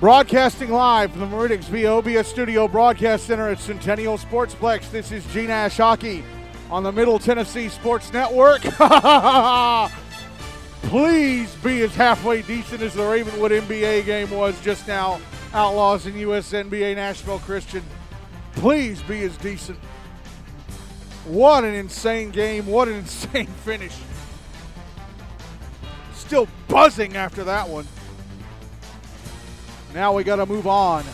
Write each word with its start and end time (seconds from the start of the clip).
Broadcasting 0.00 0.70
live 0.70 1.10
from 1.10 1.20
the 1.20 1.26
Meridics 1.26 1.64
Veolia 1.64 2.24
Studio 2.24 2.66
Broadcast 2.66 3.26
Center 3.26 3.50
at 3.50 3.60
Centennial 3.60 4.16
Sportsplex. 4.16 4.90
This 4.90 5.12
is 5.12 5.22
Gene 5.26 5.48
Nash 5.48 5.76
Hockey 5.76 6.24
on 6.70 6.82
the 6.82 6.90
Middle 6.90 7.18
Tennessee 7.18 7.68
Sports 7.68 8.10
Network. 8.10 8.62
Please 10.84 11.54
be 11.56 11.82
as 11.82 11.94
halfway 11.94 12.40
decent 12.40 12.80
as 12.80 12.94
the 12.94 13.02
Ravenwood 13.02 13.52
NBA 13.52 14.06
game 14.06 14.30
was 14.30 14.58
just 14.62 14.88
now. 14.88 15.20
Outlaws 15.52 16.06
and 16.06 16.14
USNBA 16.14 16.96
Nashville 16.96 17.40
Christian. 17.40 17.82
Please 18.54 19.02
be 19.02 19.20
as 19.24 19.36
decent. 19.36 19.78
What 21.26 21.62
an 21.62 21.74
insane 21.74 22.30
game. 22.30 22.64
What 22.64 22.88
an 22.88 22.94
insane 22.94 23.48
finish. 23.48 23.98
Still 26.14 26.48
buzzing 26.68 27.16
after 27.16 27.44
that 27.44 27.68
one. 27.68 27.86
Now 29.94 30.12
we 30.12 30.24
got 30.24 30.36
to 30.36 30.46
move 30.46 30.66
on. 30.66 31.04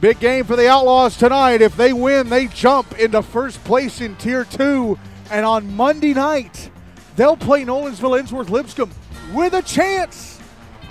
Big 0.00 0.18
game 0.20 0.44
for 0.44 0.56
the 0.56 0.68
Outlaws 0.68 1.16
tonight. 1.16 1.60
If 1.62 1.76
they 1.76 1.92
win, 1.92 2.28
they 2.28 2.46
jump 2.48 2.98
into 2.98 3.22
first 3.22 3.62
place 3.64 4.00
in 4.00 4.16
Tier 4.16 4.44
2. 4.44 4.98
And 5.30 5.44
on 5.44 5.74
Monday 5.74 6.14
night, 6.14 6.70
they'll 7.16 7.36
play 7.36 7.64
Nolensville 7.64 8.18
Ensworth 8.20 8.50
Lipscomb 8.50 8.90
with 9.32 9.54
a 9.54 9.62
chance 9.62 10.40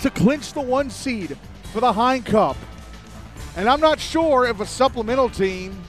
to 0.00 0.10
clinch 0.10 0.52
the 0.52 0.60
one 0.60 0.90
seed 0.90 1.36
for 1.72 1.80
the 1.80 1.92
Hein 1.92 2.22
Cup. 2.22 2.56
And 3.56 3.68
I'm 3.68 3.80
not 3.80 3.98
sure 3.98 4.46
if 4.46 4.60
a 4.60 4.66
supplemental 4.66 5.30
team 5.30 5.82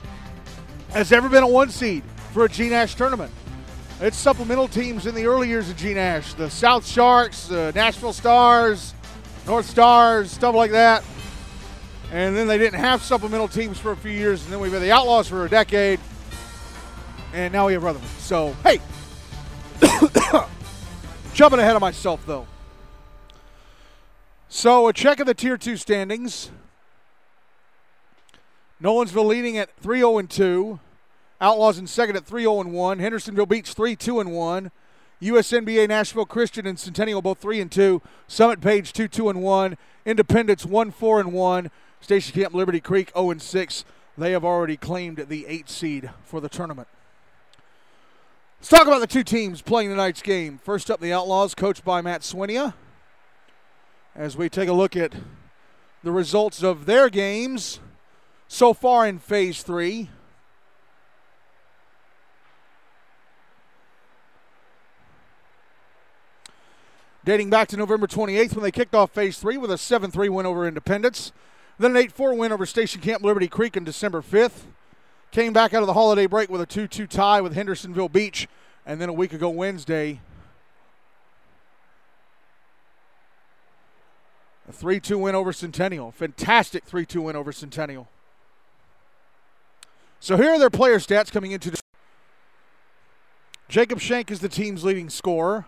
has 0.92 1.12
ever 1.12 1.28
been 1.28 1.44
a 1.44 1.48
one 1.48 1.70
seed 1.70 2.04
for 2.34 2.46
a 2.46 2.50
G 2.50 2.70
Nash 2.70 2.96
tournament. 2.96 3.32
It's 4.00 4.16
supplemental 4.16 4.68
teams 4.68 5.06
in 5.06 5.16
the 5.16 5.26
early 5.26 5.50
years 5.50 5.70
of 5.70 5.76
G 5.76 5.94
Nash 5.94 6.34
the 6.36 6.50
South 6.50 6.88
Sharks, 6.88 7.48
the 7.48 7.72
Nashville 7.76 8.14
Stars, 8.14 8.94
North 9.48 9.66
Stars, 9.66 10.30
stuff 10.30 10.54
like 10.54 10.72
that. 10.72 11.06
And 12.12 12.36
then 12.36 12.48
they 12.48 12.58
didn't 12.58 12.82
have 12.82 13.02
supplemental 13.02 13.48
teams 13.48 13.80
for 13.80 13.94
a 13.94 13.96
few 13.96 14.12
years, 14.12 14.44
and 14.44 14.52
then 14.52 14.60
we've 14.60 14.74
had 14.74 14.82
the 14.82 14.92
Outlaws 14.92 15.30
for 15.30 15.46
a 15.46 15.50
decade, 15.50 16.02
and 17.34 17.54
now 17.54 17.68
we 17.68 17.74
have 17.74 17.82
Rutherford. 17.82 18.10
So, 18.20 18.54
hey, 18.64 18.82
jumping 21.34 21.60
ahead 21.60 21.76
of 21.78 21.82
myself 21.82 22.26
though. 22.26 22.46
So, 24.50 24.90
a 24.90 24.94
check 24.94 25.22
of 25.22 25.28
the 25.28 25.34
Tier 25.34 25.58
2 25.58 25.78
standings. 25.78 26.52
Nolensville 28.82 29.26
leading 29.26 29.58
at 29.58 29.70
3 29.78 30.00
0 30.00 30.22
2. 30.24 30.80
Outlaws 31.40 31.78
in 31.78 31.88
second 31.88 32.18
at 32.18 32.26
3 32.26 32.44
0 32.44 32.64
1. 32.64 33.00
Hendersonville 33.00 33.46
Beach 33.46 33.74
3 33.74 33.96
2 33.96 34.26
1. 34.26 34.72
USNBA 35.22 35.88
Nashville 35.88 36.26
Christian 36.26 36.68
and 36.68 36.78
Centennial 36.78 37.22
both 37.22 37.40
3 37.40 37.62
and 37.62 37.72
2. 37.72 38.02
Summit 38.28 38.62
Page 38.62 38.94
2 38.94 39.08
2 39.08 39.30
and 39.30 39.42
1. 39.42 39.78
Independence 40.06 40.66
1 40.66 40.92
4 40.92 41.20
and 41.20 41.34
1. 41.34 41.72
Station 42.02 42.40
Camp 42.40 42.54
Liberty 42.54 42.80
Creek 42.80 43.12
0 43.16 43.32
and 43.32 43.42
6. 43.42 43.86
They 44.18 44.32
have 44.32 44.46
already 44.46 44.78
claimed 44.78 45.26
the 45.28 45.46
8 45.48 45.70
seed 45.70 46.10
for 46.24 46.40
the 46.40 46.50
tournament. 46.50 46.88
Let's 48.60 48.70
talk 48.70 48.88
about 48.88 49.00
the 49.00 49.08
two 49.08 49.24
teams 49.24 49.62
playing 49.62 49.90
tonight's 49.90 50.22
game. 50.22 50.60
First 50.64 50.90
up, 50.90 51.00
the 51.00 51.14
Outlaws, 51.14 51.54
coached 51.54 51.86
by 51.86 52.02
Matt 52.02 52.22
Swinia. 52.22 52.74
As 54.16 54.36
we 54.36 54.50
take 54.50 54.70
a 54.70 54.74
look 54.74 54.96
at 54.96 55.14
the 56.04 56.12
results 56.12 56.64
of 56.64 56.86
their 56.86 57.10
games 57.10 57.80
so 58.48 58.74
far 58.74 59.08
in 59.08 59.20
Phase 59.20 59.62
3. 59.62 60.10
Dating 67.28 67.50
back 67.50 67.68
to 67.68 67.76
November 67.76 68.08
28th 68.08 68.56
when 68.56 68.64
they 68.64 68.72
kicked 68.72 68.96
off 68.96 69.12
Phase 69.12 69.38
3 69.38 69.58
with 69.58 69.70
a 69.70 69.78
7 69.78 70.10
3 70.10 70.30
win 70.30 70.46
over 70.46 70.66
Independence. 70.66 71.34
Then 71.78 71.92
an 71.92 71.98
8 71.98 72.14
4 72.14 72.34
win 72.36 72.54
over 72.54 72.66
Station 72.66 73.02
Camp 73.02 73.22
Liberty 73.22 73.50
Creek 73.50 73.76
on 73.76 73.84
December 73.84 74.22
5th. 74.22 74.62
Came 75.32 75.52
back 75.52 75.74
out 75.74 75.84
of 75.84 75.88
the 75.88 75.94
holiday 75.94 76.26
break 76.26 76.50
with 76.50 76.62
a 76.62 76.66
2 76.66 76.88
2 76.88 77.06
tie 77.06 77.42
with 77.42 77.54
Hendersonville 77.54 78.08
Beach. 78.08 78.48
And 78.86 79.02
then 79.02 79.10
a 79.10 79.14
week 79.14 79.34
ago, 79.34 79.50
Wednesday, 79.50 80.22
a 84.70 84.72
3 84.72 85.02
2 85.02 85.18
win 85.18 85.36
over 85.36 85.52
Centennial. 85.52 86.12
Fantastic 86.12 86.86
3 86.86 87.06
2 87.06 87.24
win 87.24 87.36
over 87.36 87.52
Centennial. 87.52 88.08
So 90.22 90.38
here 90.38 90.52
are 90.52 90.60
their 90.60 90.70
player 90.70 91.00
stats 91.00 91.30
coming 91.30 91.52
into. 91.52 91.76
Jacob 93.68 94.00
Shank 94.00 94.32
is 94.32 94.40
the 94.40 94.48
team's 94.48 94.86
leading 94.86 95.10
scorer. 95.10 95.66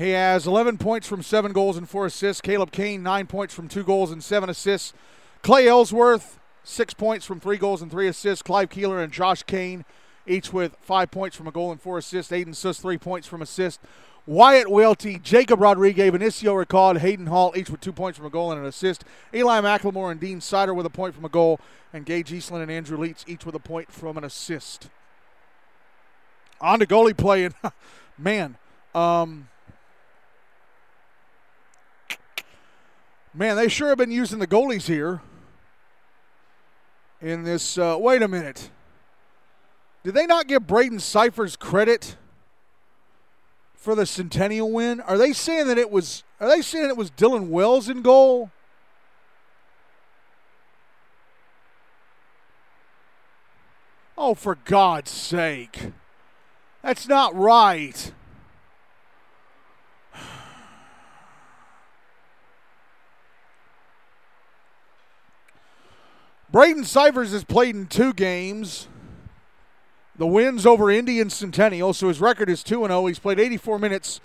He 0.00 0.12
has 0.12 0.46
11 0.46 0.78
points 0.78 1.06
from 1.06 1.22
seven 1.22 1.52
goals 1.52 1.76
and 1.76 1.86
four 1.86 2.06
assists. 2.06 2.40
Caleb 2.40 2.72
Kane, 2.72 3.02
nine 3.02 3.26
points 3.26 3.52
from 3.52 3.68
two 3.68 3.84
goals 3.84 4.10
and 4.10 4.24
seven 4.24 4.48
assists. 4.48 4.94
Clay 5.42 5.68
Ellsworth, 5.68 6.40
six 6.64 6.94
points 6.94 7.26
from 7.26 7.38
three 7.38 7.58
goals 7.58 7.82
and 7.82 7.90
three 7.90 8.08
assists. 8.08 8.42
Clive 8.42 8.70
Keeler 8.70 9.02
and 9.02 9.12
Josh 9.12 9.42
Kane, 9.42 9.84
each 10.26 10.54
with 10.54 10.74
five 10.80 11.10
points 11.10 11.36
from 11.36 11.48
a 11.48 11.52
goal 11.52 11.70
and 11.70 11.82
four 11.82 11.98
assists. 11.98 12.32
Aiden 12.32 12.54
Suss, 12.54 12.80
three 12.80 12.96
points 12.96 13.28
from 13.28 13.42
assist. 13.42 13.78
Wyatt 14.24 14.70
Welty, 14.70 15.18
Jacob 15.18 15.60
Rodriguez, 15.60 16.10
Benicio 16.12 16.64
Ricard, 16.64 16.96
Hayden 17.00 17.26
Hall, 17.26 17.52
each 17.54 17.68
with 17.68 17.82
two 17.82 17.92
points 17.92 18.16
from 18.16 18.26
a 18.26 18.30
goal 18.30 18.50
and 18.52 18.58
an 18.62 18.66
assist. 18.66 19.04
Eli 19.34 19.60
McLemore 19.60 20.10
and 20.10 20.18
Dean 20.18 20.40
Sider 20.40 20.72
with 20.72 20.86
a 20.86 20.90
point 20.90 21.14
from 21.14 21.26
a 21.26 21.28
goal. 21.28 21.60
And 21.92 22.06
Gage 22.06 22.32
Eastland 22.32 22.62
and 22.62 22.72
Andrew 22.72 22.96
Leitz, 22.96 23.22
each 23.28 23.44
with 23.44 23.54
a 23.54 23.60
point 23.60 23.92
from 23.92 24.16
an 24.16 24.24
assist. 24.24 24.88
On 26.58 26.78
to 26.78 26.86
goalie 26.86 27.14
play. 27.14 27.44
And, 27.44 27.54
man, 28.18 28.56
um, 28.94 29.48
Man, 33.32 33.56
they 33.56 33.68
sure 33.68 33.88
have 33.88 33.98
been 33.98 34.10
using 34.10 34.40
the 34.40 34.46
goalies 34.46 34.86
here 34.86 35.22
in 37.20 37.44
this. 37.44 37.78
Uh, 37.78 37.96
wait 37.98 38.22
a 38.22 38.28
minute. 38.28 38.70
Did 40.02 40.14
they 40.14 40.26
not 40.26 40.48
give 40.48 40.66
Braden 40.66 40.98
Cyphers 40.98 41.54
credit 41.54 42.16
for 43.74 43.94
the 43.94 44.04
Centennial 44.04 44.72
win? 44.72 45.00
Are 45.00 45.16
they 45.16 45.32
saying 45.32 45.68
that 45.68 45.78
it 45.78 45.90
was? 45.90 46.24
Are 46.40 46.48
they 46.48 46.60
saying 46.60 46.88
it 46.88 46.96
was 46.96 47.10
Dylan 47.10 47.48
Wells 47.48 47.88
in 47.88 48.02
goal? 48.02 48.50
Oh, 54.18 54.34
for 54.34 54.56
God's 54.64 55.10
sake. 55.10 55.92
That's 56.82 57.06
not 57.06 57.34
right. 57.34 58.12
Braden 66.52 66.84
Cyphers 66.84 67.32
has 67.32 67.44
played 67.44 67.76
in 67.76 67.86
two 67.86 68.12
games. 68.12 68.88
The 70.16 70.26
wins 70.26 70.66
over 70.66 70.90
Indian 70.90 71.30
Centennial, 71.30 71.94
so 71.94 72.08
his 72.08 72.20
record 72.20 72.50
is 72.50 72.62
2 72.62 72.86
0. 72.86 73.06
He's 73.06 73.18
played 73.18 73.38
84 73.38 73.78
minutes. 73.78 74.20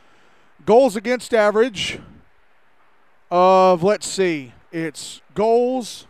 Goals 0.65 0.95
against 0.95 1.33
average 1.33 1.99
of, 3.29 3.83
let's 3.83 4.07
see, 4.07 4.53
it's 4.71 5.21
goals. 5.35 6.07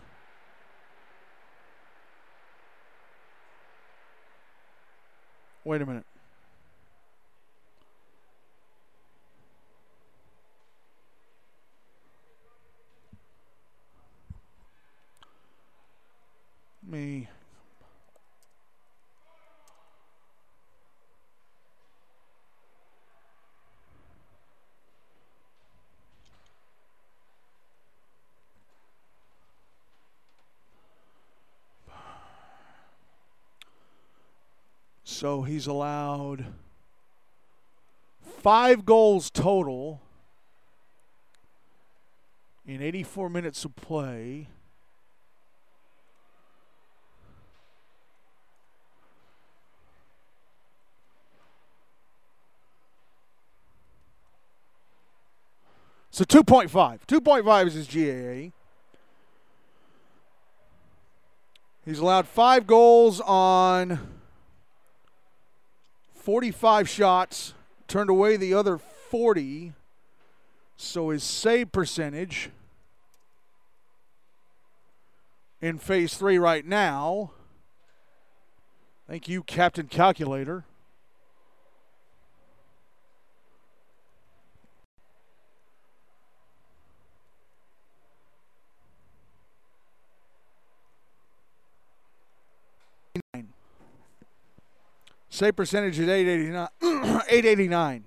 Wait 5.65 5.81
a 5.81 5.85
minute. 5.85 6.05
Me 16.87 17.27
So 35.17 35.43
he's 35.43 35.65
allowed 35.65 36.45
five 38.21 38.85
goals 38.85 39.29
total 39.29 40.01
in 42.67 42.81
84 42.81 43.29
minutes 43.29 43.63
of 43.63 43.75
play. 43.77 44.49
So 56.15 56.23
2.5. 56.23 56.69
2.5 57.09 57.67
is 57.67 57.73
his 57.73 57.87
GAA. 57.87 58.53
He's 61.83 61.99
allowed 61.99 62.25
five 62.25 62.65
goals 62.65 63.19
on 63.19 63.99
45 66.13 66.87
shots, 66.87 67.53
turned 67.89 68.09
away 68.09 68.37
the 68.37 68.53
other 68.53 68.77
40. 68.77 69.73
So 70.77 71.09
his 71.09 71.21
save 71.21 71.73
percentage 71.73 72.49
in 75.59 75.79
phase 75.79 76.15
three 76.15 76.37
right 76.37 76.65
now. 76.65 77.31
Thank 79.05 79.27
you, 79.27 79.43
Captain 79.43 79.87
Calculator. 79.87 80.63
Save 95.35 95.57
percentage 95.57 95.99
is 95.99 96.07
889. 96.07 96.67
889. 97.27 98.05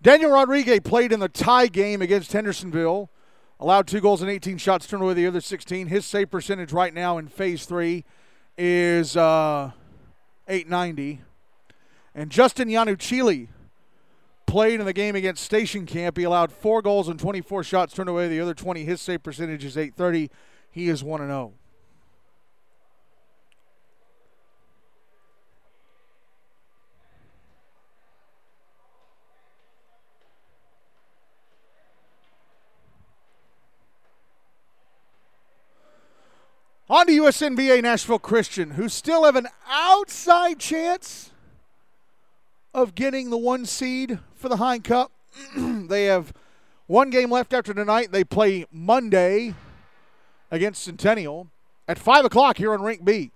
Daniel 0.00 0.30
Rodriguez 0.30 0.78
played 0.84 1.10
in 1.10 1.18
the 1.18 1.28
tie 1.28 1.66
game 1.66 2.00
against 2.00 2.32
Hendersonville. 2.32 3.10
Allowed 3.58 3.88
two 3.88 4.00
goals 4.00 4.22
and 4.22 4.30
18 4.30 4.56
shots, 4.58 4.86
turned 4.86 5.02
away 5.02 5.14
the 5.14 5.26
other 5.26 5.40
16. 5.40 5.88
His 5.88 6.06
save 6.06 6.30
percentage 6.30 6.72
right 6.72 6.94
now 6.94 7.18
in 7.18 7.26
phase 7.26 7.66
three 7.66 8.04
is 8.56 9.16
uh, 9.16 9.72
890. 10.46 11.22
And 12.14 12.30
Justin 12.30 12.68
Yanuchili 12.68 13.48
played 14.46 14.78
in 14.78 14.86
the 14.86 14.92
game 14.92 15.16
against 15.16 15.42
Station 15.42 15.86
Camp. 15.86 16.18
He 16.18 16.22
allowed 16.22 16.52
four 16.52 16.82
goals 16.82 17.08
and 17.08 17.18
24 17.18 17.64
shots, 17.64 17.94
turned 17.94 18.08
away 18.08 18.28
the 18.28 18.40
other 18.40 18.54
20. 18.54 18.84
His 18.84 19.00
save 19.00 19.24
percentage 19.24 19.64
is 19.64 19.76
830. 19.76 20.30
He 20.70 20.88
is 20.88 21.02
1 21.02 21.20
0. 21.20 21.54
On 36.96 37.06
to 37.06 37.12
USNBA 37.12 37.82
Nashville 37.82 38.18
Christian, 38.18 38.70
who 38.70 38.88
still 38.88 39.24
have 39.24 39.36
an 39.36 39.48
outside 39.68 40.58
chance 40.58 41.30
of 42.72 42.94
getting 42.94 43.28
the 43.28 43.36
one 43.36 43.66
seed 43.66 44.18
for 44.34 44.48
the 44.48 44.56
Hein 44.56 44.80
Cup. 44.80 45.12
they 45.56 46.04
have 46.04 46.32
one 46.86 47.10
game 47.10 47.30
left 47.30 47.52
after 47.52 47.74
tonight. 47.74 48.12
They 48.12 48.24
play 48.24 48.64
Monday 48.72 49.52
against 50.50 50.84
Centennial 50.84 51.48
at 51.86 51.98
5 51.98 52.24
o'clock 52.24 52.56
here 52.56 52.72
on 52.72 52.80
Rink 52.80 53.04
B. 53.04 53.30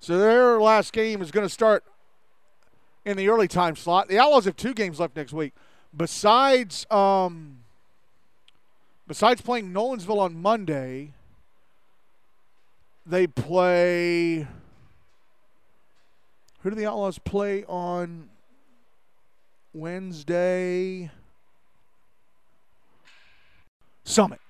So 0.00 0.18
their 0.18 0.60
last 0.60 0.92
game 0.92 1.22
is 1.22 1.30
going 1.30 1.46
to 1.46 1.54
start 1.54 1.84
in 3.04 3.16
the 3.16 3.28
early 3.28 3.46
time 3.46 3.76
slot. 3.76 4.08
The 4.08 4.18
Outlaws 4.18 4.44
have 4.46 4.56
two 4.56 4.74
games 4.74 4.98
left 4.98 5.14
next 5.14 5.32
week. 5.32 5.52
Besides, 5.96 6.84
um, 6.90 7.58
besides 9.06 9.40
playing 9.40 9.72
Nolensville 9.72 10.18
on 10.18 10.34
Monday– 10.42 11.12
they 13.06 13.26
play. 13.26 14.46
Who 16.60 16.70
do 16.70 16.76
the 16.76 16.86
Outlaws 16.86 17.18
play 17.18 17.64
on 17.64 18.30
Wednesday? 19.72 21.10
Summit. 24.04 24.40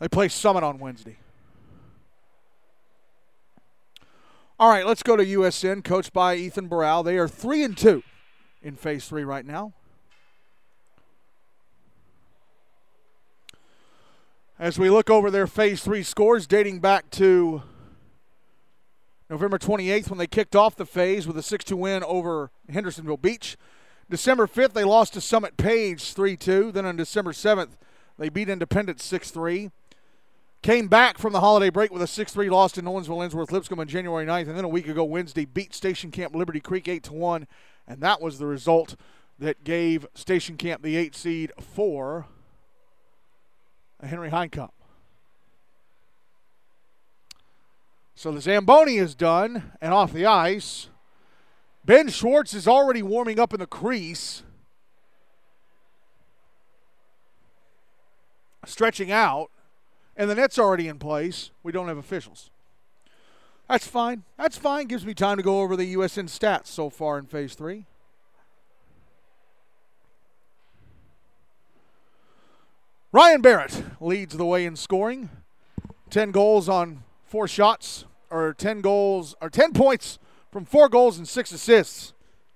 They 0.00 0.08
play 0.08 0.28
Summit 0.28 0.62
on 0.62 0.78
Wednesday. 0.78 1.16
All 4.58 4.70
right, 4.70 4.86
let's 4.86 5.02
go 5.02 5.16
to 5.16 5.24
USN, 5.24 5.82
coached 5.82 6.12
by 6.12 6.36
Ethan 6.36 6.68
Burrell. 6.68 7.02
They 7.02 7.18
are 7.18 7.26
three 7.26 7.64
and 7.64 7.76
two 7.76 8.02
in 8.62 8.76
Phase 8.76 9.08
Three 9.08 9.24
right 9.24 9.44
now. 9.44 9.72
As 14.64 14.78
we 14.78 14.88
look 14.88 15.10
over 15.10 15.30
their 15.30 15.46
phase 15.46 15.82
three 15.82 16.02
scores 16.02 16.46
dating 16.46 16.80
back 16.80 17.10
to 17.10 17.62
November 19.28 19.58
28th 19.58 20.08
when 20.08 20.18
they 20.18 20.26
kicked 20.26 20.56
off 20.56 20.74
the 20.74 20.86
phase 20.86 21.26
with 21.26 21.36
a 21.36 21.42
6 21.42 21.64
2 21.66 21.76
win 21.76 22.02
over 22.02 22.50
Hendersonville 22.70 23.18
Beach. 23.18 23.58
December 24.08 24.46
5th, 24.46 24.72
they 24.72 24.82
lost 24.82 25.12
to 25.12 25.20
Summit 25.20 25.58
Page 25.58 26.14
3 26.14 26.38
2. 26.38 26.72
Then 26.72 26.86
on 26.86 26.96
December 26.96 27.32
7th, 27.32 27.72
they 28.18 28.30
beat 28.30 28.48
Independence 28.48 29.04
6 29.04 29.30
3. 29.32 29.70
Came 30.62 30.88
back 30.88 31.18
from 31.18 31.34
the 31.34 31.40
holiday 31.40 31.68
break 31.68 31.92
with 31.92 32.00
a 32.00 32.06
6 32.06 32.32
3 32.32 32.48
loss 32.48 32.72
to 32.72 32.80
Nolensville 32.80 33.22
Ensworth 33.22 33.52
Lipscomb 33.52 33.80
on 33.80 33.86
January 33.86 34.24
9th. 34.24 34.48
And 34.48 34.56
then 34.56 34.64
a 34.64 34.68
week 34.68 34.88
ago, 34.88 35.04
Wednesday, 35.04 35.44
beat 35.44 35.74
Station 35.74 36.10
Camp 36.10 36.34
Liberty 36.34 36.60
Creek 36.60 36.88
8 36.88 37.10
1. 37.10 37.46
And 37.86 38.00
that 38.00 38.22
was 38.22 38.38
the 38.38 38.46
result 38.46 38.96
that 39.38 39.62
gave 39.62 40.06
Station 40.14 40.56
Camp 40.56 40.82
the 40.82 40.96
8 40.96 41.14
seed 41.14 41.52
for 41.60 42.28
Henry 44.06 44.30
Hein 44.30 44.50
Cup. 44.50 44.74
So 48.14 48.30
the 48.32 48.40
Zamboni 48.40 48.96
is 48.96 49.14
done 49.14 49.72
and 49.80 49.92
off 49.92 50.12
the 50.12 50.26
ice. 50.26 50.88
Ben 51.84 52.08
Schwartz 52.08 52.54
is 52.54 52.66
already 52.66 53.02
warming 53.02 53.38
up 53.38 53.52
in 53.52 53.60
the 53.60 53.66
crease, 53.66 54.42
stretching 58.64 59.10
out, 59.10 59.50
and 60.16 60.30
the 60.30 60.34
net's 60.34 60.58
already 60.58 60.88
in 60.88 60.98
place. 60.98 61.50
We 61.62 61.72
don't 61.72 61.88
have 61.88 61.98
officials. 61.98 62.50
That's 63.68 63.86
fine. 63.86 64.24
That's 64.38 64.56
fine. 64.56 64.86
Gives 64.86 65.04
me 65.04 65.14
time 65.14 65.36
to 65.36 65.42
go 65.42 65.60
over 65.60 65.76
the 65.76 65.94
USN 65.94 66.28
stats 66.28 66.68
so 66.68 66.88
far 66.88 67.18
in 67.18 67.26
phase 67.26 67.54
three. 67.54 67.86
Ryan 73.14 73.42
Barrett 73.42 73.84
leads 74.00 74.36
the 74.36 74.44
way 74.44 74.66
in 74.66 74.74
scoring. 74.74 75.30
10 76.10 76.32
goals 76.32 76.68
on 76.68 77.04
four 77.24 77.46
shots, 77.46 78.06
or 78.28 78.52
10 78.52 78.80
goals, 78.80 79.36
or 79.40 79.48
10 79.48 79.72
points 79.72 80.18
from 80.50 80.64
four 80.64 80.88
goals 80.88 81.16
and 81.16 81.28
six 81.28 81.52
assists. 81.52 82.12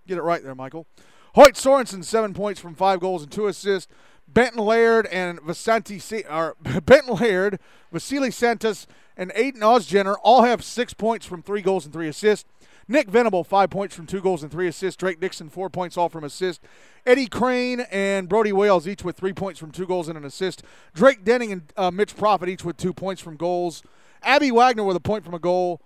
Get 0.09 0.19
it 0.19 0.23
right 0.23 0.43
there, 0.43 0.57
Michael. 0.57 0.89
Hoyt 1.37 1.55
Sorensen, 1.55 2.03
seven 2.03 2.35
points 2.35 2.61
from 2.61 2.75
five 2.75 2.99
goals 2.99 3.23
and 3.23 3.31
two 3.31 3.47
assists. 3.47 3.89
Benton 4.27 4.65
Laird 4.65 5.07
and 5.07 5.41
Vicente, 5.43 6.01
or 6.29 6.57
Benton 6.85 7.15
Laird, 7.15 7.61
Vasily 7.93 8.33
Santos, 8.33 8.89
and 9.17 9.31
Aiden 9.35 9.61
Osgener 9.61 10.17
all 10.25 10.43
have 10.43 10.65
six 10.65 10.93
points 10.93 11.25
from 11.25 11.41
three 11.41 11.63
goals 11.63 11.85
and 11.85 11.95
three 11.95 12.09
assists. 12.09 12.49
Nick 12.91 13.11
Venable, 13.11 13.45
five 13.45 13.69
points 13.69 13.95
from 13.95 14.07
two 14.07 14.23
goals 14.23 14.43
and 14.43 14.51
three 14.51 14.67
assists. 14.67 14.97
Drake 14.97 15.21
Dixon, 15.21 15.51
four 15.51 15.69
points 15.69 15.99
all 15.99 16.09
from 16.09 16.25
assists. 16.25 16.65
Eddie 17.05 17.27
Crane 17.27 17.81
and 17.91 18.31
Brody 18.31 18.53
Wales, 18.53 18.89
each 18.89 19.05
with 19.05 19.17
three 19.17 19.35
points 19.35 19.61
from 19.61 19.71
two 19.71 19.87
goals 19.87 20.09
and 20.09 20.17
an 20.17 20.25
assist. 20.25 20.63
Drake 20.95 21.23
Denning 21.23 21.53
and 21.53 21.73
uh, 21.77 21.91
Mitch 21.91 22.17
Profit, 22.17 22.49
each 22.49 22.65
with 22.65 22.79
two 22.79 22.95
points 22.95 23.21
from 23.21 23.37
goals. 23.37 23.83
Abby 24.23 24.51
Wagner 24.51 24.85
with 24.85 24.97
a 24.97 25.01
point 25.01 25.23
from 25.23 25.35
a 25.35 25.39
goal. 25.39 25.83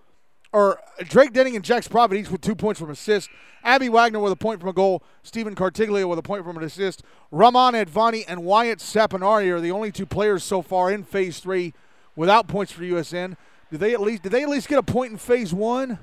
Or 0.52 0.78
Drake 1.04 1.32
Denning 1.32 1.56
and 1.56 1.64
Jax 1.64 1.88
Profit, 1.88 2.18
each 2.18 2.30
with 2.30 2.42
two 2.42 2.54
points 2.54 2.78
from 2.78 2.90
assist. 2.90 3.30
Abby 3.64 3.88
Wagner 3.88 4.20
with 4.20 4.32
a 4.32 4.36
point 4.36 4.60
from 4.60 4.68
a 4.68 4.74
goal. 4.74 5.02
Stephen 5.22 5.56
Cartiglia 5.56 6.08
with 6.08 6.18
a 6.18 6.22
point 6.22 6.44
from 6.44 6.56
an 6.56 6.62
assist. 6.62 7.02
Raman 7.30 7.74
Advani 7.74 8.24
and 8.28 8.44
Wyatt 8.44 8.78
Saponari 8.78 9.50
are 9.50 9.60
the 9.60 9.72
only 9.72 9.90
two 9.90 10.06
players 10.06 10.44
so 10.44 10.62
far 10.62 10.92
in 10.92 11.02
Phase 11.04 11.40
Three 11.40 11.72
without 12.14 12.48
points 12.48 12.70
for 12.70 12.82
USN. 12.82 13.36
Did 13.70 13.80
they 13.80 13.94
at 13.94 14.00
least? 14.02 14.22
Did 14.24 14.32
they 14.32 14.42
at 14.42 14.50
least 14.50 14.68
get 14.68 14.78
a 14.78 14.82
point 14.82 15.12
in 15.12 15.18
Phase 15.18 15.54
One? 15.54 15.98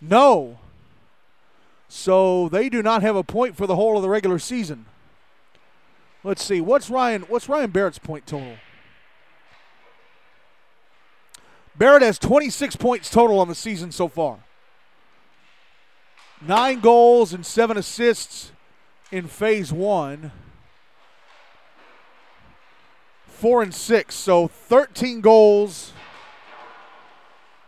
No. 0.00 0.58
So 1.88 2.48
they 2.48 2.68
do 2.68 2.82
not 2.82 3.02
have 3.02 3.16
a 3.16 3.24
point 3.24 3.56
for 3.56 3.66
the 3.66 3.76
whole 3.76 3.96
of 3.96 4.02
the 4.02 4.08
regular 4.08 4.38
season. 4.38 4.86
Let's 6.22 6.42
see. 6.42 6.60
What's 6.60 6.88
Ryan 6.90 7.22
what's 7.22 7.48
Ryan 7.48 7.70
Barrett's 7.70 7.98
point 7.98 8.26
total? 8.26 8.56
Barrett 11.76 12.02
has 12.02 12.18
26 12.18 12.76
points 12.76 13.10
total 13.10 13.38
on 13.38 13.48
the 13.48 13.54
season 13.54 13.90
so 13.90 14.06
far. 14.06 14.40
9 16.42 16.80
goals 16.80 17.32
and 17.32 17.44
7 17.44 17.76
assists 17.76 18.52
in 19.10 19.26
phase 19.26 19.72
1. 19.72 20.30
4 23.26 23.62
and 23.62 23.74
6, 23.74 24.14
so 24.14 24.46
13 24.46 25.22
goals 25.22 25.92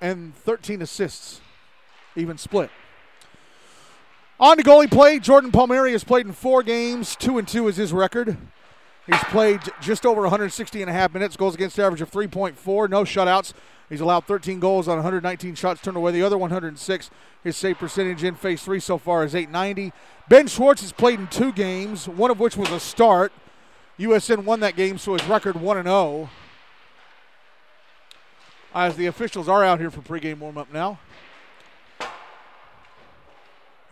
and 0.02 0.34
13 0.36 0.82
assists 0.82 1.40
even 2.16 2.38
split. 2.38 2.70
On 4.40 4.56
to 4.56 4.62
goalie 4.62 4.90
play, 4.90 5.18
Jordan 5.18 5.52
Palmieri 5.52 5.92
has 5.92 6.02
played 6.02 6.26
in 6.26 6.32
four 6.32 6.62
games. 6.62 7.14
Two 7.14 7.38
and 7.38 7.46
two 7.46 7.68
is 7.68 7.76
his 7.76 7.92
record. 7.92 8.36
He's 9.06 9.22
played 9.24 9.60
just 9.80 10.06
over 10.06 10.22
160 10.22 10.80
and 10.80 10.90
a 10.90 10.92
half 10.92 11.12
minutes, 11.12 11.36
goals 11.36 11.54
against 11.54 11.78
average 11.78 12.00
of 12.00 12.10
3.4, 12.10 12.88
no 12.88 13.02
shutouts. 13.02 13.52
He's 13.88 14.00
allowed 14.00 14.24
13 14.26 14.58
goals 14.58 14.88
on 14.88 14.96
119 14.96 15.54
shots 15.54 15.82
turned 15.82 15.96
away. 15.96 16.12
The 16.12 16.22
other 16.22 16.38
106, 16.38 17.10
his 17.44 17.56
save 17.56 17.78
percentage 17.78 18.24
in 18.24 18.34
phase 18.34 18.62
three 18.62 18.80
so 18.80 18.96
far 18.96 19.24
is 19.24 19.34
890. 19.34 19.92
Ben 20.28 20.46
Schwartz 20.46 20.80
has 20.80 20.92
played 20.92 21.20
in 21.20 21.26
two 21.26 21.52
games, 21.52 22.08
one 22.08 22.30
of 22.30 22.40
which 22.40 22.56
was 22.56 22.70
a 22.70 22.80
start. 22.80 23.32
USN 23.98 24.44
won 24.44 24.60
that 24.60 24.76
game, 24.76 24.96
so 24.98 25.12
his 25.12 25.24
record 25.28 25.60
1 25.60 25.82
0. 25.84 26.30
As 28.74 28.96
the 28.96 29.06
officials 29.06 29.48
are 29.48 29.62
out 29.62 29.78
here 29.78 29.90
for 29.90 30.00
pregame 30.00 30.38
warm 30.38 30.56
up 30.56 30.72
now. 30.72 30.98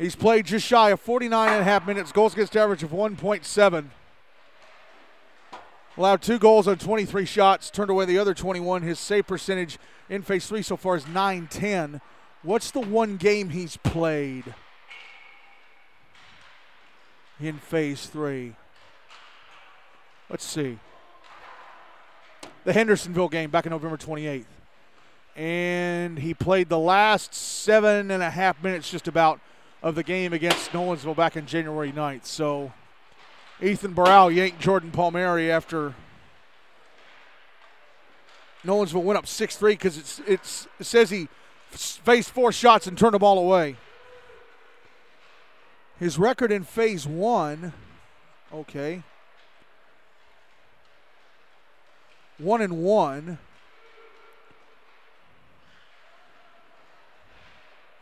He's 0.00 0.16
played 0.16 0.47
just 0.47 0.66
shy 0.66 0.88
of 0.88 1.00
49 1.00 1.50
and 1.50 1.61
a 1.61 1.64
half 1.64 1.87
minutes, 1.87 2.11
goals 2.11 2.33
against 2.33 2.57
average 2.57 2.83
of 2.83 2.90
1.7. 2.90 3.85
allowed 5.99 6.23
two 6.23 6.38
goals 6.38 6.66
on 6.66 6.78
23 6.78 7.26
shots, 7.26 7.69
turned 7.69 7.90
away 7.90 8.07
the 8.07 8.16
other 8.16 8.33
21. 8.33 8.80
His 8.80 8.99
save 8.99 9.26
percentage 9.26 9.78
in 10.09 10.23
phase 10.23 10.47
three 10.47 10.62
so 10.62 10.78
far 10.78 10.97
is 10.97 11.07
910. 11.07 12.00
What's 12.42 12.71
the 12.71 12.80
one 12.80 13.19
game 13.19 13.50
he's 13.50 13.76
played 13.76 14.54
in 17.38 17.59
phase 17.59 18.07
three? 18.07 18.54
Let's 20.30 20.47
see. 20.47 20.78
The 22.64 22.73
Hendersonville 22.73 23.28
game 23.28 23.50
back 23.50 23.66
in 23.66 23.71
November 23.71 23.99
28th. 23.99 24.47
And 25.37 26.19
he 26.21 26.33
played 26.33 26.71
the 26.71 26.78
last 26.78 27.35
seven 27.35 28.11
and 28.11 28.23
a 28.23 28.30
half 28.30 28.62
minutes 28.62 28.90
just 28.90 29.07
about 29.07 29.40
of 29.83 29.95
the 29.95 30.03
game 30.03 30.33
against 30.33 30.73
Nolensville 30.73 31.17
back 31.17 31.37
in 31.37 31.47
January 31.47 31.93
9th. 31.93 32.27
So 32.27 32.73
Ethan 33.63 33.95
Burrell 33.95 34.31
yanked 34.31 34.61
Jordan 34.61 34.91
Palmieri 34.91 35.51
after 35.51 35.95
Nolensville 38.65 39.03
went 39.03 39.19
up 39.19 39.27
6 39.27 39.57
3 39.57 39.73
because 39.73 39.97
it's, 39.97 40.21
it's, 40.27 40.69
it 40.79 40.85
says 40.85 41.11
he 41.11 41.29
faced 41.71 42.31
four 42.31 42.53
shots 42.53 42.87
and 42.87 42.97
turned 42.97 43.15
the 43.15 43.19
ball 43.19 43.39
away. 43.39 43.77
His 45.99 46.19
record 46.19 46.51
in 46.51 46.65
phase 46.65 47.07
one, 47.07 47.73
okay. 48.53 49.03
One 52.39 52.63
and 52.63 52.83
one. 52.83 53.39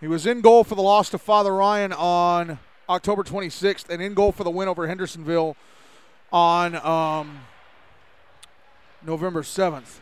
He 0.01 0.07
was 0.07 0.27
in 0.27 0.41
goal 0.41 0.63
for 0.63 0.77
the 0.77 0.83
loss 0.83 1.11
to 1.11 1.19
Father 1.19 1.55
Ryan 1.55 1.93
on 1.93 2.61
October 2.89 3.25
26th 3.25 3.91
and 3.91 4.01
in 4.01 4.15
goal 4.15 4.31
for 4.31 4.45
the 4.45 4.51
win 4.51 4.69
over 4.69 4.87
Hendersonville 4.87 5.57
on 6.33 6.77
um, 6.77 7.41
November 9.05 9.43
7th. 9.43 9.99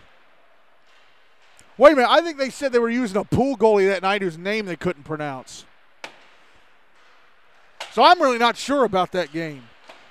Wait 1.78 1.92
a 1.92 1.96
minute. 1.96 2.10
I 2.10 2.20
think 2.20 2.36
they 2.38 2.50
said 2.50 2.72
they 2.72 2.78
were 2.78 2.90
using 2.90 3.16
a 3.16 3.24
pool 3.24 3.56
goalie 3.56 3.88
that 3.88 4.02
night 4.02 4.22
whose 4.22 4.36
name 4.36 4.66
they 4.66 4.76
couldn't 4.76 5.04
pronounce. 5.04 5.64
So 7.92 8.02
I'm 8.02 8.20
really 8.20 8.38
not 8.38 8.56
sure 8.56 8.84
about 8.84 9.12
that 9.12 9.32
game. 9.32 9.62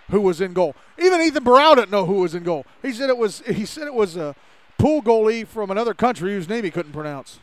Who 0.09 0.21
was 0.21 0.41
in 0.41 0.53
goal? 0.53 0.75
Even 0.99 1.21
Ethan 1.21 1.43
Burrell 1.43 1.75
didn't 1.75 1.91
know 1.91 2.05
who 2.05 2.21
was 2.21 2.35
in 2.35 2.43
goal. 2.43 2.65
He 2.81 2.91
said 2.91 3.09
it 3.09 3.17
was. 3.17 3.41
He 3.47 3.65
said 3.65 3.87
it 3.87 3.93
was 3.93 4.15
a 4.15 4.35
pool 4.77 5.01
goalie 5.01 5.47
from 5.47 5.71
another 5.71 5.95
country 5.95 6.31
whose 6.31 6.47
name 6.47 6.63
he 6.63 6.69
couldn't 6.69 6.93
pronounce. 6.93 7.39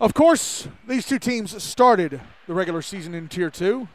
Of 0.00 0.14
course, 0.14 0.68
these 0.86 1.06
two 1.06 1.18
teams 1.18 1.60
started 1.62 2.20
the 2.46 2.54
regular 2.54 2.82
season 2.82 3.14
in 3.14 3.26
Tier 3.26 3.50
2, 3.50 3.88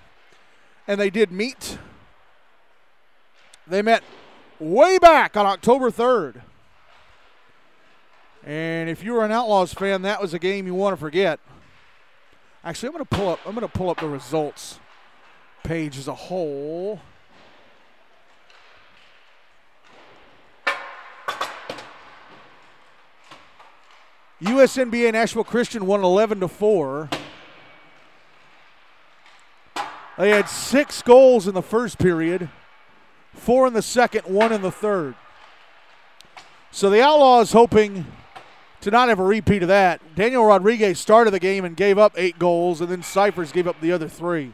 and 0.86 1.00
they 1.00 1.10
did 1.10 1.32
meet. 1.32 1.78
They 3.66 3.82
met 3.82 4.04
way 4.60 4.98
back 4.98 5.38
on 5.38 5.46
October 5.46 5.90
3rd. 5.90 6.42
And 8.46 8.90
if 8.90 9.02
you 9.02 9.14
were 9.14 9.24
an 9.24 9.32
Outlaws 9.32 9.74
fan, 9.74 10.02
that 10.02 10.22
was 10.22 10.34
a 10.34 10.40
game 10.40 10.68
you 10.68 10.76
want 10.76 10.94
to 10.94 10.98
forget. 10.98 11.40
Actually, 12.66 12.88
I'm 12.88 12.94
going 12.94 13.06
to 13.06 13.16
pull 13.16 13.30
up 13.30 13.40
I'm 13.46 13.56
going 13.56 13.68
to 13.68 13.74
pull 13.74 13.90
up 13.90 14.00
the 14.00 14.08
results 14.08 14.80
page 15.64 15.98
as 15.98 16.10
a 16.10 16.14
whole. 16.14 17.00
USNBA 24.42 25.14
Nashville 25.14 25.44
Christian 25.44 25.86
won 25.86 26.04
11 26.04 26.40
to 26.42 26.48
4. 26.48 27.10
They 30.18 30.30
had 30.30 30.48
six 30.48 31.02
goals 31.02 31.48
in 31.48 31.54
the 31.54 31.62
first 31.62 31.98
period, 31.98 32.50
four 33.34 33.66
in 33.66 33.74
the 33.74 33.82
second, 33.82 34.24
one 34.26 34.52
in 34.52 34.62
the 34.62 34.72
third. 34.72 35.16
So 36.72 36.90
the 36.90 37.02
Outlaws 37.02 37.52
hoping 37.52 38.06
to 38.82 38.92
not 38.92 39.10
have 39.10 39.20
a 39.20 39.24
repeat 39.24 39.64
of 39.64 39.70
that. 39.70 40.02
Daniel 40.16 40.46
Rodriguez 40.46 41.00
started 41.00 41.32
the 41.32 41.40
game 41.40 41.66
and 41.66 41.76
gave 41.76 41.98
up 41.98 42.14
eight 42.16 42.38
goals, 42.38 42.80
and 42.80 42.92
then 42.92 43.02
Cyphers 43.02 43.52
gave 43.52 43.68
up 43.68 43.80
the 43.82 43.92
other 43.92 44.08
three. 44.08 44.54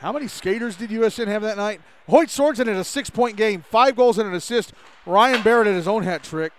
How 0.00 0.12
many 0.12 0.28
skaters 0.28 0.76
did 0.76 0.90
USN 0.90 1.26
have 1.28 1.42
that 1.42 1.56
night? 1.56 1.80
Hoyt 2.08 2.28
Sorensen 2.28 2.66
had 2.66 2.76
a 2.76 2.84
six 2.84 3.08
point 3.08 3.36
game, 3.36 3.62
five 3.62 3.96
goals 3.96 4.18
and 4.18 4.28
an 4.28 4.34
assist. 4.34 4.72
Ryan 5.06 5.42
Barrett 5.42 5.66
had 5.68 5.76
his 5.76 5.88
own 5.88 6.02
hat 6.02 6.22
trick. 6.22 6.52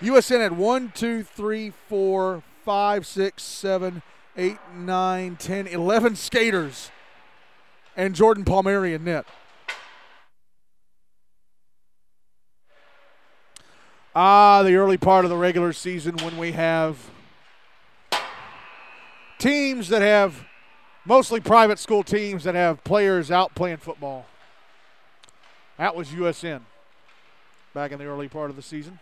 USN 0.00 0.40
had 0.40 0.56
one, 0.56 0.92
two, 0.94 1.22
three, 1.22 1.72
four, 1.88 2.42
five, 2.64 3.06
six, 3.06 3.42
seven, 3.42 4.02
eight, 4.36 4.58
nine, 4.74 5.36
ten, 5.36 5.66
eleven 5.66 6.16
skaters, 6.16 6.90
and 7.96 8.14
Jordan 8.14 8.44
Palmieri 8.44 8.92
in 8.92 9.04
net. 9.04 9.26
Ah, 14.14 14.62
the 14.62 14.74
early 14.74 14.96
part 14.96 15.24
of 15.24 15.30
the 15.30 15.36
regular 15.36 15.72
season 15.72 16.16
when 16.18 16.38
we 16.38 16.52
have 16.52 17.10
teams 19.38 19.88
that 19.88 20.02
have 20.02 20.44
mostly 21.04 21.40
private 21.40 21.78
school 21.78 22.02
teams 22.02 22.44
that 22.44 22.54
have 22.54 22.82
players 22.84 23.30
out 23.30 23.54
playing 23.54 23.76
football. 23.76 24.26
That 25.78 25.94
was 25.94 26.08
USN 26.08 26.62
back 27.74 27.92
in 27.92 27.98
the 27.98 28.06
early 28.06 28.28
part 28.28 28.50
of 28.50 28.56
the 28.56 28.62
season. 28.62 28.98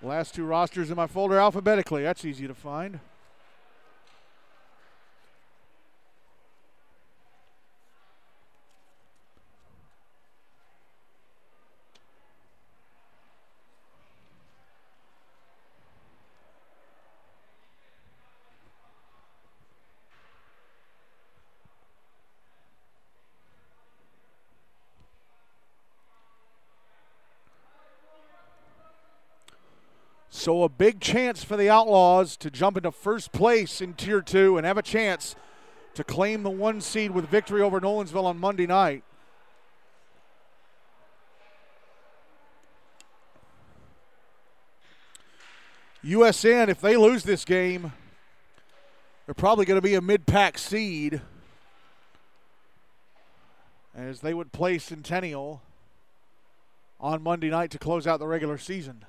Last 0.00 0.34
two 0.34 0.44
rosters 0.44 0.90
in 0.90 0.96
my 0.96 1.08
folder 1.08 1.38
alphabetically. 1.38 2.04
That's 2.04 2.24
easy 2.24 2.46
to 2.46 2.54
find. 2.54 3.00
So 30.38 30.62
a 30.62 30.68
big 30.68 31.00
chance 31.00 31.42
for 31.42 31.56
the 31.56 31.68
Outlaws 31.68 32.36
to 32.36 32.48
jump 32.48 32.76
into 32.76 32.92
first 32.92 33.32
place 33.32 33.80
in 33.80 33.94
Tier 33.94 34.22
2 34.22 34.56
and 34.56 34.64
have 34.64 34.78
a 34.78 34.82
chance 34.82 35.34
to 35.94 36.04
claim 36.04 36.44
the 36.44 36.50
one 36.50 36.80
seed 36.80 37.10
with 37.10 37.28
victory 37.28 37.60
over 37.60 37.80
Nolensville 37.80 38.22
on 38.22 38.38
Monday 38.38 38.64
night. 38.64 39.02
USN, 46.04 46.68
if 46.68 46.80
they 46.80 46.96
lose 46.96 47.24
this 47.24 47.44
game, 47.44 47.92
they're 49.26 49.34
probably 49.34 49.64
going 49.64 49.78
to 49.78 49.82
be 49.82 49.96
a 49.96 50.00
mid 50.00 50.24
pack 50.24 50.56
seed 50.56 51.20
as 53.92 54.20
they 54.20 54.32
would 54.32 54.52
play 54.52 54.78
Centennial 54.78 55.62
on 57.00 57.24
Monday 57.24 57.50
night 57.50 57.72
to 57.72 57.78
close 57.78 58.06
out 58.06 58.20
the 58.20 58.28
regular 58.28 58.56
season. 58.56 59.04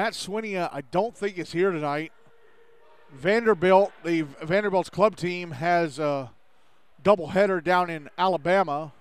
Matt 0.00 0.14
Swinia, 0.14 0.70
I 0.72 0.80
don't 0.80 1.14
think 1.14 1.36
is 1.36 1.52
here 1.52 1.70
tonight. 1.70 2.10
Vanderbilt, 3.12 3.92
the 4.02 4.22
Vanderbilt's 4.42 4.88
club 4.88 5.14
team 5.14 5.50
has 5.50 5.98
a 5.98 6.30
doubleheader 7.04 7.62
down 7.62 7.90
in 7.90 8.08
Alabama, 8.16 8.94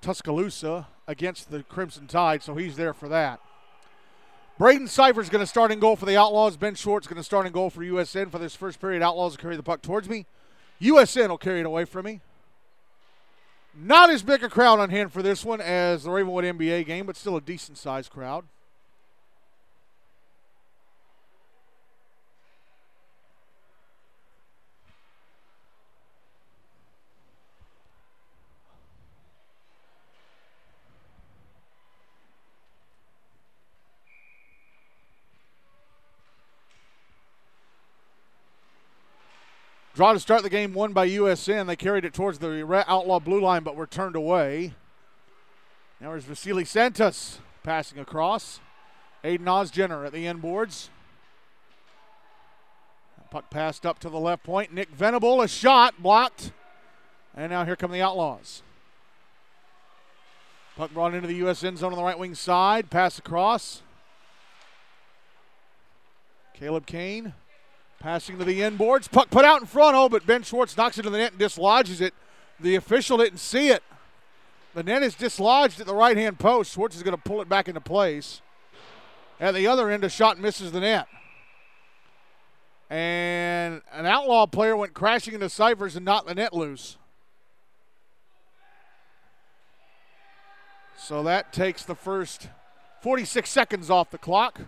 Tuscaloosa, 0.00 0.88
against 1.06 1.50
the 1.50 1.64
Crimson 1.64 2.06
Tide, 2.06 2.42
so 2.42 2.54
he's 2.54 2.76
there 2.76 2.94
for 2.94 3.10
that. 3.10 3.40
Braden 4.56 4.88
Cypher's 4.88 5.28
going 5.28 5.44
to 5.44 5.46
start 5.46 5.70
in 5.70 5.80
goal 5.80 5.96
for 5.96 6.06
the 6.06 6.16
Outlaws. 6.16 6.56
Ben 6.56 6.76
Schwartz 6.76 7.06
going 7.06 7.18
to 7.18 7.22
start 7.22 7.44
in 7.44 7.52
goal 7.52 7.68
for 7.68 7.82
USN 7.82 8.30
for 8.30 8.38
this 8.38 8.56
first 8.56 8.80
period. 8.80 9.02
Outlaws 9.02 9.32
will 9.32 9.42
carry 9.42 9.56
the 9.56 9.62
puck 9.62 9.82
towards 9.82 10.08
me. 10.08 10.24
USN 10.80 11.28
will 11.28 11.36
carry 11.36 11.60
it 11.60 11.66
away 11.66 11.84
from 11.84 12.06
me. 12.06 12.22
Not 13.78 14.08
as 14.08 14.22
big 14.22 14.42
a 14.42 14.48
crowd 14.48 14.80
on 14.80 14.88
hand 14.88 15.12
for 15.12 15.20
this 15.20 15.44
one 15.44 15.60
as 15.60 16.04
the 16.04 16.10
Ravenwood 16.10 16.44
NBA 16.44 16.86
game, 16.86 17.04
but 17.04 17.18
still 17.18 17.36
a 17.36 17.42
decent 17.42 17.76
sized 17.76 18.10
crowd. 18.10 18.46
Draw 40.00 40.14
to 40.14 40.18
start 40.18 40.42
the 40.42 40.48
game 40.48 40.72
won 40.72 40.94
by 40.94 41.06
USN. 41.06 41.66
They 41.66 41.76
carried 41.76 42.06
it 42.06 42.14
towards 42.14 42.38
the 42.38 42.64
outlaw 42.88 43.20
blue 43.20 43.38
line, 43.38 43.62
but 43.62 43.76
were 43.76 43.86
turned 43.86 44.16
away. 44.16 44.72
Now 46.00 46.08
there's 46.08 46.24
Vasily 46.24 46.64
Santos 46.64 47.40
passing 47.62 47.98
across. 47.98 48.60
Aiden 49.22 49.40
Osjenner 49.40 50.06
at 50.06 50.14
the 50.14 50.26
end 50.26 50.40
boards. 50.40 50.88
Puck 53.30 53.50
passed 53.50 53.84
up 53.84 53.98
to 53.98 54.08
the 54.08 54.18
left 54.18 54.42
point. 54.42 54.72
Nick 54.72 54.88
Venable, 54.88 55.42
a 55.42 55.46
shot 55.46 56.02
blocked. 56.02 56.52
And 57.36 57.50
now 57.50 57.66
here 57.66 57.76
come 57.76 57.92
the 57.92 58.00
Outlaws. 58.00 58.62
Puck 60.76 60.94
brought 60.94 61.12
into 61.12 61.28
the 61.28 61.34
U.S. 61.34 61.62
end 61.62 61.76
zone 61.76 61.92
on 61.92 61.98
the 61.98 62.04
right 62.04 62.18
wing 62.18 62.34
side. 62.34 62.88
Pass 62.88 63.18
across. 63.18 63.82
Caleb 66.54 66.86
Kane 66.86 67.34
passing 68.00 68.38
to 68.38 68.44
the 68.44 68.64
end 68.64 68.78
boards. 68.78 69.06
Puck 69.06 69.30
put 69.30 69.44
out 69.44 69.60
in 69.60 69.66
front. 69.66 69.94
Oh, 69.94 70.08
but 70.08 70.26
Ben 70.26 70.42
Schwartz 70.42 70.76
knocks 70.76 70.98
it 70.98 71.02
to 71.02 71.10
the 71.10 71.18
net 71.18 71.32
and 71.32 71.38
dislodges 71.38 72.00
it. 72.00 72.12
The 72.58 72.74
official 72.74 73.18
didn't 73.18 73.38
see 73.38 73.68
it. 73.68 73.84
The 74.74 74.82
net 74.82 75.02
is 75.02 75.14
dislodged 75.14 75.80
at 75.80 75.86
the 75.86 75.94
right 75.94 76.16
hand 76.16 76.38
post. 76.38 76.72
Schwartz 76.72 76.96
is 76.96 77.02
going 77.02 77.16
to 77.16 77.22
pull 77.22 77.40
it 77.40 77.48
back 77.48 77.68
into 77.68 77.80
place. 77.80 78.40
At 79.38 79.54
the 79.54 79.66
other 79.66 79.90
end, 79.90 80.02
a 80.04 80.08
shot 80.08 80.38
misses 80.38 80.72
the 80.72 80.80
net. 80.80 81.06
And 82.88 83.82
an 83.92 84.06
outlaw 84.06 84.46
player 84.46 84.76
went 84.76 84.94
crashing 84.94 85.34
into 85.34 85.48
Cyphers 85.48 85.94
and 85.94 86.04
knocked 86.04 86.26
the 86.26 86.34
net 86.34 86.52
loose. 86.52 86.96
So 90.96 91.22
that 91.22 91.52
takes 91.52 91.84
the 91.84 91.94
first 91.94 92.48
46 93.02 93.48
seconds 93.48 93.90
off 93.90 94.10
the 94.10 94.18
clock. 94.18 94.60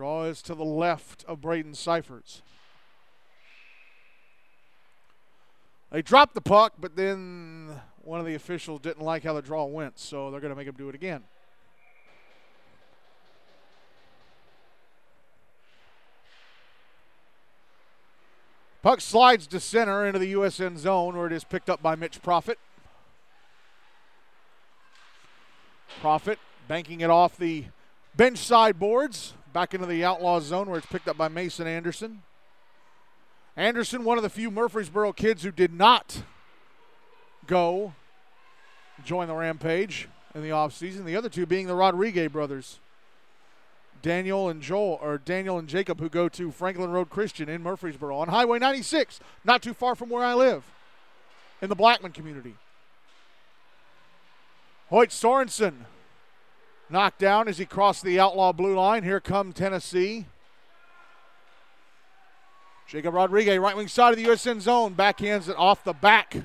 Draw 0.00 0.24
is 0.24 0.40
to 0.40 0.54
the 0.54 0.64
left 0.64 1.26
of 1.28 1.42
Braden 1.42 1.74
Cyphers. 1.74 2.40
They 5.92 6.00
dropped 6.00 6.32
the 6.32 6.40
puck, 6.40 6.72
but 6.80 6.96
then 6.96 7.78
one 8.02 8.18
of 8.18 8.24
the 8.24 8.34
officials 8.34 8.80
didn't 8.80 9.02
like 9.02 9.24
how 9.24 9.34
the 9.34 9.42
draw 9.42 9.66
went, 9.66 9.98
so 9.98 10.30
they're 10.30 10.40
going 10.40 10.52
to 10.52 10.56
make 10.56 10.66
him 10.66 10.74
do 10.78 10.88
it 10.88 10.94
again. 10.94 11.24
Puck 18.80 19.02
slides 19.02 19.46
to 19.48 19.60
center 19.60 20.06
into 20.06 20.18
the 20.18 20.32
USN 20.32 20.78
zone 20.78 21.14
where 21.14 21.26
it 21.26 21.32
is 21.34 21.44
picked 21.44 21.68
up 21.68 21.82
by 21.82 21.94
Mitch 21.94 22.22
Profit. 22.22 22.58
Profit 26.00 26.38
banking 26.68 27.02
it 27.02 27.10
off 27.10 27.36
the 27.36 27.66
bench 28.16 28.38
side 28.38 28.78
boards 28.78 29.34
back 29.52 29.74
into 29.74 29.86
the 29.86 30.04
outlaw 30.04 30.40
zone 30.40 30.68
where 30.68 30.78
it's 30.78 30.86
picked 30.86 31.08
up 31.08 31.16
by 31.16 31.28
Mason 31.28 31.66
Anderson. 31.66 32.22
Anderson, 33.56 34.04
one 34.04 34.16
of 34.16 34.22
the 34.22 34.30
few 34.30 34.50
Murfreesboro 34.50 35.12
kids 35.12 35.42
who 35.42 35.50
did 35.50 35.72
not 35.72 36.22
go 37.46 37.94
join 39.04 39.28
the 39.28 39.34
Rampage 39.34 40.08
in 40.34 40.42
the 40.42 40.50
offseason. 40.50 41.04
The 41.04 41.16
other 41.16 41.28
two 41.28 41.46
being 41.46 41.66
the 41.66 41.74
Rodriguez 41.74 42.30
brothers, 42.30 42.78
Daniel 44.02 44.48
and 44.48 44.62
Joel, 44.62 44.98
or 45.02 45.18
Daniel 45.18 45.58
and 45.58 45.68
Jacob, 45.68 46.00
who 46.00 46.08
go 46.08 46.28
to 46.28 46.50
Franklin 46.50 46.90
Road 46.90 47.10
Christian 47.10 47.48
in 47.48 47.62
Murfreesboro 47.62 48.16
on 48.16 48.28
Highway 48.28 48.58
96, 48.58 49.20
not 49.44 49.62
too 49.62 49.74
far 49.74 49.94
from 49.94 50.08
where 50.08 50.24
I 50.24 50.34
live, 50.34 50.64
in 51.60 51.68
the 51.68 51.74
Blackman 51.74 52.12
community. 52.12 52.54
Hoyt 54.88 55.10
Sorensen 55.10 55.86
knocked 56.90 57.18
down 57.18 57.48
as 57.48 57.58
he 57.58 57.66
crossed 57.66 58.02
the 58.02 58.18
outlaw 58.18 58.52
blue 58.52 58.74
line. 58.74 59.02
Here 59.02 59.20
come 59.20 59.52
Tennessee. 59.52 60.26
Jacob 62.88 63.14
Rodriguez, 63.14 63.58
right 63.58 63.76
wing 63.76 63.86
side 63.86 64.12
of 64.12 64.16
the 64.16 64.24
USN 64.24 64.60
zone, 64.60 64.94
backhands 64.94 65.48
it 65.48 65.56
off 65.56 65.84
the 65.84 65.92
back 65.92 66.36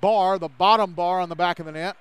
bar, 0.00 0.38
the 0.38 0.48
bottom 0.48 0.92
bar 0.92 1.20
on 1.20 1.28
the 1.28 1.36
back 1.36 1.60
of 1.60 1.66
the 1.66 1.72
net. 1.72 1.96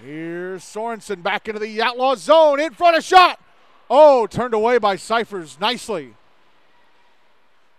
Here's 0.00 0.64
Sorensen 0.64 1.22
back 1.22 1.46
into 1.46 1.60
the 1.60 1.80
outlaw 1.80 2.16
zone, 2.16 2.58
in 2.58 2.72
front 2.72 2.96
of 2.96 3.04
shot. 3.04 3.40
Oh, 3.88 4.26
turned 4.26 4.54
away 4.54 4.78
by 4.78 4.96
Cyphers 4.96 5.60
nicely. 5.60 6.14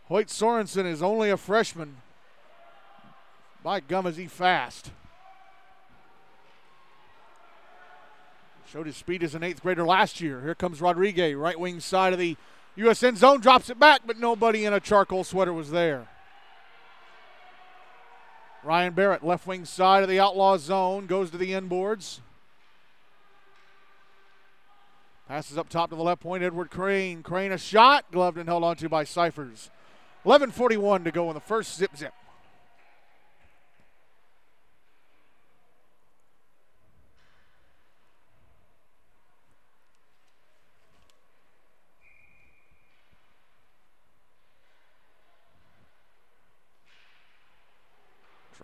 Hoyt 0.08 0.28
Sorensen 0.28 0.86
is 0.86 1.04
only 1.04 1.30
a 1.30 1.38
freshman. 1.38 1.98
By 3.63 3.82
gum, 3.82 4.06
is 4.06 4.15
he 4.15 4.28
fast. 4.28 4.91
Showed 8.76 8.88
his 8.88 8.98
speed 8.98 9.24
as 9.24 9.34
an 9.36 9.42
eighth 9.42 9.62
grader 9.62 9.86
last 9.86 10.20
year. 10.20 10.42
Here 10.42 10.54
comes 10.54 10.82
Rodriguez, 10.82 11.34
right 11.34 11.58
wing 11.58 11.80
side 11.80 12.12
of 12.12 12.20
the 12.20 12.36
USN 12.78 13.16
zone, 13.16 13.40
drops 13.40 13.70
it 13.70 13.80
back, 13.80 14.02
but 14.06 14.20
nobody 14.20 14.66
in 14.66 14.74
a 14.74 14.82
charcoal 14.82 15.24
sweater 15.24 15.54
was 15.54 15.72
there. 15.72 16.10
Ryan 18.66 18.92
Barrett, 18.92 19.24
left 19.24 19.48
wing 19.48 19.64
side 19.64 20.04
of 20.04 20.10
the 20.10 20.20
outlaw 20.20 20.58
zone, 20.58 21.06
goes 21.06 21.32
to 21.32 21.38
the 21.38 21.56
end 21.56 21.70
boards. 21.70 22.20
Passes 25.30 25.58
up 25.58 25.70
top 25.70 25.90
to 25.92 25.96
the 25.96 26.04
left 26.04 26.20
point, 26.20 26.44
Edward 26.44 26.70
Crane. 26.70 27.24
Crane 27.24 27.54
a 27.54 27.58
shot, 27.58 28.12
gloved 28.12 28.38
and 28.38 28.50
held 28.50 28.66
onto 28.66 28.90
by 28.90 29.06
Cyphers. 29.06 29.70
11.41 30.26 31.06
to 31.06 31.12
go 31.12 31.30
in 31.30 31.34
the 31.34 31.40
first 31.40 31.78
zip 31.78 31.96
zip. 31.96 32.12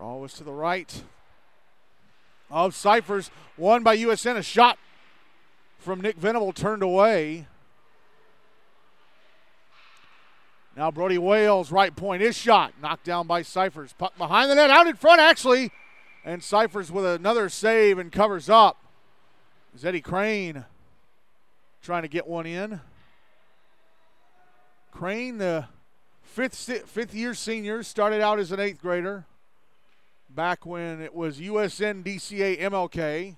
Oh, 0.02 0.06
Draw 0.06 0.18
was 0.18 0.34
to 0.34 0.44
the 0.44 0.52
right 0.52 1.04
of 2.50 2.74
Cyphers. 2.74 3.30
Won 3.56 3.84
by 3.84 3.96
USN. 3.96 4.36
A 4.36 4.42
shot 4.42 4.80
from 5.78 6.02
Nick 6.02 6.18
Venable 6.18 6.54
turned 6.54 6.82
away. 6.82 7.46
Now 10.76 10.90
Brody 10.90 11.20
Wales, 11.20 11.72
right 11.72 11.96
point, 11.96 12.24
is 12.24 12.36
shot. 12.36 12.74
Knocked 12.82 13.04
down 13.04 13.28
by 13.28 13.44
Cyphers. 13.44 13.94
Puck 13.94 14.18
behind 14.18 14.50
the 14.50 14.56
net, 14.56 14.72
out 14.72 14.88
in 14.88 14.96
front 14.96 15.22
actually. 15.22 15.72
And 16.26 16.44
Cyphers 16.44 16.92
with 16.92 17.06
another 17.06 17.48
save 17.48 18.00
and 18.00 18.12
covers 18.12 18.50
up. 18.50 18.78
Is 19.76 19.86
Eddie 19.86 20.02
Crane 20.02 20.66
trying 21.84 22.02
to 22.02 22.08
get 22.08 22.28
one 22.28 22.48
in. 22.48 22.82
Crane, 24.92 25.38
the 25.38 25.66
fifth, 26.24 26.56
fifth 26.58 27.14
year 27.14 27.34
senior, 27.34 27.84
started 27.84 28.22
out 28.22 28.40
as 28.40 28.52
an 28.52 28.60
eighth 28.60 28.82
grader 28.82 29.26
back 30.36 30.66
when 30.66 31.02
it 31.02 31.14
was 31.14 31.40
USN, 31.40 32.04
DCA, 32.04 32.60
MLK. 32.62 33.36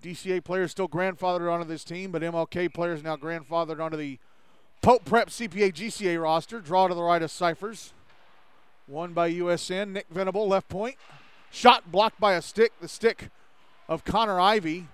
DCA 0.00 0.42
players 0.42 0.72
still 0.72 0.88
grandfathered 0.88 1.52
onto 1.52 1.66
this 1.66 1.84
team, 1.84 2.10
but 2.10 2.22
MLK 2.22 2.72
players 2.74 3.02
now 3.02 3.16
grandfathered 3.16 3.80
onto 3.80 3.96
the 3.96 4.18
Pope 4.80 5.04
Prep 5.04 5.28
CPA 5.28 5.72
GCA 5.72 6.20
roster. 6.20 6.60
Draw 6.60 6.88
to 6.88 6.94
the 6.94 7.02
right 7.02 7.22
of 7.22 7.30
Cyphers. 7.30 7.92
Won 8.88 9.12
by 9.12 9.30
USN. 9.30 9.90
Nick 9.92 10.06
Venable, 10.10 10.48
left 10.48 10.68
point. 10.68 10.96
Shot 11.50 11.92
blocked 11.92 12.18
by 12.18 12.34
a 12.34 12.42
stick, 12.42 12.72
the 12.80 12.88
stick 12.88 13.30
of 13.88 14.04
Connor 14.04 14.40
Ivy. 14.40 14.88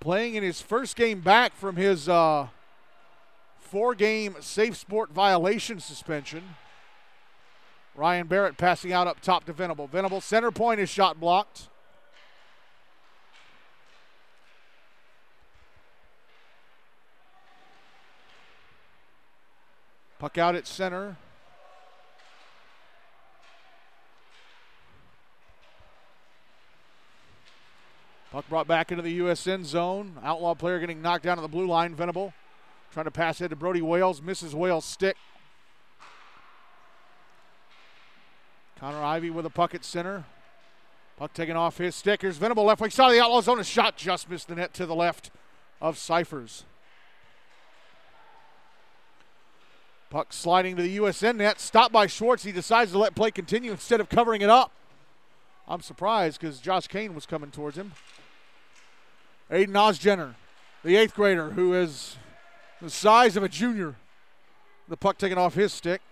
Playing 0.00 0.34
in 0.34 0.42
his 0.42 0.60
first 0.60 0.96
game 0.96 1.20
back 1.20 1.54
from 1.54 1.76
his 1.76 2.08
uh, 2.08 2.48
four 3.60 3.94
game 3.94 4.36
safe 4.40 4.76
sport 4.76 5.12
violation 5.12 5.78
suspension. 5.78 6.42
Ryan 7.96 8.26
Barrett 8.26 8.58
passing 8.58 8.92
out 8.92 9.06
up 9.06 9.20
top 9.20 9.44
to 9.46 9.52
Venable. 9.52 9.86
Venable 9.86 10.20
center 10.20 10.50
point 10.50 10.80
is 10.80 10.90
shot 10.90 11.18
blocked. 11.18 11.68
Puck 20.18 20.38
out 20.38 20.54
at 20.54 20.66
center. 20.66 21.16
Puck 28.32 28.46
brought 28.48 28.66
back 28.66 28.90
into 28.90 29.02
the 29.02 29.20
USN 29.20 29.64
zone. 29.64 30.18
Outlaw 30.22 30.54
player 30.54 30.78
getting 30.78 31.00
knocked 31.00 31.24
down 31.24 31.38
at 31.38 31.42
the 31.42 31.48
blue 31.48 31.66
line. 31.66 31.94
Venable 31.94 32.34
trying 32.92 33.04
to 33.04 33.10
pass 33.10 33.40
it 33.40 33.48
to 33.48 33.56
Brody 33.56 33.80
Wales. 33.80 34.20
Misses 34.20 34.54
Wales' 34.54 34.84
stick. 34.84 35.16
Connor 38.78 39.02
Ivy 39.02 39.30
with 39.30 39.46
a 39.46 39.50
puck 39.50 39.74
at 39.74 39.84
center. 39.84 40.24
Puck 41.16 41.32
taken 41.32 41.56
off 41.56 41.78
his 41.78 41.94
stick. 41.94 42.20
Here's 42.20 42.36
Venable 42.36 42.64
left 42.64 42.80
wing 42.80 42.90
side 42.90 43.08
of 43.08 43.12
the 43.12 43.22
outlaw 43.22 43.40
zone. 43.40 43.58
A 43.58 43.64
shot 43.64 43.96
just 43.96 44.28
missed 44.28 44.48
the 44.48 44.54
net 44.54 44.74
to 44.74 44.84
the 44.84 44.94
left 44.94 45.30
of 45.80 45.96
Cyphers. 45.96 46.64
Puck 50.10 50.32
sliding 50.32 50.76
to 50.76 50.82
the 50.82 50.98
USN 50.98 51.36
net. 51.36 51.58
Stopped 51.58 51.92
by 51.92 52.06
Schwartz. 52.06 52.44
He 52.44 52.52
decides 52.52 52.92
to 52.92 52.98
let 52.98 53.14
play 53.14 53.30
continue 53.30 53.70
instead 53.70 53.98
of 53.98 54.10
covering 54.10 54.42
it 54.42 54.50
up. 54.50 54.72
I'm 55.66 55.80
surprised 55.80 56.40
because 56.40 56.60
Josh 56.60 56.86
Kane 56.86 57.14
was 57.14 57.24
coming 57.24 57.50
towards 57.50 57.78
him. 57.78 57.92
Aiden 59.50 59.68
Osjenner, 59.68 60.34
the 60.84 60.96
eighth 60.96 61.14
grader, 61.14 61.50
who 61.50 61.72
is 61.72 62.16
the 62.82 62.90
size 62.90 63.36
of 63.36 63.42
a 63.42 63.48
junior. 63.48 63.96
The 64.88 64.96
puck 64.96 65.18
taken 65.18 65.38
off 65.38 65.54
his 65.54 65.72
stick. 65.72 66.02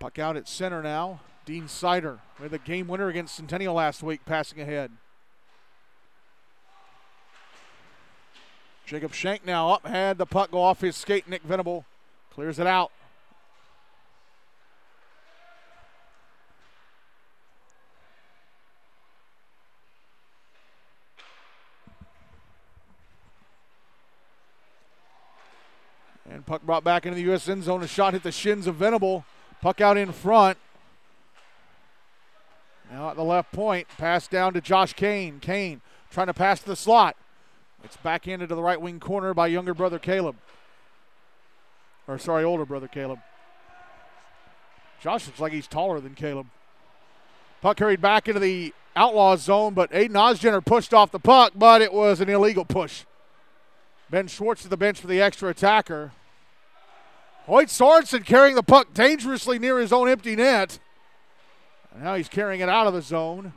Puck 0.00 0.18
out 0.18 0.34
at 0.34 0.48
center 0.48 0.82
now. 0.82 1.20
Dean 1.44 1.68
Sider 1.68 2.20
with 2.40 2.54
a 2.54 2.58
game 2.58 2.88
winner 2.88 3.08
against 3.08 3.34
Centennial 3.34 3.74
last 3.74 4.02
week, 4.02 4.24
passing 4.24 4.58
ahead. 4.58 4.90
Jacob 8.86 9.12
Shank 9.12 9.44
now 9.44 9.74
up, 9.74 9.86
had 9.86 10.16
the 10.16 10.24
puck 10.24 10.50
go 10.50 10.62
off 10.62 10.80
his 10.80 10.96
skate. 10.96 11.28
Nick 11.28 11.42
Venable 11.42 11.84
clears 12.32 12.58
it 12.58 12.66
out. 12.66 12.90
And 26.30 26.46
puck 26.46 26.62
brought 26.62 26.84
back 26.84 27.04
into 27.04 27.16
the 27.16 27.22
U.S. 27.24 27.46
end 27.50 27.64
zone. 27.64 27.82
A 27.82 27.86
shot 27.86 28.14
hit 28.14 28.22
the 28.22 28.32
shins 28.32 28.66
of 28.66 28.76
Venable. 28.76 29.26
Puck 29.60 29.80
out 29.80 29.96
in 29.96 30.12
front. 30.12 30.58
Now 32.90 33.10
at 33.10 33.16
the 33.16 33.22
left 33.22 33.52
point, 33.52 33.86
pass 33.98 34.26
down 34.26 34.54
to 34.54 34.60
Josh 34.60 34.94
Kane. 34.94 35.38
Kane 35.40 35.80
trying 36.10 36.26
to 36.26 36.34
pass 36.34 36.60
the 36.60 36.74
slot. 36.74 37.16
It's 37.84 37.96
backhanded 37.98 38.48
to 38.48 38.54
the 38.54 38.62
right 38.62 38.80
wing 38.80 39.00
corner 39.00 39.32
by 39.32 39.46
younger 39.46 39.74
brother 39.74 39.98
Caleb. 39.98 40.36
Or 42.08 42.18
sorry, 42.18 42.44
older 42.44 42.64
brother 42.64 42.88
Caleb. 42.88 43.20
Josh 45.00 45.26
looks 45.26 45.40
like 45.40 45.52
he's 45.52 45.66
taller 45.66 46.00
than 46.00 46.14
Caleb. 46.14 46.46
Puck 47.62 47.76
carried 47.76 48.00
back 48.00 48.28
into 48.28 48.40
the 48.40 48.74
Outlaws 48.96 49.42
zone, 49.42 49.72
but 49.74 49.90
Aiden 49.92 50.10
Osjenner 50.10 50.64
pushed 50.64 50.92
off 50.92 51.12
the 51.12 51.20
puck, 51.20 51.52
but 51.54 51.80
it 51.80 51.92
was 51.92 52.20
an 52.20 52.28
illegal 52.28 52.64
push. 52.64 53.04
Ben 54.10 54.26
Schwartz 54.26 54.62
to 54.62 54.68
the 54.68 54.76
bench 54.76 55.00
for 55.00 55.06
the 55.06 55.20
extra 55.20 55.48
attacker. 55.48 56.12
Hoyt 57.46 57.68
Sorensen 57.68 58.24
carrying 58.24 58.54
the 58.54 58.62
puck 58.62 58.94
dangerously 58.94 59.58
near 59.58 59.78
his 59.78 59.92
own 59.92 60.08
empty 60.08 60.36
net. 60.36 60.78
And 61.92 62.04
now 62.04 62.14
he's 62.14 62.28
carrying 62.28 62.60
it 62.60 62.68
out 62.68 62.86
of 62.86 62.94
the 62.94 63.02
zone. 63.02 63.52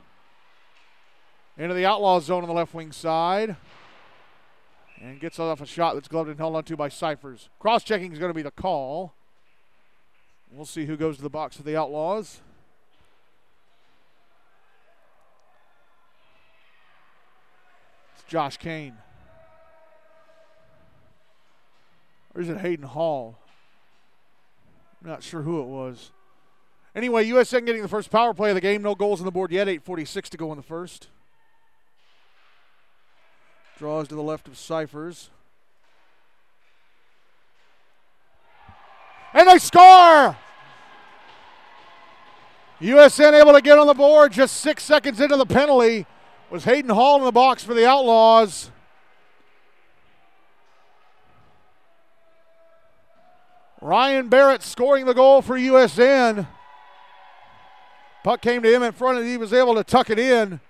Into 1.56 1.74
the 1.74 1.86
outlaw 1.86 2.18
zone 2.18 2.42
on 2.42 2.48
the 2.48 2.54
left 2.54 2.74
wing 2.74 2.90
side. 2.90 3.56
And 5.00 5.20
gets 5.20 5.38
off 5.38 5.60
a 5.60 5.66
shot 5.66 5.94
that's 5.94 6.08
gloved 6.08 6.30
and 6.30 6.38
held 6.38 6.56
onto 6.56 6.76
by 6.76 6.88
Cyphers. 6.88 7.48
Cross 7.60 7.84
checking 7.84 8.12
is 8.12 8.18
going 8.18 8.30
to 8.30 8.34
be 8.34 8.42
the 8.42 8.50
call. 8.50 9.12
We'll 10.50 10.64
see 10.64 10.86
who 10.86 10.96
goes 10.96 11.16
to 11.16 11.22
the 11.22 11.30
box 11.30 11.56
for 11.56 11.62
the 11.62 11.76
Outlaws. 11.76 12.40
It's 18.14 18.24
Josh 18.28 18.56
Kane. 18.56 18.94
Or 22.34 22.40
is 22.40 22.48
it 22.48 22.58
Hayden 22.58 22.86
Hall? 22.86 23.38
I'm 25.04 25.10
not 25.10 25.22
sure 25.22 25.42
who 25.42 25.60
it 25.60 25.66
was. 25.66 26.12
Anyway, 26.96 27.28
USN 27.28 27.66
getting 27.66 27.82
the 27.82 27.88
first 27.88 28.10
power 28.10 28.32
play 28.32 28.50
of 28.50 28.54
the 28.54 28.60
game. 28.62 28.80
No 28.80 28.94
goals 28.94 29.20
on 29.20 29.26
the 29.26 29.32
board 29.32 29.52
yet. 29.52 29.68
8.46 29.68 30.30
to 30.30 30.36
go 30.38 30.50
in 30.50 30.56
the 30.56 30.62
first. 30.62 31.08
Draws 33.78 34.08
to 34.08 34.14
the 34.14 34.22
left 34.22 34.48
of 34.48 34.56
Cyphers. 34.56 35.28
And 39.34 39.48
they 39.48 39.58
score! 39.58 40.38
USN 42.80 43.38
able 43.38 43.52
to 43.52 43.60
get 43.60 43.78
on 43.78 43.86
the 43.86 43.94
board 43.94 44.32
just 44.32 44.56
six 44.58 44.84
seconds 44.84 45.20
into 45.20 45.36
the 45.36 45.46
penalty. 45.46 46.06
Was 46.50 46.64
Hayden 46.64 46.90
Hall 46.90 47.18
in 47.18 47.24
the 47.24 47.32
box 47.32 47.62
for 47.62 47.74
the 47.74 47.86
Outlaws. 47.86 48.70
Ryan 53.84 54.30
Barrett 54.30 54.62
scoring 54.62 55.04
the 55.04 55.12
goal 55.12 55.42
for 55.42 55.58
USN. 55.58 56.46
Puck 58.22 58.40
came 58.40 58.62
to 58.62 58.74
him 58.74 58.82
in 58.82 58.92
front 58.92 59.18
and 59.18 59.28
he 59.28 59.36
was 59.36 59.52
able 59.52 59.74
to 59.74 59.84
tuck 59.84 60.08
it 60.08 60.18
in. 60.18 60.60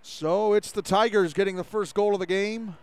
So 0.00 0.52
it's 0.52 0.70
the 0.70 0.80
Tigers 0.80 1.34
getting 1.34 1.56
the 1.56 1.64
first 1.64 1.92
goal 1.92 2.14
of 2.14 2.20
the 2.20 2.26
game. 2.26 2.76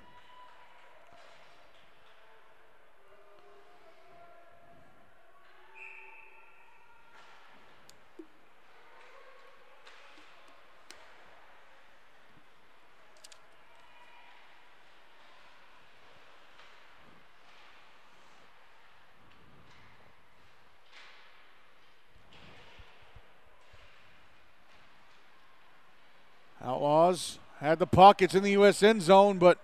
Outlaws 26.84 27.40
had 27.62 27.80
the 27.80 27.88
puck. 27.88 28.22
It's 28.22 28.36
in 28.36 28.44
the 28.44 28.52
U.S. 28.52 28.84
end 28.84 29.02
zone, 29.02 29.38
but 29.38 29.58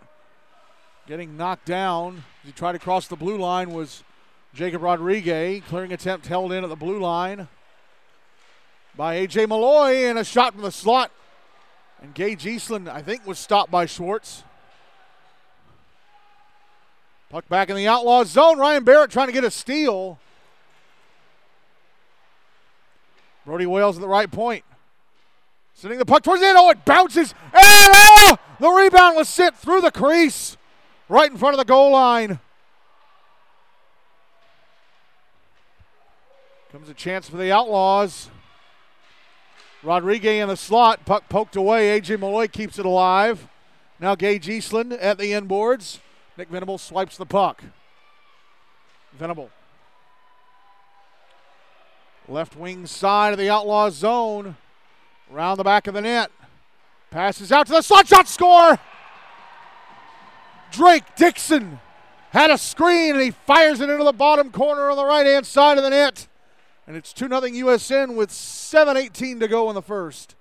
getting 1.05 1.35
knocked 1.35 1.65
down 1.65 2.23
as 2.43 2.47
he 2.47 2.51
tried 2.53 2.71
to 2.71 2.79
cross 2.79 3.07
the 3.07 3.17
blue 3.17 3.37
line 3.37 3.71
was 3.71 4.05
Jacob 4.53 4.81
Rodriguez. 4.81 5.61
Clearing 5.67 5.91
attempt 5.91 6.27
held 6.27 6.53
in 6.53 6.63
at 6.63 6.69
the 6.69 6.77
blue 6.77 6.97
line 6.97 7.49
by 8.95 9.15
A.J. 9.15 9.47
Malloy, 9.47 10.05
and 10.05 10.17
a 10.17 10.23
shot 10.23 10.53
from 10.53 10.61
the 10.61 10.71
slot. 10.71 11.11
And 12.01 12.13
Gage 12.13 12.47
Eastland, 12.47 12.87
I 12.87 13.01
think, 13.01 13.27
was 13.27 13.37
stopped 13.37 13.69
by 13.69 13.85
Schwartz. 13.85 14.45
Puck 17.29 17.49
back 17.49 17.69
in 17.69 17.75
the 17.75 17.87
outlaw 17.89 18.23
zone. 18.23 18.57
Ryan 18.57 18.85
Barrett 18.85 19.11
trying 19.11 19.27
to 19.27 19.33
get 19.33 19.43
a 19.43 19.51
steal. 19.51 20.19
Brody 23.45 23.65
Wales 23.65 23.97
at 23.97 24.01
the 24.01 24.07
right 24.07 24.31
point. 24.31 24.63
Sending 25.79 25.97
the 25.97 26.05
puck 26.05 26.23
towards 26.23 26.41
the 26.41 26.47
end. 26.47 26.57
Oh, 26.59 26.69
it 26.71 26.83
bounces. 26.83 27.33
And 27.53 27.63
oh, 27.63 28.37
the 28.59 28.67
rebound 28.67 29.15
was 29.15 29.29
sent 29.29 29.55
through 29.55 29.79
the 29.79 29.91
crease 29.91 30.57
right 31.07 31.31
in 31.31 31.37
front 31.37 31.53
of 31.53 31.57
the 31.57 31.63
goal 31.63 31.91
line. 31.91 32.41
Comes 36.73 36.89
a 36.89 36.93
chance 36.93 37.29
for 37.29 37.37
the 37.37 37.53
Outlaws. 37.53 38.29
Rodriguez 39.81 40.41
in 40.41 40.49
the 40.49 40.57
slot. 40.57 41.05
Puck 41.05 41.29
poked 41.29 41.55
away. 41.55 41.91
A.J. 41.91 42.17
Malloy 42.17 42.49
keeps 42.49 42.77
it 42.77 42.85
alive. 42.85 43.47
Now 44.01 44.15
Gage 44.15 44.49
Eastland 44.49 44.91
at 44.91 45.17
the 45.17 45.33
end 45.33 45.47
boards. 45.47 46.01
Nick 46.37 46.49
Venable 46.49 46.77
swipes 46.77 47.15
the 47.15 47.25
puck. 47.25 47.63
Venable. 49.13 49.49
Left 52.27 52.57
wing 52.57 52.85
side 52.85 53.31
of 53.31 53.39
the 53.39 53.49
Outlaws 53.49 53.95
zone. 53.95 54.57
Around 55.31 55.57
the 55.57 55.63
back 55.63 55.87
of 55.87 55.93
the 55.93 56.01
net. 56.01 56.31
Passes 57.11 57.51
out 57.51 57.67
to 57.67 57.73
the 57.73 57.81
slot 57.81 58.07
shot 58.07 58.27
score. 58.27 58.79
Drake 60.71 61.03
Dixon 61.15 61.79
had 62.31 62.51
a 62.51 62.57
screen 62.57 63.15
and 63.15 63.21
he 63.21 63.31
fires 63.31 63.79
it 63.79 63.89
into 63.89 64.03
the 64.03 64.11
bottom 64.11 64.51
corner 64.51 64.89
on 64.89 64.97
the 64.97 65.05
right 65.05 65.25
hand 65.25 65.45
side 65.45 65.77
of 65.77 65.83
the 65.83 65.89
net. 65.89 66.27
And 66.87 66.95
it's 66.95 67.13
2 67.13 67.27
0 67.27 67.41
USN 67.41 68.15
with 68.15 68.29
7.18 68.29 69.39
to 69.39 69.47
go 69.47 69.69
in 69.69 69.75
the 69.75 69.81
first. 69.81 70.35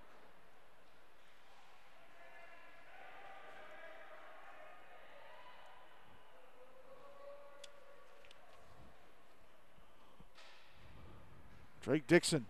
Drake 11.82 12.06
Dixon 12.06 12.44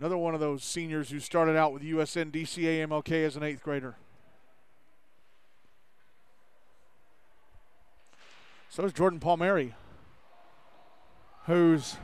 Another 0.00 0.16
one 0.16 0.32
of 0.32 0.40
those 0.40 0.64
seniors 0.64 1.10
who 1.10 1.20
started 1.20 1.56
out 1.56 1.74
with 1.74 1.82
USN 1.82 2.30
DCA 2.30 2.88
MLK 2.88 3.26
as 3.26 3.36
an 3.36 3.42
eighth 3.42 3.62
grader. 3.62 3.96
So 8.70 8.82
is 8.84 8.94
Jordan 8.94 9.20
Palmieri, 9.20 9.74
who's 11.44 11.98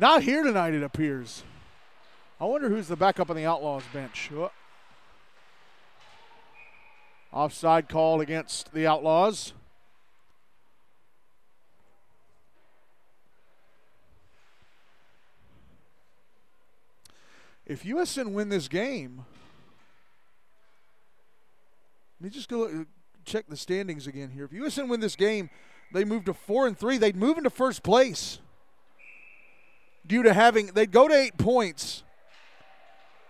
not 0.00 0.22
here 0.22 0.42
tonight, 0.42 0.72
it 0.72 0.82
appears. 0.82 1.42
I 2.40 2.46
wonder 2.46 2.70
who's 2.70 2.88
the 2.88 2.96
backup 2.96 3.28
on 3.28 3.36
the 3.36 3.44
Outlaws 3.44 3.82
bench. 3.92 4.30
Oh. 4.34 4.50
Offside 7.34 7.90
called 7.90 8.22
against 8.22 8.72
the 8.72 8.86
Outlaws. 8.86 9.52
If 17.66 17.84
USN 17.84 18.32
win 18.32 18.48
this 18.48 18.68
game, 18.68 19.24
Let 22.20 22.32
me 22.32 22.36
just 22.36 22.48
go 22.48 22.64
uh, 22.64 22.84
check 23.26 23.46
the 23.48 23.56
standings 23.56 24.06
again 24.06 24.30
here. 24.30 24.44
If 24.44 24.50
USN 24.50 24.88
win 24.88 25.00
this 25.00 25.16
game, 25.16 25.50
they 25.92 26.04
move 26.04 26.24
to 26.24 26.32
four 26.32 26.66
and 26.66 26.78
three. 26.78 26.96
They'd 26.96 27.16
move 27.16 27.36
into 27.36 27.50
first 27.50 27.82
place 27.82 28.38
due 30.06 30.22
to 30.22 30.32
having 30.32 30.68
they'd 30.68 30.90
go 30.90 31.06
to 31.06 31.14
eight 31.14 31.36
points. 31.36 32.02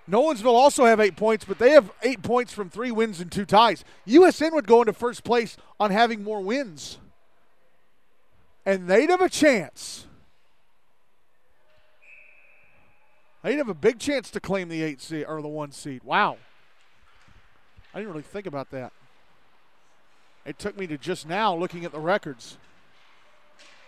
Nolensville 0.09 0.55
also 0.55 0.85
have 0.85 1.01
eight 1.01 1.17
points, 1.17 1.45
but 1.45 1.59
they 1.59 1.71
have 1.71 1.91
eight 2.03 2.23
points 2.23 2.53
from 2.53 2.69
three 2.69 2.91
wins 2.91 3.21
and 3.21 3.33
two 3.33 3.47
ties. 3.47 3.85
USN 4.07 4.53
would 4.53 4.67
go 4.67 4.83
into 4.83 4.93
first 4.93 5.25
place 5.25 5.57
on 5.81 5.91
having 5.91 6.23
more 6.23 6.43
wins. 6.43 6.99
And 8.67 8.87
they'd 8.87 9.11
have 9.11 9.23
a 9.23 9.31
chance. 9.31 10.07
They'd 13.45 13.59
have 13.59 13.69
a 13.69 13.75
big 13.75 13.99
chance 13.99 14.31
to 14.31 14.41
claim 14.41 14.71
the 14.71 14.83
eight 14.83 15.03
seed 15.03 15.27
or 15.29 15.43
the 15.43 15.49
one 15.49 15.71
seed. 15.71 16.03
Wow. 16.03 16.39
I 17.93 17.99
didn't 17.99 18.11
really 18.11 18.23
think 18.23 18.47
about 18.47 18.71
that. 18.71 18.91
It 20.47 20.59
took 20.59 20.79
me 20.79 20.87
to 20.87 20.97
just 20.97 21.29
now 21.29 21.55
looking 21.55 21.85
at 21.85 21.93
the 21.93 22.01
records. 22.01 22.57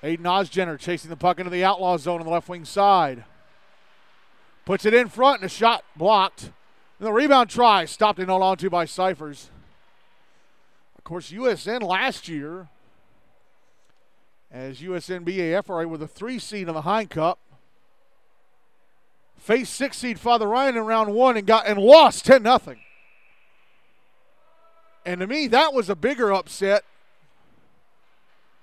Aiden 0.02 0.20
Ozgener 0.20 0.78
chasing 0.78 1.08
the 1.08 1.16
puck 1.16 1.38
into 1.38 1.50
the 1.50 1.64
outlaw 1.64 1.96
zone 1.96 2.20
on 2.20 2.26
the 2.26 2.32
left 2.32 2.50
wing 2.50 2.66
side. 2.66 3.24
Puts 4.66 4.84
it 4.84 4.92
in 4.92 5.08
front 5.08 5.40
and 5.40 5.46
a 5.46 5.52
shot 5.52 5.84
blocked. 5.96 6.52
And 6.98 7.06
the 7.06 7.12
rebound 7.12 7.48
try 7.48 7.86
stopped 7.86 8.18
and 8.18 8.28
held 8.28 8.42
on 8.42 8.58
to 8.58 8.68
by 8.68 8.84
Cyphers. 8.84 9.48
Of 10.98 11.04
course, 11.04 11.32
USN 11.32 11.82
last 11.82 12.28
year, 12.28 12.68
as 14.52 14.80
USN 14.82 15.24
BAFRA 15.24 15.88
with 15.88 16.02
a 16.02 16.08
three 16.08 16.38
seed 16.38 16.68
in 16.68 16.74
the 16.74 16.82
Hein 16.82 17.06
Cup, 17.06 17.38
faced 19.38 19.74
six 19.74 19.98
seed 19.98 20.18
Father 20.18 20.46
Ryan 20.48 20.76
in 20.76 20.84
round 20.84 21.14
one 21.14 21.36
and 21.36 21.46
got 21.46 21.66
and 21.66 21.78
lost 21.78 22.24
10 22.26 22.42
nothing. 22.42 22.78
And 25.04 25.20
to 25.20 25.26
me, 25.26 25.46
that 25.48 25.72
was 25.72 25.88
a 25.88 25.94
bigger 25.94 26.32
upset 26.32 26.84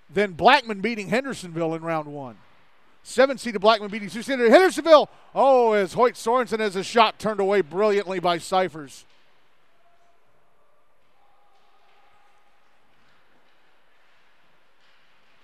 than 0.10 0.34
Blackman 0.34 0.82
beating 0.82 1.08
Hendersonville 1.08 1.74
in 1.74 1.82
round 1.82 2.08
one. 2.08 2.36
Seven 3.02 3.38
seeded 3.38 3.62
Blackman 3.62 3.90
beating 3.90 4.10
Sioux 4.10 4.22
seed 4.22 4.40
Hendersonville. 4.40 5.10
Oh, 5.34 5.74
as 5.74 5.94
Hoyt 5.94 6.16
Sorensen 6.16 6.60
has 6.60 6.76
a 6.76 6.84
shot 6.84 7.18
turned 7.18 7.40
away 7.40 7.62
brilliantly 7.62 8.20
by 8.20 8.38
Cyphers. 8.38 9.06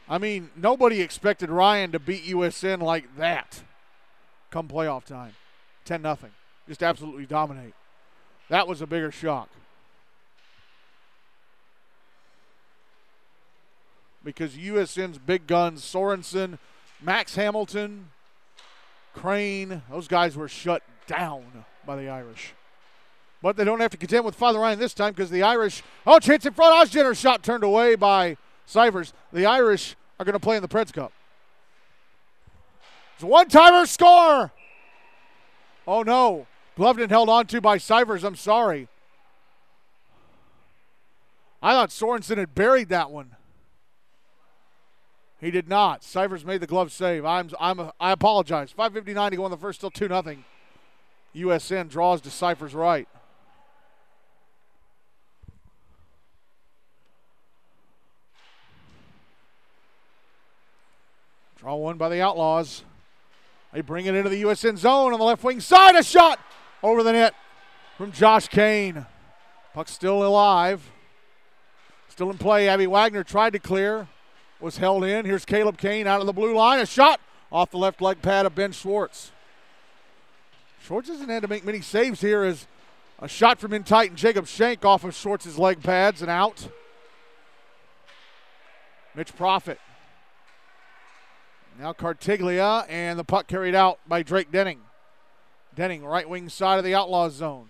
I 0.07 0.17
mean, 0.17 0.49
nobody 0.55 1.01
expected 1.01 1.49
Ryan 1.49 1.91
to 1.91 1.99
beat 1.99 2.25
USN 2.25 2.81
like 2.81 3.15
that 3.17 3.61
come 4.51 4.67
playoff 4.67 5.05
time. 5.05 5.33
10 5.85 6.01
nothing. 6.01 6.31
Just 6.67 6.83
absolutely 6.83 7.25
dominate. 7.25 7.73
That 8.49 8.67
was 8.67 8.81
a 8.81 8.87
bigger 8.87 9.11
shock. 9.11 9.49
because 14.23 14.53
USN's 14.53 15.17
big 15.17 15.47
guns, 15.47 15.81
Sorensen, 15.81 16.57
Max 17.01 17.35
Hamilton, 17.35 18.09
Crane, 19.13 19.81
those 19.89 20.07
guys 20.07 20.35
were 20.35 20.47
shut 20.47 20.83
down 21.07 21.65
by 21.85 21.95
the 21.95 22.09
Irish. 22.09 22.53
But 23.41 23.55
they 23.55 23.63
don't 23.63 23.79
have 23.79 23.91
to 23.91 23.97
contend 23.97 24.25
with 24.25 24.35
Father 24.35 24.59
Ryan 24.59 24.79
this 24.79 24.93
time 24.93 25.13
because 25.13 25.29
the 25.29 25.43
Irish, 25.43 25.81
oh, 26.05 26.19
chance 26.19 26.45
in 26.45 26.53
front. 26.53 26.75
Ozgener 26.75 27.17
shot 27.17 27.41
turned 27.41 27.63
away 27.63 27.95
by 27.95 28.35
Cyphers. 28.65 29.13
The 29.31 29.45
Irish 29.45 29.95
are 30.19 30.25
going 30.25 30.33
to 30.33 30.39
play 30.39 30.57
in 30.57 30.61
the 30.61 30.67
Preds 30.67 30.91
Cup. 30.91 31.13
One 33.21 33.49
timer 33.49 33.85
score. 33.85 34.51
Oh, 35.87 36.03
no. 36.03 36.47
Gloveden 36.77 37.09
held 37.09 37.29
on 37.29 37.47
to 37.47 37.59
by 37.59 37.77
Cyphers. 37.77 38.23
I'm 38.23 38.35
sorry. 38.35 38.87
I 41.61 41.73
thought 41.73 41.89
Sorensen 41.89 42.37
had 42.37 42.55
buried 42.55 42.89
that 42.89 43.11
one. 43.11 43.35
He 45.39 45.51
did 45.51 45.69
not. 45.69 46.03
Cyphers 46.03 46.45
made 46.45 46.61
the 46.61 46.67
glove 46.67 46.91
save. 46.91 47.23
I'm 47.25 47.49
I'm 47.59 47.79
a, 47.79 47.93
I 47.99 48.11
apologize. 48.11 48.73
5:59 48.77 49.31
to 49.31 49.35
go 49.37 49.45
in 49.45 49.51
the 49.51 49.57
first, 49.57 49.79
still 49.79 49.91
two 49.91 50.07
nothing. 50.09 50.43
USN 51.33 51.89
draws 51.89 52.21
to 52.21 52.31
Cyphers 52.31 52.73
right. 52.73 53.07
Draw 61.57 61.75
one 61.75 61.97
by 61.97 62.09
the 62.09 62.21
Outlaws. 62.21 62.83
They 63.71 63.81
bring 63.81 64.05
it 64.05 64.15
into 64.15 64.29
the 64.29 64.43
USN 64.43 64.77
zone 64.77 65.13
on 65.13 65.19
the 65.19 65.25
left 65.25 65.43
wing 65.43 65.59
side. 65.59 65.95
A 65.95 66.03
shot 66.03 66.39
over 66.81 67.03
the 67.03 67.11
net 67.11 67.35
from 67.97 68.11
Josh 68.11 68.47
Kane. 68.47 69.05
Puck 69.73 69.87
still 69.87 70.25
alive. 70.25 70.81
Still 72.09 72.31
in 72.31 72.37
play. 72.37 72.67
Abby 72.67 72.87
Wagner 72.87 73.23
tried 73.23 73.53
to 73.53 73.59
clear 73.59 74.07
was 74.59 74.77
held 74.77 75.03
in. 75.03 75.25
Here's 75.25 75.45
Caleb 75.45 75.77
Kane 75.77 76.07
out 76.07 76.19
of 76.19 76.25
the 76.25 76.33
blue 76.33 76.55
line. 76.55 76.79
A 76.79 76.85
shot 76.85 77.19
off 77.51 77.71
the 77.71 77.77
left 77.77 78.01
leg 78.01 78.21
pad 78.21 78.45
of 78.45 78.55
Ben 78.55 78.71
Schwartz. 78.71 79.31
Schwartz 80.83 81.07
hasn't 81.07 81.29
had 81.29 81.41
to 81.41 81.47
make 81.47 81.65
many 81.65 81.81
saves 81.81 82.21
here 82.21 82.43
as 82.43 82.67
a 83.19 83.27
shot 83.27 83.59
from 83.59 83.73
in 83.73 83.83
tight 83.83 84.09
and 84.09 84.17
Jacob 84.17 84.47
Shank 84.47 84.85
off 84.85 85.03
of 85.03 85.13
Schwartz's 85.13 85.57
leg 85.57 85.81
pads 85.83 86.21
and 86.21 86.31
out. 86.31 86.67
Mitch 89.15 89.35
Profit. 89.35 89.79
Now 91.79 91.93
Cartiglia 91.93 92.85
and 92.89 93.17
the 93.17 93.23
puck 93.23 93.47
carried 93.47 93.73
out 93.73 93.99
by 94.05 94.21
Drake 94.21 94.51
Denning. 94.51 94.81
Denning, 95.73 96.03
right 96.03 96.27
wing 96.27 96.49
side 96.49 96.77
of 96.77 96.83
the 96.83 96.93
Outlaws 96.93 97.35
zone. 97.35 97.69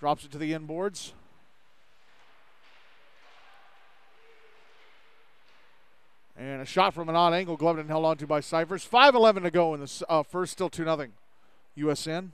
Drops 0.00 0.24
it 0.24 0.32
to 0.32 0.38
the 0.38 0.50
inboards. 0.50 1.12
And 6.36 6.62
a 6.62 6.66
shot 6.66 6.92
from 6.92 7.08
an 7.08 7.14
odd 7.14 7.32
angle, 7.32 7.56
gloved 7.56 7.78
and 7.78 7.88
held 7.88 8.04
onto 8.04 8.26
by 8.26 8.40
Cyphers. 8.40 8.84
5.11 8.84 9.44
to 9.44 9.50
go 9.52 9.72
in 9.74 9.80
the 9.80 10.04
uh, 10.08 10.24
first, 10.24 10.52
still 10.52 10.68
2 10.68 10.82
0. 10.82 11.06
USN. 11.78 12.30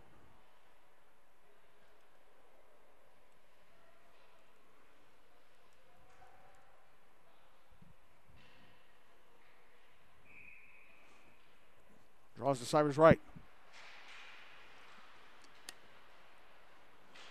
Draws 12.46 12.60
to 12.60 12.64
Cyphers 12.64 12.96
right. 12.96 13.18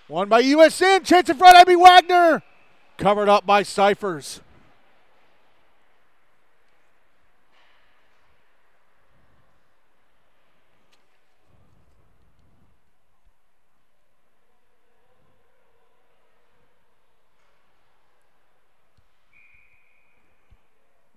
One 0.09 0.27
by 0.27 0.43
USN. 0.43 1.05
Chance 1.05 1.29
in 1.29 1.37
front. 1.37 1.55
Abby 1.55 1.77
Wagner. 1.77 2.43
Covered 2.97 3.29
up 3.29 3.45
by 3.45 3.63
Cyphers. 3.63 4.41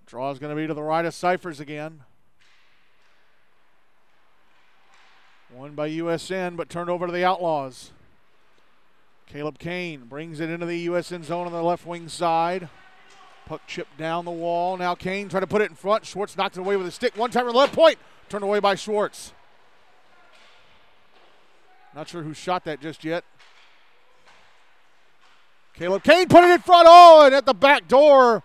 Draw 0.06 0.30
is 0.30 0.38
going 0.38 0.54
to 0.54 0.62
be 0.62 0.68
to 0.68 0.74
the 0.74 0.84
right 0.84 1.04
of 1.04 1.12
Cyphers 1.14 1.58
again. 1.58 2.04
One 5.58 5.74
by 5.74 5.90
USN, 5.90 6.56
but 6.56 6.68
turned 6.68 6.88
over 6.88 7.06
to 7.06 7.12
the 7.12 7.24
Outlaws. 7.24 7.90
Caleb 9.26 9.58
Kane 9.58 10.04
brings 10.04 10.38
it 10.38 10.50
into 10.50 10.66
the 10.66 10.86
USN 10.86 11.24
zone 11.24 11.46
on 11.46 11.52
the 11.52 11.64
left 11.64 11.84
wing 11.84 12.08
side. 12.08 12.68
Puck 13.44 13.62
chipped 13.66 13.98
down 13.98 14.24
the 14.24 14.30
wall. 14.30 14.76
Now 14.76 14.94
Kane 14.94 15.28
trying 15.28 15.40
to 15.40 15.48
put 15.48 15.60
it 15.60 15.68
in 15.68 15.74
front. 15.74 16.06
Schwartz 16.06 16.36
knocked 16.36 16.56
it 16.56 16.60
away 16.60 16.76
with 16.76 16.86
a 16.86 16.92
stick. 16.92 17.16
One 17.16 17.32
time 17.32 17.48
on 17.48 17.54
the 17.54 17.58
left 17.58 17.74
point. 17.74 17.98
Turned 18.28 18.44
away 18.44 18.60
by 18.60 18.76
Schwartz. 18.76 19.32
Not 21.92 22.08
sure 22.08 22.22
who 22.22 22.34
shot 22.34 22.64
that 22.66 22.80
just 22.80 23.02
yet. 23.02 23.24
Caleb 25.74 26.04
Kane 26.04 26.28
put 26.28 26.44
it 26.44 26.50
in 26.50 26.60
front. 26.60 26.86
Oh, 26.88 27.26
and 27.26 27.34
at 27.34 27.46
the 27.46 27.54
back 27.54 27.88
door 27.88 28.44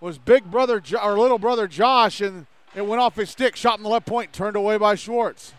was 0.00 0.16
big 0.16 0.50
brother 0.50 0.82
or 1.02 1.18
little 1.18 1.38
brother 1.38 1.68
Josh, 1.68 2.22
and 2.22 2.46
it 2.74 2.86
went 2.86 3.02
off 3.02 3.16
his 3.16 3.28
stick, 3.28 3.56
shot 3.56 3.76
in 3.78 3.82
the 3.82 3.90
left 3.90 4.06
point, 4.06 4.32
turned 4.32 4.56
away 4.56 4.78
by 4.78 4.94
Schwartz. 4.94 5.52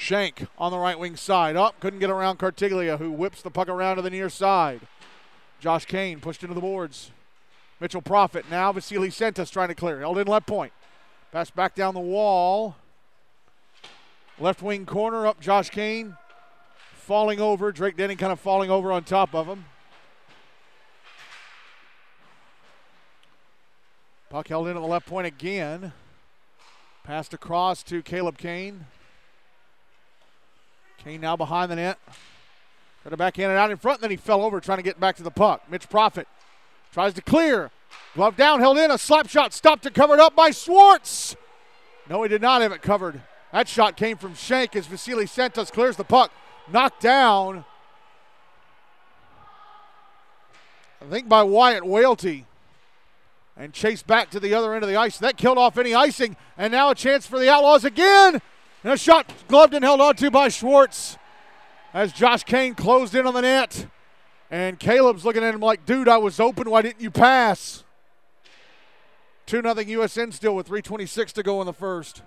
Shank 0.00 0.46
on 0.56 0.72
the 0.72 0.78
right 0.78 0.98
wing 0.98 1.14
side. 1.14 1.56
Up, 1.56 1.74
oh, 1.76 1.78
couldn't 1.78 1.98
get 1.98 2.08
around 2.08 2.38
Cartiglia, 2.38 2.96
who 2.96 3.12
whips 3.12 3.42
the 3.42 3.50
puck 3.50 3.68
around 3.68 3.96
to 3.96 4.02
the 4.02 4.08
near 4.08 4.30
side. 4.30 4.80
Josh 5.60 5.84
Kane 5.84 6.20
pushed 6.20 6.42
into 6.42 6.54
the 6.54 6.60
boards. 6.62 7.10
Mitchell 7.80 8.00
Profit 8.00 8.46
now. 8.50 8.72
Vasily 8.72 9.10
Santos 9.10 9.50
trying 9.50 9.68
to 9.68 9.74
clear. 9.74 10.00
Held 10.00 10.16
in 10.16 10.26
left 10.26 10.46
point. 10.46 10.72
Pass 11.32 11.50
back 11.50 11.74
down 11.74 11.92
the 11.92 12.00
wall. 12.00 12.76
Left 14.38 14.62
wing 14.62 14.86
corner 14.86 15.26
up. 15.26 15.38
Josh 15.38 15.68
Kane 15.68 16.16
falling 16.94 17.38
over. 17.38 17.70
Drake 17.70 17.98
Denning 17.98 18.16
kind 18.16 18.32
of 18.32 18.40
falling 18.40 18.70
over 18.70 18.90
on 18.90 19.04
top 19.04 19.34
of 19.34 19.48
him. 19.48 19.66
Puck 24.30 24.48
held 24.48 24.66
in 24.66 24.78
at 24.78 24.80
the 24.80 24.86
left 24.86 25.06
point 25.06 25.26
again. 25.26 25.92
Passed 27.04 27.34
across 27.34 27.82
to 27.82 28.02
Caleb 28.02 28.38
Kane. 28.38 28.86
Kane 31.02 31.20
now 31.20 31.36
behind 31.36 31.70
the 31.70 31.76
net. 31.76 31.98
Got 33.04 33.10
to 33.10 33.16
backhand 33.16 33.52
it 33.52 33.56
out 33.56 33.70
in 33.70 33.76
front, 33.76 33.98
and 33.98 34.04
then 34.04 34.10
he 34.10 34.16
fell 34.16 34.42
over 34.42 34.60
trying 34.60 34.78
to 34.78 34.84
get 34.84 35.00
back 35.00 35.16
to 35.16 35.22
the 35.22 35.30
puck. 35.30 35.62
Mitch 35.70 35.88
Profit 35.88 36.28
tries 36.92 37.14
to 37.14 37.22
clear. 37.22 37.70
Glove 38.14 38.36
down, 38.36 38.60
held 38.60 38.78
in, 38.78 38.90
a 38.90 38.98
slap 38.98 39.28
shot 39.28 39.52
stopped 39.52 39.86
and 39.86 39.94
covered 39.94 40.20
up 40.20 40.36
by 40.36 40.50
Schwartz. 40.50 41.36
No, 42.08 42.22
he 42.22 42.28
did 42.28 42.42
not 42.42 42.60
have 42.60 42.72
it 42.72 42.82
covered. 42.82 43.20
That 43.52 43.68
shot 43.68 43.96
came 43.96 44.16
from 44.16 44.34
Shank 44.34 44.76
as 44.76 44.86
Vasily 44.86 45.26
Santos 45.26 45.70
clears 45.70 45.96
the 45.96 46.04
puck. 46.04 46.30
Knocked 46.70 47.00
down, 47.00 47.64
I 51.00 51.06
think 51.06 51.28
by 51.28 51.42
Wyatt 51.42 51.84
Whaley. 51.84 52.46
And 53.56 53.72
chased 53.72 54.06
back 54.06 54.30
to 54.30 54.40
the 54.40 54.54
other 54.54 54.74
end 54.74 54.84
of 54.84 54.88
the 54.88 54.96
ice. 54.96 55.18
That 55.18 55.36
killed 55.36 55.58
off 55.58 55.76
any 55.76 55.94
icing. 55.94 56.36
And 56.56 56.72
now 56.72 56.90
a 56.90 56.94
chance 56.94 57.26
for 57.26 57.38
the 57.38 57.50
Outlaws 57.50 57.84
again. 57.84 58.40
And 58.82 58.92
a 58.94 58.96
shot 58.96 59.30
gloved 59.48 59.74
and 59.74 59.84
held 59.84 60.00
onto 60.00 60.30
by 60.30 60.48
Schwartz 60.48 61.18
as 61.92 62.12
Josh 62.12 62.44
Kane 62.44 62.74
closed 62.74 63.14
in 63.14 63.26
on 63.26 63.34
the 63.34 63.42
net. 63.42 63.86
And 64.50 64.78
Caleb's 64.78 65.24
looking 65.24 65.44
at 65.44 65.54
him 65.54 65.60
like, 65.60 65.84
dude, 65.84 66.08
I 66.08 66.16
was 66.16 66.40
open. 66.40 66.70
Why 66.70 66.82
didn't 66.82 67.00
you 67.00 67.10
pass? 67.10 67.84
2 69.46 69.62
0 69.62 69.74
USN 69.74 70.32
still 70.32 70.56
with 70.56 70.68
3.26 70.68 71.32
to 71.32 71.42
go 71.42 71.60
in 71.60 71.66
the 71.66 71.72
first. 71.72 72.22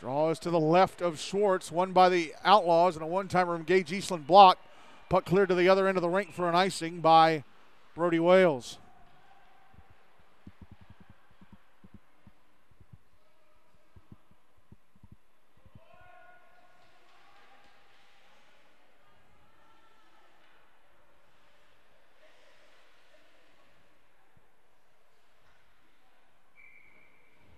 Draw 0.00 0.30
is 0.30 0.38
to 0.40 0.50
the 0.50 0.60
left 0.60 1.00
of 1.00 1.18
Schwartz, 1.18 1.72
won 1.72 1.92
by 1.92 2.10
the 2.10 2.34
Outlaws, 2.44 2.96
and 2.96 3.02
a 3.02 3.06
one 3.06 3.26
timer 3.28 3.56
from 3.56 3.64
Gage 3.64 3.90
Eastland 3.90 4.26
block. 4.26 4.58
Puck 5.14 5.26
cleared 5.26 5.48
to 5.48 5.54
the 5.54 5.68
other 5.68 5.86
end 5.86 5.96
of 5.96 6.02
the 6.02 6.08
rink 6.08 6.32
for 6.32 6.48
an 6.48 6.56
icing 6.56 6.98
by 6.98 7.44
Brody 7.94 8.18
Wales. 8.18 8.78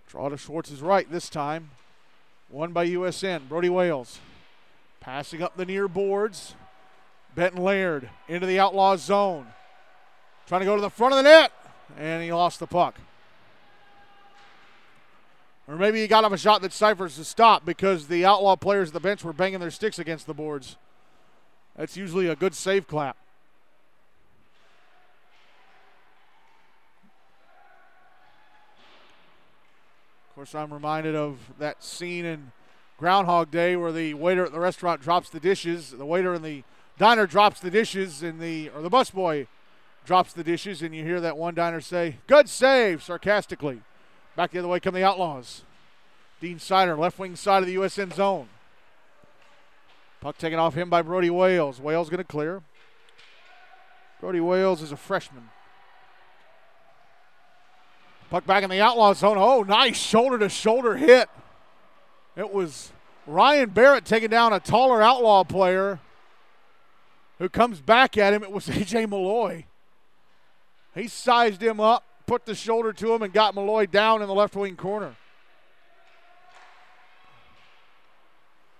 Draw 0.07 0.29
to 0.29 0.37
Schwartz's 0.37 0.83
right 0.83 1.11
this 1.11 1.27
time. 1.27 1.71
Won 2.51 2.71
by 2.71 2.85
USN. 2.85 3.49
Brody 3.49 3.69
Wales 3.69 4.19
passing 4.99 5.41
up 5.41 5.57
the 5.57 5.65
near 5.65 5.87
boards. 5.87 6.53
Benton 7.37 7.63
Laird 7.63 8.09
into 8.27 8.47
the 8.47 8.59
outlaw 8.59 8.97
zone. 8.97 9.45
Trying 10.47 10.61
to 10.61 10.65
go 10.65 10.75
to 10.75 10.81
the 10.81 10.89
front 10.89 11.13
of 11.13 11.17
the 11.17 11.29
net, 11.29 11.51
and 11.95 12.23
he 12.23 12.33
lost 12.33 12.59
the 12.59 12.65
puck. 12.65 12.95
Or 15.67 15.75
maybe 15.75 16.01
he 16.01 16.07
got 16.07 16.23
off 16.23 16.31
a 16.31 16.37
shot 16.37 16.63
that 16.63 16.73
Cyphers 16.73 17.15
to 17.17 17.23
stop 17.23 17.63
because 17.63 18.07
the 18.07 18.25
outlaw 18.25 18.55
players 18.55 18.89
at 18.89 18.95
the 18.95 18.99
bench 18.99 19.23
were 19.23 19.33
banging 19.33 19.59
their 19.59 19.69
sticks 19.69 19.99
against 19.99 20.25
the 20.25 20.33
boards. 20.33 20.77
That's 21.75 21.95
usually 21.95 22.25
a 22.25 22.35
good 22.35 22.55
save 22.55 22.87
clap. 22.87 23.17
Of 30.29 30.35
course, 30.35 30.55
I'm 30.55 30.73
reminded 30.73 31.15
of 31.15 31.37
that 31.59 31.83
scene 31.83 32.25
in 32.25 32.51
Groundhog 32.97 33.51
Day 33.51 33.75
where 33.75 33.91
the 33.91 34.15
waiter 34.15 34.43
at 34.43 34.51
the 34.51 34.59
restaurant 34.59 35.01
drops 35.01 35.29
the 35.29 35.39
dishes. 35.39 35.91
The 35.91 36.05
waiter 36.05 36.33
in 36.33 36.41
the 36.41 36.63
diner 36.97 37.27
drops 37.27 37.59
the 37.59 37.71
dishes, 37.71 38.23
and 38.23 38.39
the 38.39 38.69
or 38.69 38.81
the 38.81 38.89
busboy 38.89 39.47
drops 40.05 40.33
the 40.33 40.43
dishes, 40.43 40.81
and 40.81 40.95
you 40.95 41.03
hear 41.03 41.19
that 41.21 41.37
one 41.37 41.53
diner 41.53 41.81
say, 41.81 42.17
"Good 42.27 42.49
save," 42.49 43.03
sarcastically. 43.03 43.81
Back 44.35 44.51
the 44.51 44.59
other 44.59 44.67
way 44.67 44.79
come 44.79 44.93
the 44.93 45.03
Outlaws. 45.03 45.63
Dean 46.39 46.59
Sider, 46.59 46.95
left 46.95 47.17
wing 47.17 47.35
side 47.35 47.63
of 47.63 47.67
the 47.67 47.73
USN 47.75 48.11
zone. 48.11 48.49
Puck 50.21 50.37
taken 50.37 50.59
off 50.59 50.75
him 50.75 50.89
by 50.89 51.01
Brody 51.01 51.29
Wales. 51.29 51.79
Wales 51.81 52.09
going 52.09 52.19
to 52.19 52.23
clear. 52.23 52.61
Brody 54.19 54.39
Wales 54.39 54.81
is 54.81 54.91
a 54.91 54.97
freshman. 54.97 55.49
Puck 58.29 58.45
back 58.45 58.63
in 58.63 58.69
the 58.69 58.81
outlaw 58.81 59.13
zone. 59.13 59.37
Oh, 59.39 59.63
nice 59.63 59.97
shoulder 59.97 60.37
to 60.39 60.49
shoulder 60.49 60.97
hit. 60.97 61.29
It 62.35 62.51
was 62.51 62.91
Ryan 63.25 63.69
Barrett 63.69 64.05
taking 64.05 64.29
down 64.29 64.53
a 64.53 64.59
taller 64.59 65.01
outlaw 65.01 65.43
player 65.43 65.99
who 67.39 67.49
comes 67.49 67.79
back 67.81 68.17
at 68.17 68.33
him. 68.33 68.43
It 68.43 68.51
was 68.51 68.67
A.J. 68.69 69.05
Malloy. 69.05 69.65
He 70.95 71.07
sized 71.07 71.61
him 71.61 71.79
up, 71.79 72.03
put 72.25 72.45
the 72.45 72.55
shoulder 72.55 72.91
to 72.93 73.13
him, 73.13 73.21
and 73.21 73.31
got 73.31 73.55
Malloy 73.55 73.85
down 73.85 74.21
in 74.21 74.27
the 74.27 74.33
left 74.33 74.55
wing 74.55 74.75
corner. 74.75 75.15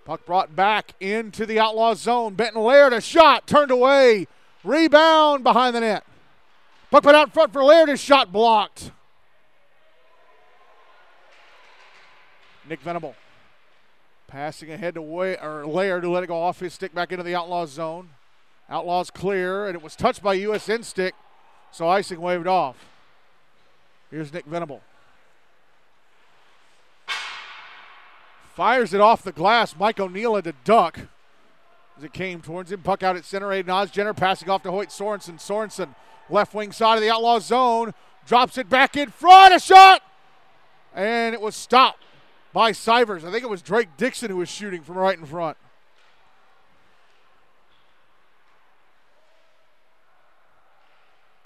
Puck 0.06 0.26
brought 0.26 0.56
back 0.56 0.93
into 1.02 1.46
the 1.46 1.60
outlaw 1.60 1.93
zone. 1.93 2.34
Benton 2.34 2.62
Laird, 2.62 2.93
a 2.93 3.02
shot, 3.02 3.46
turned 3.46 3.72
away. 3.72 4.26
Rebound 4.63 5.43
behind 5.43 5.76
the 5.76 5.82
net. 5.82 6.06
Puck 6.89 7.04
put 7.04 7.13
out 7.13 7.34
front 7.34 7.52
for 7.52 7.63
Laird, 7.63 7.89
his 7.89 8.00
shot 8.00 8.32
blocked. 8.32 8.91
Nick 12.67 12.80
Venable 12.82 13.15
passing 14.28 14.72
ahead 14.72 14.96
to 14.96 15.02
Way 15.02 15.38
or 15.38 15.65
Laird 15.65 16.04
to 16.04 16.10
let 16.10 16.24
it 16.24 16.28
go 16.28 16.41
off 16.41 16.60
his 16.60 16.74
stick 16.74 16.93
back 16.93 17.12
into 17.12 17.24
the 17.24 17.36
Outlaws 17.36 17.72
zone. 17.72 18.10
Outlaws 18.69 19.10
clear, 19.10 19.67
and 19.67 19.75
it 19.75 19.82
was 19.82 19.95
touched 19.95 20.21
by 20.21 20.38
USN 20.38 20.84
stick, 20.84 21.15
so 21.71 21.88
icing 21.88 22.19
waved 22.19 22.47
off. 22.47 22.75
Here's 24.12 24.32
Nick 24.34 24.45
Venable. 24.45 24.82
Fires 28.53 28.93
it 28.93 28.99
off 28.99 29.21
the 29.21 29.32
glass. 29.32 29.75
Mike 29.77 29.99
O'Neill 29.99 30.36
had 30.36 30.45
to 30.45 30.53
duck 30.63 30.99
as 31.97 32.03
it 32.03 32.13
came 32.13 32.41
towards 32.41 32.71
him. 32.71 32.82
Puck 32.82 33.03
out 33.03 33.15
at 33.15 33.23
center. 33.23 33.47
Aiden 33.47 33.65
Osjenner 33.65 34.15
passing 34.15 34.49
off 34.49 34.63
to 34.63 34.71
Hoyt 34.71 34.89
Sorensen. 34.89 35.39
Sorensen, 35.39 35.95
left 36.30 36.53
wing 36.53 36.71
side 36.71 36.95
of 36.95 37.01
the 37.01 37.10
Outlaw 37.10 37.39
zone, 37.39 37.93
drops 38.25 38.58
it 38.58 38.69
back 38.69 38.97
in 38.97 39.10
front. 39.10 39.53
A 39.53 39.60
shot! 39.60 40.01
And 40.95 41.36
it 41.36 41.41
was 41.41 41.56
stopped 41.56 42.03
by 42.51 42.71
Sivers. 42.71 43.23
I 43.23 43.32
think 43.32 43.43
it 43.43 43.49
was 43.49 43.62
Drake 43.62 43.89
Dixon 43.97 44.32
who 44.32 44.38
was 44.38 44.49
shooting 44.49 44.82
from 44.82 44.97
right 44.97 45.17
in 45.17 45.25
front. 45.25 45.58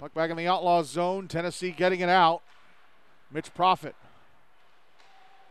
Puck 0.02 0.14
back 0.14 0.30
in 0.30 0.36
the 0.36 0.48
outlaw 0.48 0.82
zone. 0.82 1.28
Tennessee 1.28 1.70
getting 1.70 2.00
it 2.00 2.08
out. 2.08 2.42
Mitch 3.30 3.54
Profit. 3.54 3.94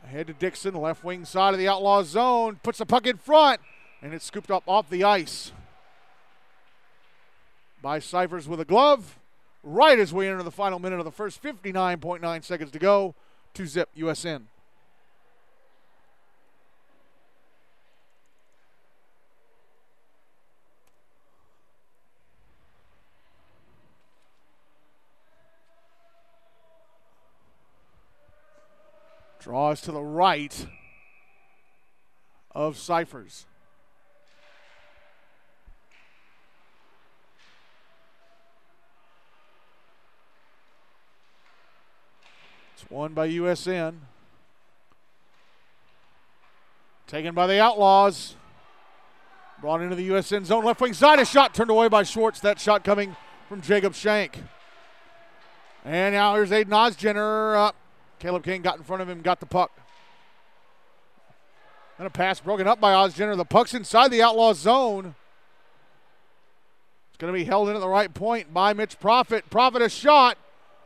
Ahead 0.03 0.27
to 0.27 0.33
Dixon, 0.33 0.73
left 0.73 1.05
wing 1.05 1.23
side 1.23 1.53
of 1.53 1.57
the 1.57 1.69
outlaw 1.69 2.03
zone. 2.03 2.59
Puts 2.61 2.79
the 2.79 2.85
puck 2.85 3.07
in 3.07 3.15
front, 3.15 3.61
and 4.01 4.13
it's 4.13 4.25
scooped 4.25 4.51
up 4.51 4.63
off 4.67 4.89
the 4.89 5.05
ice 5.05 5.53
by 7.81 7.99
Cyphers 7.99 8.45
with 8.45 8.59
a 8.59 8.65
glove. 8.65 9.19
Right 9.63 9.97
as 9.97 10.13
we 10.13 10.27
enter 10.27 10.43
the 10.43 10.51
final 10.51 10.79
minute 10.79 10.99
of 10.99 11.05
the 11.05 11.11
first 11.11 11.41
59.9 11.41 12.43
seconds 12.43 12.71
to 12.71 12.79
go. 12.79 13.15
to 13.53 13.65
zip 13.65 13.87
USN. 13.97 14.47
Draws 29.41 29.81
to 29.81 29.91
the 29.91 30.03
right 30.03 30.67
of 32.51 32.77
Cyphers. 32.77 33.47
It's 42.75 42.91
won 42.91 43.15
by 43.15 43.29
USN. 43.29 43.95
Taken 47.07 47.33
by 47.33 47.47
the 47.47 47.59
Outlaws. 47.59 48.35
Brought 49.59 49.81
into 49.81 49.95
the 49.95 50.07
USN 50.09 50.45
zone. 50.45 50.63
Left 50.65 50.79
wing 50.79 50.93
side. 50.93 51.17
A 51.17 51.25
shot 51.25 51.55
turned 51.55 51.71
away 51.71 51.87
by 51.87 52.03
Schwartz. 52.03 52.39
That 52.41 52.59
shot 52.59 52.83
coming 52.83 53.15
from 53.49 53.61
Jacob 53.61 53.95
Shank. 53.95 54.37
And 55.83 56.13
now 56.13 56.35
here's 56.35 56.51
Aiden 56.51 56.67
Osjenner. 56.67 57.55
Uh, 57.55 57.71
Caleb 58.21 58.43
King 58.43 58.61
got 58.61 58.77
in 58.77 58.83
front 58.83 59.01
of 59.01 59.09
him, 59.09 59.21
got 59.21 59.39
the 59.39 59.47
puck. 59.47 59.71
And 61.97 62.05
a 62.05 62.11
pass 62.11 62.39
broken 62.39 62.67
up 62.67 62.79
by 62.79 62.93
Osjenner. 62.93 63.35
The 63.35 63.45
puck's 63.45 63.73
inside 63.73 64.11
the 64.11 64.21
outlaw 64.21 64.53
zone. 64.53 65.15
It's 67.09 67.17
going 67.17 67.33
to 67.33 67.37
be 67.37 67.45
held 67.45 67.67
in 67.69 67.75
at 67.75 67.79
the 67.79 67.87
right 67.87 68.13
point 68.13 68.53
by 68.53 68.73
Mitch 68.73 68.99
Profit. 68.99 69.49
Profit 69.49 69.81
a 69.81 69.89
shot. 69.89 70.37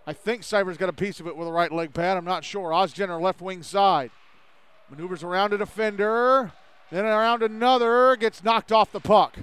I 0.07 0.13
think 0.13 0.43
Cyber's 0.43 0.77
got 0.77 0.87
a 0.87 0.93
piece 0.93 1.19
of 1.19 1.27
it 1.27 1.35
with 1.35 1.49
a 1.49 1.51
right 1.51 1.71
leg 1.71 1.93
pad. 1.93 2.15
I'm 2.15 2.23
not 2.23 2.45
sure. 2.45 2.69
Osjenner 2.69 3.19
left 3.19 3.41
wing 3.41 3.63
side. 3.63 4.11
Maneuvers 4.89 5.21
around 5.21 5.51
a 5.51 5.57
defender. 5.57 6.53
Then 6.89 7.03
around 7.03 7.43
another. 7.43 8.15
Gets 8.15 8.45
knocked 8.45 8.71
off 8.71 8.93
the 8.93 9.01
puck. 9.01 9.37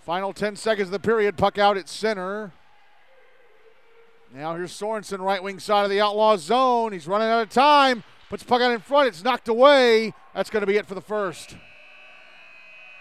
Final 0.00 0.32
10 0.32 0.56
seconds 0.56 0.88
of 0.88 0.92
the 0.92 1.00
period. 1.00 1.36
Puck 1.36 1.58
out 1.58 1.76
at 1.76 1.86
center. 1.86 2.52
Now 4.34 4.54
here's 4.54 4.72
Sorensen, 4.72 5.20
right 5.20 5.42
wing 5.42 5.58
side 5.58 5.84
of 5.84 5.90
the 5.90 6.00
outlaw 6.00 6.36
zone. 6.36 6.92
He's 6.92 7.06
running 7.06 7.28
out 7.28 7.42
of 7.42 7.50
time. 7.50 8.02
Puts 8.28 8.42
puck 8.42 8.60
out 8.60 8.72
in 8.72 8.80
front. 8.80 9.08
It's 9.08 9.22
knocked 9.22 9.48
away. 9.48 10.12
That's 10.34 10.50
going 10.50 10.62
to 10.62 10.66
be 10.66 10.76
it 10.76 10.86
for 10.86 10.94
the 10.94 11.00
first. 11.00 11.56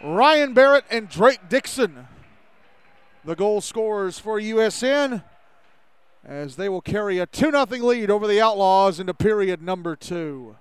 Ryan 0.04 0.54
Barrett 0.54 0.86
and 0.92 1.10
Drake 1.10 1.50
Dixon, 1.50 2.08
the 3.24 3.36
goal 3.36 3.62
scorers 3.62 4.20
for 4.20 4.40
USN, 4.40 5.24
as 6.24 6.58
they 6.58 6.70
will 6.70 6.82
carry 6.82 7.18
a 7.18 7.26
2 7.26 7.52
0 7.52 7.66
lead 7.66 8.12
over 8.12 8.28
the 8.28 8.40
Outlaws 8.42 9.00
into 9.00 9.14
period 9.14 9.62
number 9.62 9.96
two. 9.96 10.58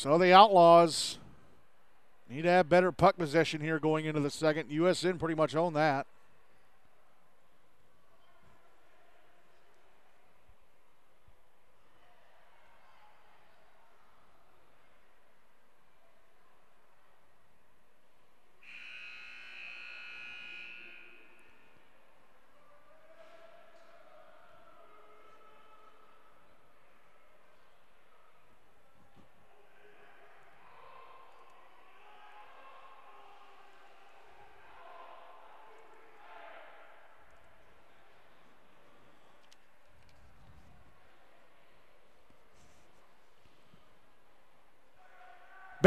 So 0.00 0.16
the 0.16 0.32
Outlaws 0.32 1.18
need 2.30 2.40
to 2.44 2.48
have 2.48 2.70
better 2.70 2.90
puck 2.90 3.18
possession 3.18 3.60
here 3.60 3.78
going 3.78 4.06
into 4.06 4.20
the 4.20 4.30
second. 4.30 4.70
USN 4.70 5.18
pretty 5.18 5.34
much 5.34 5.54
own 5.54 5.74
that. 5.74 6.06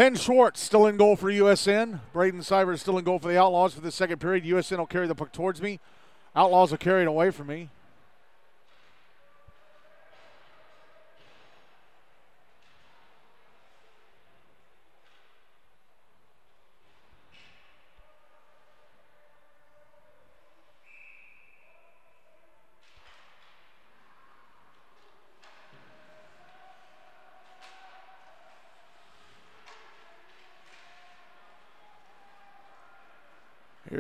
Ben 0.04 0.16
Schwartz 0.16 0.60
still 0.60 0.86
in 0.88 0.98
goal 0.98 1.16
for 1.16 1.32
USN. 1.32 2.02
Braden 2.12 2.42
Sivers 2.42 2.80
still 2.80 2.98
in 2.98 3.06
goal 3.06 3.20
for 3.20 3.30
the 3.30 3.40
Outlaws 3.40 3.74
for 3.74 3.80
the 3.80 3.90
second 3.90 4.20
period. 4.20 4.44
USN 4.44 4.80
will 4.80 4.86
carry 4.86 5.08
the 5.08 5.16
puck 5.16 5.32
towards 5.32 5.62
me. 5.62 5.80
Outlaws 6.36 6.72
will 6.72 6.78
carry 6.78 7.04
it 7.04 7.08
away 7.08 7.32
from 7.32 7.48
me. 7.48 7.70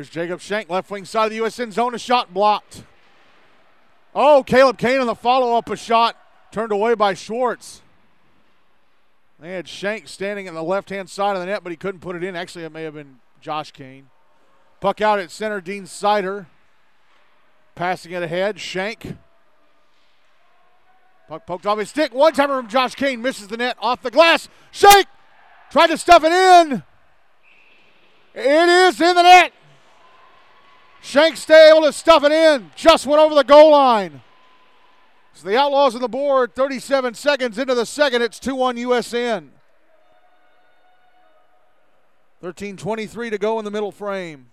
Here's 0.03 0.09
Jacob 0.09 0.41
Shank, 0.41 0.69
left 0.69 0.91
wing 0.91 1.05
side 1.05 1.27
of 1.27 1.31
the 1.31 1.37
USN 1.37 1.71
zone. 1.71 1.95
A 1.95 1.97
shot 1.97 2.33
blocked. 2.33 2.83
Oh, 4.13 4.43
Caleb 4.45 4.77
Kane 4.77 4.99
on 4.99 5.07
the 5.07 5.15
follow 5.15 5.55
up, 5.55 5.69
a 5.69 5.77
shot 5.77 6.17
turned 6.51 6.73
away 6.73 6.93
by 6.93 7.13
Schwartz. 7.13 7.81
They 9.39 9.53
had 9.53 9.65
Shank 9.65 10.09
standing 10.09 10.45
in 10.45 10.55
the 10.55 10.61
left 10.61 10.89
hand 10.89 11.09
side 11.09 11.37
of 11.37 11.39
the 11.39 11.45
net, 11.45 11.63
but 11.63 11.71
he 11.71 11.77
couldn't 11.77 12.01
put 12.01 12.17
it 12.17 12.23
in. 12.25 12.35
Actually, 12.35 12.65
it 12.65 12.73
may 12.73 12.83
have 12.83 12.95
been 12.95 13.21
Josh 13.39 13.71
Kane. 13.71 14.09
Puck 14.81 14.99
out 14.99 15.19
at 15.19 15.31
center, 15.31 15.61
Dean 15.61 15.85
Sider. 15.85 16.47
Passing 17.73 18.11
it 18.11 18.23
ahead, 18.23 18.59
Shank. 18.59 19.15
Puck 21.29 21.47
poked 21.47 21.65
off 21.65 21.79
his 21.79 21.89
stick. 21.89 22.13
One 22.13 22.33
timer 22.33 22.57
from 22.57 22.67
Josh 22.67 22.93
Kane 22.95 23.21
misses 23.21 23.47
the 23.47 23.55
net 23.55 23.77
off 23.79 24.01
the 24.01 24.11
glass. 24.11 24.49
Shank 24.71 25.07
tried 25.71 25.87
to 25.87 25.97
stuff 25.97 26.25
it 26.25 26.33
in. 26.33 26.83
It 28.35 28.69
is 28.69 28.99
in 28.99 29.15
the 29.15 29.23
net. 29.23 29.53
Shank 31.03 31.35
stay 31.35 31.69
able 31.69 31.81
to 31.81 31.91
stuff 31.91 32.23
it 32.23 32.31
in. 32.31 32.71
Just 32.77 33.05
went 33.05 33.21
over 33.21 33.35
the 33.35 33.43
goal 33.43 33.71
line. 33.71 34.21
So 35.33 35.49
the 35.49 35.57
Outlaws 35.57 35.95
on 35.95 36.01
the 36.01 36.07
board, 36.07 36.55
37 36.55 37.13
seconds 37.13 37.57
into 37.57 37.75
the 37.75 37.85
second. 37.85 38.21
It's 38.21 38.39
2 38.39 38.55
1 38.55 38.77
USN. 38.77 39.49
13.23 42.41 43.31
to 43.31 43.37
go 43.37 43.59
in 43.59 43.65
the 43.65 43.71
middle 43.71 43.91
frame. 43.91 44.47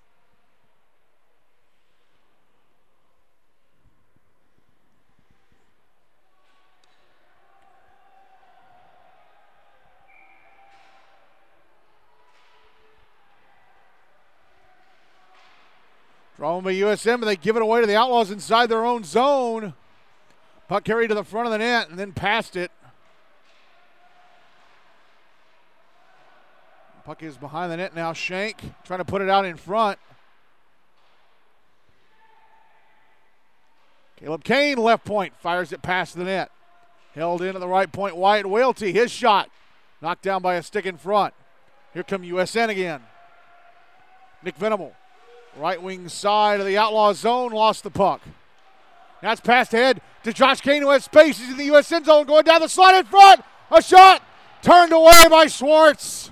By 16.62 16.74
USN, 16.74 17.20
but 17.20 17.26
they 17.26 17.36
give 17.36 17.56
it 17.56 17.62
away 17.62 17.80
to 17.80 17.86
the 17.86 17.96
Outlaws 17.96 18.30
inside 18.30 18.68
their 18.68 18.84
own 18.84 19.04
zone. 19.04 19.74
Puck 20.68 20.84
carried 20.84 21.08
to 21.08 21.14
the 21.14 21.24
front 21.24 21.46
of 21.46 21.52
the 21.52 21.58
net 21.58 21.88
and 21.88 21.98
then 21.98 22.12
past 22.12 22.56
it. 22.56 22.70
Puck 27.04 27.22
is 27.22 27.36
behind 27.36 27.72
the 27.72 27.76
net 27.76 27.94
now. 27.94 28.12
Shank 28.12 28.58
trying 28.84 28.98
to 28.98 29.04
put 29.04 29.22
it 29.22 29.28
out 29.28 29.44
in 29.44 29.56
front. 29.56 29.98
Caleb 34.16 34.44
Kane, 34.44 34.76
left 34.76 35.04
point, 35.04 35.32
fires 35.40 35.72
it 35.72 35.82
past 35.82 36.14
the 36.14 36.24
net. 36.24 36.50
Held 37.14 37.42
in 37.42 37.56
at 37.56 37.60
the 37.60 37.66
right 37.66 37.90
point. 37.90 38.16
Wyatt 38.16 38.46
Whaley, 38.46 38.92
his 38.92 39.10
shot. 39.10 39.50
Knocked 40.02 40.22
down 40.22 40.42
by 40.42 40.54
a 40.54 40.62
stick 40.62 40.86
in 40.86 40.96
front. 40.96 41.34
Here 41.94 42.02
come 42.02 42.22
USN 42.22 42.68
again. 42.68 43.00
Nick 44.42 44.56
Venable 44.56 44.94
Right 45.60 45.82
wing 45.82 46.08
side 46.08 46.58
of 46.58 46.64
the 46.64 46.78
outlaw 46.78 47.12
zone, 47.12 47.52
lost 47.52 47.82
the 47.82 47.90
puck. 47.90 48.22
That's 49.20 49.42
passed 49.42 49.74
ahead 49.74 50.00
to 50.24 50.32
Josh 50.32 50.62
Kane, 50.62 50.80
who 50.80 50.88
has 50.88 51.04
space. 51.04 51.38
He's 51.38 51.50
in 51.50 51.58
the 51.58 51.68
USN 51.68 52.06
zone, 52.06 52.24
going 52.24 52.44
down 52.44 52.62
the 52.62 52.68
slot 52.68 52.94
in 52.94 53.04
front. 53.04 53.42
A 53.70 53.82
shot 53.82 54.22
turned 54.62 54.90
away 54.90 55.26
by 55.28 55.48
Schwartz. 55.48 56.30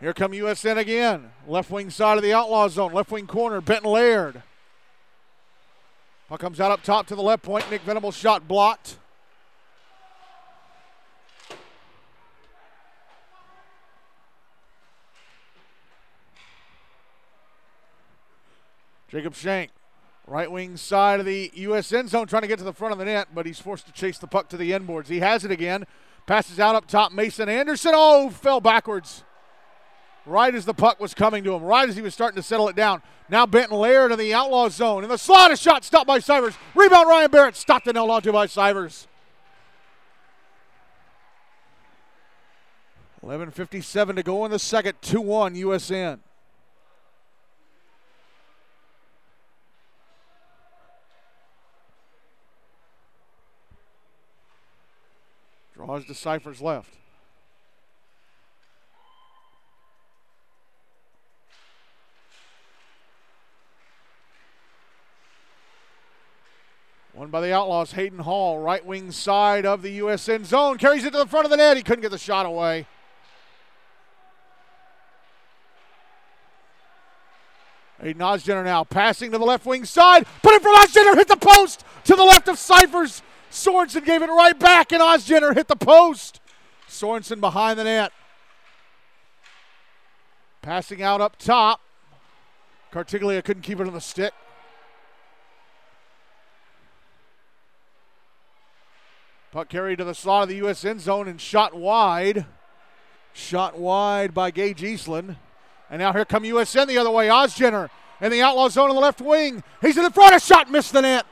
Here 0.00 0.12
come 0.12 0.32
USN 0.32 0.76
again. 0.76 1.30
Left 1.46 1.70
wing 1.70 1.88
side 1.88 2.16
of 2.16 2.24
the 2.24 2.32
outlaw 2.32 2.66
zone, 2.66 2.92
left 2.92 3.12
wing 3.12 3.28
corner, 3.28 3.60
Benton 3.60 3.92
Laird. 3.92 4.42
Puck 6.28 6.40
comes 6.40 6.58
out 6.58 6.72
up 6.72 6.82
top 6.82 7.06
to 7.06 7.14
the 7.14 7.22
left 7.22 7.44
point. 7.44 7.70
Nick 7.70 7.82
Venable's 7.82 8.16
shot 8.16 8.48
blocked. 8.48 8.98
Jacob 19.14 19.36
Shank, 19.36 19.70
right 20.26 20.50
wing 20.50 20.76
side 20.76 21.20
of 21.20 21.26
the 21.26 21.52
USN 21.54 22.08
zone, 22.08 22.26
trying 22.26 22.42
to 22.42 22.48
get 22.48 22.58
to 22.58 22.64
the 22.64 22.72
front 22.72 22.90
of 22.90 22.98
the 22.98 23.04
net, 23.04 23.28
but 23.32 23.46
he's 23.46 23.60
forced 23.60 23.86
to 23.86 23.92
chase 23.92 24.18
the 24.18 24.26
puck 24.26 24.48
to 24.48 24.56
the 24.56 24.74
end 24.74 24.88
boards. 24.88 25.08
He 25.08 25.20
has 25.20 25.44
it 25.44 25.52
again. 25.52 25.86
Passes 26.26 26.58
out 26.58 26.74
up 26.74 26.88
top. 26.88 27.12
Mason 27.12 27.48
Anderson. 27.48 27.92
Oh, 27.94 28.28
fell 28.28 28.60
backwards. 28.60 29.22
Right 30.26 30.52
as 30.52 30.64
the 30.64 30.74
puck 30.74 30.98
was 30.98 31.14
coming 31.14 31.44
to 31.44 31.54
him, 31.54 31.62
right 31.62 31.88
as 31.88 31.94
he 31.94 32.02
was 32.02 32.12
starting 32.12 32.34
to 32.34 32.42
settle 32.42 32.68
it 32.68 32.74
down. 32.74 33.02
Now 33.28 33.46
Benton 33.46 33.78
Laird 33.78 34.10
in 34.10 34.18
the 34.18 34.34
outlaw 34.34 34.68
zone. 34.68 35.04
In 35.04 35.10
the 35.10 35.16
slot, 35.16 35.56
shot 35.60 35.84
stopped 35.84 36.08
by 36.08 36.18
Sivers. 36.18 36.56
Rebound 36.74 37.08
Ryan 37.08 37.30
Barrett. 37.30 37.54
Stopped 37.54 37.86
and 37.86 37.96
held 37.96 38.10
onto 38.10 38.32
by 38.32 38.48
Sivers. 38.48 39.06
11.57 43.22 44.16
to 44.16 44.22
go 44.24 44.44
in 44.44 44.50
the 44.50 44.58
second. 44.58 44.94
2 45.02 45.20
1 45.20 45.54
USN. 45.54 46.18
Draws 55.84 56.06
to 56.06 56.14
Cyphers 56.14 56.62
left. 56.62 56.94
One 67.12 67.28
by 67.28 67.42
the 67.42 67.52
Outlaws, 67.52 67.92
Hayden 67.92 68.18
Hall, 68.18 68.58
right 68.58 68.84
wing 68.84 69.12
side 69.12 69.66
of 69.66 69.82
the 69.82 70.00
USN 70.00 70.46
zone. 70.46 70.78
Carries 70.78 71.04
it 71.04 71.12
to 71.12 71.18
the 71.18 71.26
front 71.26 71.44
of 71.44 71.50
the 71.50 71.56
net. 71.58 71.76
He 71.76 71.82
couldn't 71.82 72.02
get 72.02 72.10
the 72.10 72.18
shot 72.18 72.46
away. 72.46 72.86
Hayden 78.00 78.20
Osgener 78.20 78.64
now 78.64 78.84
passing 78.84 79.30
to 79.32 79.38
the 79.38 79.44
left 79.44 79.66
wing 79.66 79.84
side. 79.84 80.26
Put 80.42 80.54
it 80.54 80.62
from 80.62 80.74
Osgener, 80.76 81.14
hit 81.14 81.28
the 81.28 81.36
post 81.36 81.84
to 82.04 82.16
the 82.16 82.24
left 82.24 82.48
of 82.48 82.58
Cyphers. 82.58 83.22
Sorensen 83.54 84.04
gave 84.04 84.20
it 84.20 84.26
right 84.26 84.58
back, 84.58 84.90
and 84.90 85.00
Osgener 85.00 85.54
hit 85.54 85.68
the 85.68 85.76
post. 85.76 86.40
Sorensen 86.88 87.40
behind 87.40 87.78
the 87.78 87.84
net. 87.84 88.12
Passing 90.60 91.02
out 91.02 91.20
up 91.20 91.38
top. 91.38 91.80
Cartiglia 92.92 93.44
couldn't 93.44 93.62
keep 93.62 93.78
it 93.78 93.86
on 93.86 93.92
the 93.92 94.00
stick. 94.00 94.32
Puck 99.52 99.68
carried 99.68 99.98
to 99.98 100.04
the 100.04 100.16
slot 100.16 100.42
of 100.42 100.48
the 100.48 100.58
USN 100.58 100.98
zone 100.98 101.28
and 101.28 101.40
shot 101.40 101.74
wide. 101.74 102.46
Shot 103.34 103.78
wide 103.78 104.34
by 104.34 104.50
Gage 104.50 104.82
Eastland. 104.82 105.36
And 105.88 106.00
now 106.00 106.12
here 106.12 106.24
come 106.24 106.42
USN 106.42 106.88
the 106.88 106.98
other 106.98 107.10
way. 107.10 107.28
Osgener 107.28 107.88
in 108.20 108.32
the 108.32 108.42
outlaw 108.42 108.68
zone 108.68 108.90
on 108.90 108.96
the 108.96 109.02
left 109.02 109.20
wing. 109.20 109.62
He's 109.80 109.96
in 109.96 110.02
the 110.02 110.10
front. 110.10 110.34
A 110.34 110.40
shot 110.40 110.72
missed 110.72 110.92
the 110.92 111.02
net. 111.02 111.24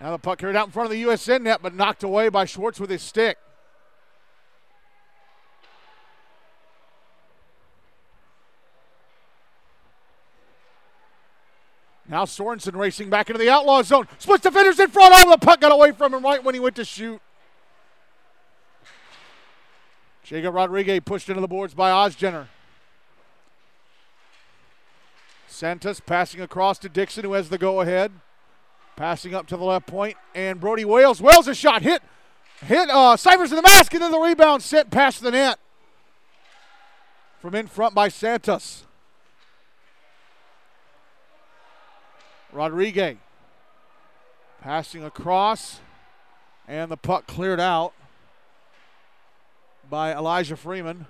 Now 0.00 0.12
the 0.12 0.18
puck 0.18 0.38
carried 0.38 0.56
out 0.56 0.66
in 0.66 0.72
front 0.72 0.86
of 0.86 0.90
the 0.92 1.02
USN 1.02 1.42
net, 1.42 1.60
but 1.62 1.74
knocked 1.74 2.02
away 2.02 2.28
by 2.28 2.44
Schwartz 2.44 2.78
with 2.78 2.90
his 2.90 3.02
stick. 3.02 3.36
Now 12.08 12.24
Sorensen 12.24 12.74
racing 12.74 13.10
back 13.10 13.28
into 13.28 13.38
the 13.38 13.50
outlaw 13.50 13.82
zone. 13.82 14.08
Splits 14.18 14.42
defenders 14.42 14.80
in 14.80 14.88
front. 14.88 15.14
Oh, 15.16 15.30
the 15.30 15.36
puck 15.36 15.60
got 15.60 15.72
away 15.72 15.92
from 15.92 16.14
him 16.14 16.24
right 16.24 16.42
when 16.42 16.54
he 16.54 16.60
went 16.60 16.76
to 16.76 16.84
shoot. 16.84 17.20
Jacob 20.22 20.54
Rodriguez 20.54 21.00
pushed 21.04 21.28
into 21.28 21.40
the 21.40 21.48
boards 21.48 21.74
by 21.74 21.90
Osgener. 21.90 22.46
Santos 25.46 26.00
passing 26.00 26.40
across 26.40 26.78
to 26.78 26.88
Dixon, 26.88 27.24
who 27.24 27.32
has 27.32 27.48
the 27.48 27.58
go 27.58 27.80
ahead. 27.80 28.12
Passing 28.98 29.32
up 29.32 29.46
to 29.46 29.56
the 29.56 29.62
left 29.62 29.86
point, 29.86 30.16
and 30.34 30.58
Brody 30.58 30.84
Wales. 30.84 31.22
Wales 31.22 31.46
a 31.46 31.54
shot 31.54 31.82
hit, 31.82 32.02
hit 32.66 32.90
uh, 32.90 33.16
Cyphers 33.16 33.52
in 33.52 33.56
the 33.56 33.62
mask, 33.62 33.94
and 33.94 34.02
then 34.02 34.10
the 34.10 34.18
rebound 34.18 34.60
sent 34.60 34.90
past 34.90 35.22
the 35.22 35.30
net 35.30 35.60
from 37.38 37.54
in 37.54 37.68
front 37.68 37.94
by 37.94 38.08
Santos. 38.08 38.86
Rodriguez 42.52 43.18
passing 44.60 45.04
across, 45.04 45.78
and 46.66 46.90
the 46.90 46.96
puck 46.96 47.28
cleared 47.28 47.60
out 47.60 47.92
by 49.88 50.12
Elijah 50.12 50.56
Freeman. 50.56 51.06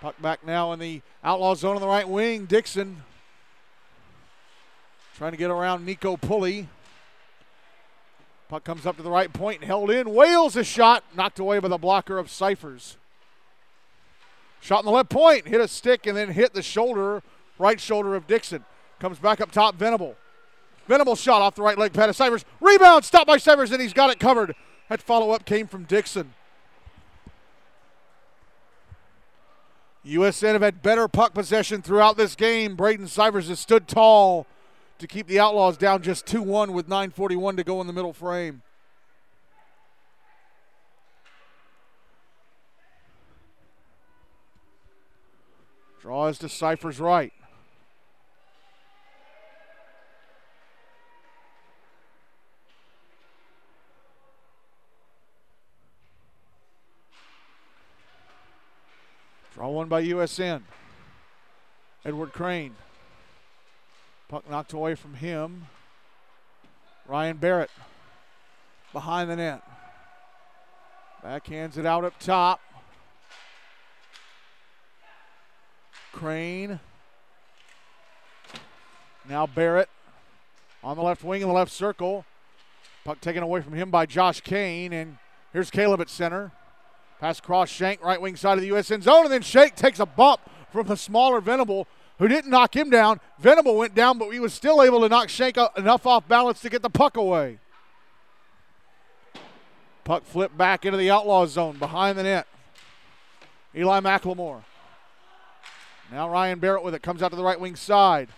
Puck 0.00 0.22
back 0.22 0.46
now 0.46 0.70
in 0.70 0.78
the 0.78 1.02
outlaw 1.24 1.56
zone 1.56 1.74
on 1.74 1.80
the 1.80 1.88
right 1.88 2.08
wing. 2.08 2.44
Dixon 2.44 3.02
trying 5.16 5.32
to 5.32 5.36
get 5.36 5.50
around 5.50 5.84
Nico 5.84 6.16
Pulley. 6.16 6.68
Puck 8.48 8.64
comes 8.64 8.86
up 8.86 8.96
to 8.96 9.02
the 9.02 9.10
right 9.10 9.32
point 9.32 9.60
and 9.60 9.66
held 9.66 9.90
in. 9.90 10.12
Wales 10.12 10.56
a 10.56 10.64
shot, 10.64 11.04
knocked 11.16 11.38
away 11.38 11.58
by 11.58 11.68
the 11.68 11.78
blocker 11.78 12.18
of 12.18 12.30
Cyphers. 12.30 12.96
Shot 14.60 14.80
in 14.80 14.86
the 14.86 14.92
left 14.92 15.08
point, 15.08 15.48
hit 15.48 15.60
a 15.60 15.68
stick 15.68 16.06
and 16.06 16.16
then 16.16 16.30
hit 16.30 16.54
the 16.54 16.62
shoulder, 16.62 17.22
right 17.58 17.80
shoulder 17.80 18.14
of 18.14 18.26
Dixon. 18.26 18.64
Comes 19.00 19.18
back 19.18 19.40
up 19.40 19.50
top, 19.50 19.74
Venable. 19.76 20.16
Venable 20.86 21.16
shot 21.16 21.42
off 21.42 21.54
the 21.54 21.62
right 21.62 21.78
leg 21.78 21.92
pad 21.92 22.08
of 22.08 22.16
Cyphers. 22.16 22.44
Rebound 22.60 23.04
stopped 23.04 23.26
by 23.26 23.38
Cyphers, 23.38 23.72
and 23.72 23.80
he's 23.80 23.92
got 23.92 24.10
it 24.10 24.20
covered. 24.20 24.54
That 24.88 25.00
follow 25.00 25.30
up 25.30 25.44
came 25.44 25.66
from 25.66 25.84
Dixon. 25.84 26.34
USN 30.04 30.52
have 30.52 30.62
had 30.62 30.82
better 30.82 31.08
puck 31.08 31.32
possession 31.32 31.80
throughout 31.80 32.16
this 32.16 32.34
game. 32.34 32.76
Braden 32.76 33.06
Cyphers 33.06 33.48
has 33.48 33.60
stood 33.60 33.88
tall 33.88 34.46
to 35.02 35.08
keep 35.08 35.26
the 35.26 35.40
Outlaws 35.40 35.76
down 35.76 36.02
just 36.02 36.26
2 36.26 36.42
1 36.42 36.72
with 36.72 36.88
9.41 36.88 37.56
to 37.56 37.64
go 37.64 37.80
in 37.80 37.86
the 37.86 37.92
middle 37.92 38.12
frame. 38.12 38.62
Draws 46.00 46.38
to 46.38 46.48
Cyphers 46.48 46.98
right. 46.98 47.32
Draw 59.54 59.68
one 59.68 59.88
by 59.88 60.02
USN. 60.02 60.62
Edward 62.04 62.32
Crane. 62.32 62.74
Puck 64.32 64.48
knocked 64.48 64.72
away 64.72 64.94
from 64.94 65.12
him. 65.12 65.66
Ryan 67.06 67.36
Barrett 67.36 67.68
behind 68.94 69.28
the 69.28 69.36
net. 69.36 69.60
Backhands 71.22 71.76
it 71.76 71.84
out 71.84 72.02
up 72.02 72.18
top. 72.18 72.58
Crane. 76.12 76.80
Now 79.28 79.46
Barrett 79.46 79.90
on 80.82 80.96
the 80.96 81.02
left 81.02 81.22
wing 81.22 81.42
in 81.42 81.48
the 81.48 81.52
left 81.52 81.70
circle. 81.70 82.24
Puck 83.04 83.20
taken 83.20 83.42
away 83.42 83.60
from 83.60 83.74
him 83.74 83.90
by 83.90 84.06
Josh 84.06 84.40
Kane. 84.40 84.94
And 84.94 85.18
here's 85.52 85.70
Caleb 85.70 86.00
at 86.00 86.08
center. 86.08 86.52
Pass 87.20 87.38
across 87.38 87.68
Shank, 87.68 88.02
right 88.02 88.18
wing 88.18 88.36
side 88.36 88.56
of 88.56 88.62
the 88.62 88.70
USN 88.70 89.02
zone, 89.02 89.24
and 89.24 89.32
then 89.32 89.42
Shank 89.42 89.76
takes 89.76 90.00
a 90.00 90.06
bump 90.06 90.40
from 90.70 90.86
the 90.86 90.96
smaller 90.96 91.42
Venable, 91.42 91.86
who 92.18 92.28
didn't 92.28 92.50
knock 92.50 92.76
him 92.76 92.90
down. 92.90 93.20
Venable 93.38 93.76
went 93.76 93.94
down, 93.94 94.18
but 94.18 94.30
he 94.30 94.40
was 94.40 94.52
still 94.52 94.82
able 94.82 95.00
to 95.00 95.08
knock 95.08 95.28
Shank 95.28 95.56
enough 95.76 96.06
off 96.06 96.28
balance 96.28 96.60
to 96.60 96.70
get 96.70 96.82
the 96.82 96.90
puck 96.90 97.16
away. 97.16 97.58
Puck 100.04 100.24
flipped 100.24 100.56
back 100.56 100.84
into 100.84 100.98
the 100.98 101.10
outlaw 101.10 101.46
zone 101.46 101.78
behind 101.78 102.18
the 102.18 102.24
net. 102.24 102.46
Eli 103.74 104.00
McLemore. 104.00 104.62
Now 106.10 106.28
Ryan 106.28 106.58
Barrett 106.58 106.82
with 106.82 106.94
it. 106.94 107.02
Comes 107.02 107.22
out 107.22 107.30
to 107.30 107.36
the 107.36 107.44
right 107.44 107.58
wing 107.58 107.76
side. 107.76 108.28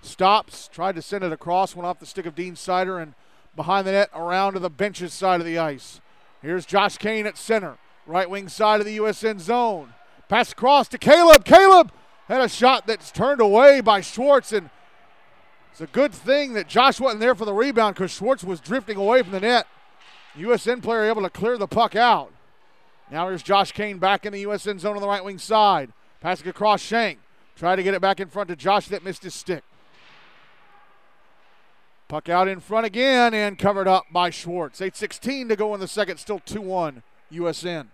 Stops. 0.00 0.68
Tried 0.68 0.96
to 0.96 1.02
send 1.02 1.22
it 1.22 1.32
across. 1.32 1.76
Went 1.76 1.86
off 1.86 2.00
the 2.00 2.06
stick 2.06 2.26
of 2.26 2.34
Dean 2.34 2.56
Sider 2.56 2.98
and 2.98 3.14
behind 3.54 3.86
the 3.86 3.92
net 3.92 4.10
around 4.14 4.54
to 4.54 4.58
the 4.58 4.70
benches 4.70 5.12
side 5.12 5.40
of 5.40 5.46
the 5.46 5.58
ice. 5.58 6.00
Here's 6.40 6.66
Josh 6.66 6.98
Kane 6.98 7.26
at 7.26 7.36
center. 7.36 7.76
Right 8.06 8.28
wing 8.28 8.48
side 8.48 8.80
of 8.80 8.86
the 8.86 8.96
USN 8.96 9.38
zone. 9.38 9.92
Pass 10.28 10.52
across 10.52 10.88
to 10.88 10.98
Caleb. 10.98 11.44
Caleb 11.44 11.92
had 12.32 12.42
a 12.42 12.48
shot 12.48 12.86
that's 12.86 13.10
turned 13.10 13.40
away 13.40 13.80
by 13.80 14.00
Schwartz, 14.00 14.52
and 14.52 14.70
it's 15.70 15.80
a 15.80 15.86
good 15.86 16.12
thing 16.12 16.54
that 16.54 16.68
Josh 16.68 17.00
wasn't 17.00 17.20
there 17.20 17.34
for 17.34 17.44
the 17.44 17.52
rebound 17.52 17.94
because 17.94 18.10
Schwartz 18.10 18.44
was 18.44 18.60
drifting 18.60 18.96
away 18.96 19.22
from 19.22 19.32
the 19.32 19.40
net. 19.40 19.66
USN 20.36 20.82
player 20.82 21.04
able 21.04 21.22
to 21.22 21.30
clear 21.30 21.58
the 21.58 21.66
puck 21.66 21.94
out. 21.94 22.32
Now 23.10 23.28
here's 23.28 23.42
Josh 23.42 23.72
Kane 23.72 23.98
back 23.98 24.24
in 24.24 24.32
the 24.32 24.44
USN 24.44 24.80
zone 24.80 24.96
on 24.96 25.02
the 25.02 25.08
right 25.08 25.24
wing 25.24 25.38
side. 25.38 25.92
Passing 26.20 26.48
across 26.48 26.80
Shank. 26.80 27.18
Try 27.56 27.76
to 27.76 27.82
get 27.82 27.94
it 27.94 28.00
back 28.00 28.20
in 28.20 28.28
front 28.28 28.48
to 28.48 28.56
Josh 28.56 28.88
that 28.88 29.04
missed 29.04 29.24
his 29.24 29.34
stick. 29.34 29.62
Puck 32.08 32.28
out 32.28 32.48
in 32.48 32.60
front 32.60 32.86
again 32.86 33.34
and 33.34 33.58
covered 33.58 33.88
up 33.88 34.04
by 34.10 34.30
Schwartz. 34.30 34.80
8.16 34.80 35.48
to 35.48 35.56
go 35.56 35.74
in 35.74 35.80
the 35.80 35.88
second, 35.88 36.18
still 36.18 36.38
2 36.38 36.60
1 36.60 37.02
USN. 37.32 37.88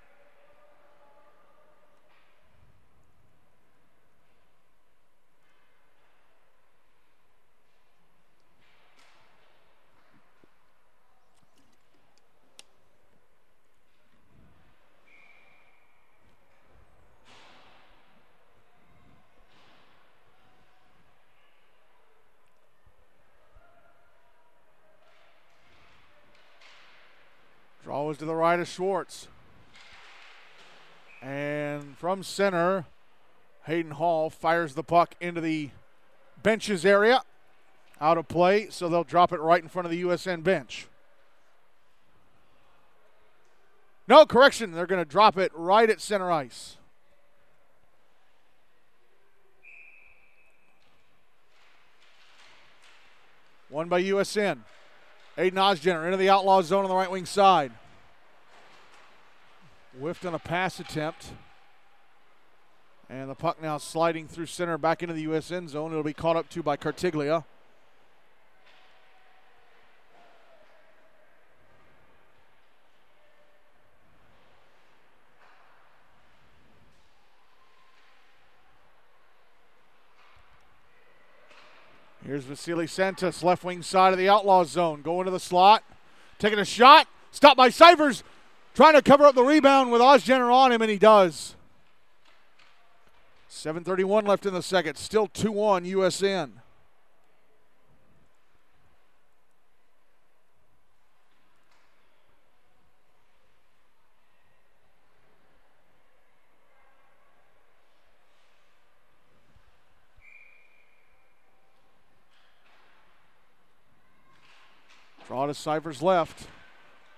To 28.18 28.24
the 28.24 28.34
right 28.34 28.58
of 28.60 28.68
Schwartz. 28.68 29.28
And 31.22 31.96
from 31.98 32.22
center, 32.22 32.84
Hayden 33.64 33.92
Hall 33.92 34.30
fires 34.30 34.74
the 34.74 34.82
puck 34.82 35.14
into 35.20 35.40
the 35.40 35.70
benches 36.42 36.84
area. 36.84 37.22
Out 38.00 38.16
of 38.16 38.28
play, 38.28 38.68
so 38.70 38.88
they'll 38.88 39.02
drop 39.02 39.32
it 39.32 39.40
right 39.40 39.60
in 39.60 39.68
front 39.68 39.86
of 39.86 39.90
the 39.90 40.02
USN 40.02 40.44
bench. 40.44 40.86
No, 44.06 44.24
correction. 44.24 44.70
They're 44.70 44.86
going 44.86 45.04
to 45.04 45.10
drop 45.10 45.36
it 45.36 45.50
right 45.52 45.90
at 45.90 46.00
center 46.00 46.30
ice. 46.30 46.76
One 53.68 53.88
by 53.88 54.02
USN. 54.02 54.58
Aiden 55.36 55.52
Ozgener 55.52 56.04
into 56.04 56.16
the 56.16 56.30
outlaw 56.30 56.62
zone 56.62 56.84
on 56.84 56.88
the 56.88 56.96
right 56.96 57.10
wing 57.10 57.26
side. 57.26 57.72
Whiffed 59.98 60.24
on 60.24 60.34
a 60.34 60.38
pass 60.38 60.78
attempt. 60.78 61.32
And 63.10 63.28
the 63.28 63.34
puck 63.34 63.60
now 63.60 63.78
sliding 63.78 64.28
through 64.28 64.46
center 64.46 64.78
back 64.78 65.02
into 65.02 65.14
the 65.14 65.26
USN 65.26 65.68
zone. 65.68 65.90
It'll 65.90 66.04
be 66.04 66.12
caught 66.12 66.36
up 66.36 66.48
to 66.50 66.62
by 66.62 66.76
Cartiglia. 66.76 67.44
Here's 82.24 82.44
Vasily 82.44 82.86
Santos, 82.86 83.42
left 83.42 83.64
wing 83.64 83.82
side 83.82 84.12
of 84.12 84.18
the 84.18 84.28
outlaw 84.28 84.62
zone, 84.62 85.00
going 85.00 85.24
to 85.24 85.30
the 85.30 85.40
slot, 85.40 85.82
taking 86.38 86.58
a 86.58 86.64
shot, 86.64 87.08
stopped 87.30 87.56
by 87.56 87.70
Cyphers, 87.70 88.22
trying 88.78 88.94
to 88.94 89.02
cover 89.02 89.24
up 89.24 89.34
the 89.34 89.42
rebound 89.42 89.90
with 89.90 90.00
Ozgener 90.00 90.54
on 90.54 90.70
him, 90.70 90.80
and 90.80 90.88
he 90.88 90.98
does. 90.98 91.56
7.31 93.50 94.24
left 94.24 94.46
in 94.46 94.54
the 94.54 94.62
second, 94.62 94.94
still 94.94 95.26
2 95.26 95.50
1 95.50 95.84
USN. 95.84 96.50
Draw 115.26 115.46
to 115.46 115.54
Cypher's 115.54 116.00
left. 116.00 116.46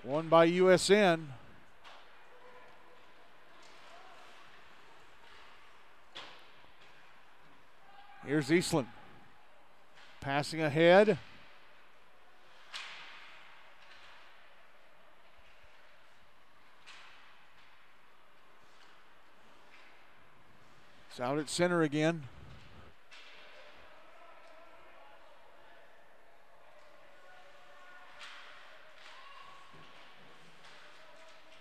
One 0.03 0.29
by 0.29 0.49
USN. 0.49 1.27
Here's 8.31 8.53
Eastland. 8.53 8.87
Passing 10.21 10.63
ahead. 10.63 11.19
It's 21.11 21.19
out 21.19 21.39
at 21.41 21.49
center 21.51 21.83
again. 21.83 22.23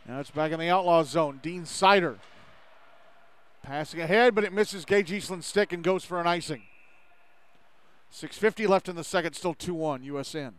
Now 0.07 0.20
it's 0.20 0.30
back 0.30 0.51
in 0.51 0.59
the 0.59 0.70
outlaw 0.70 1.01
zone. 1.01 1.39
Dean 1.41 1.65
Sider 1.65 2.20
passing 3.70 4.01
ahead, 4.01 4.34
but 4.34 4.43
it 4.43 4.51
misses 4.51 4.84
Gage 4.84 5.11
Eastland's 5.11 5.45
stick 5.45 5.72
and 5.72 5.84
goes 5.84 6.03
for 6.03 6.20
an 6.20 6.26
icing. 6.26 6.63
6.50 8.11 8.67
left 8.67 8.89
in 8.89 8.95
the 8.95 9.03
second, 9.03 9.34
still 9.34 9.53
2 9.53 9.76
1 9.76 10.01
USN. 10.01 10.53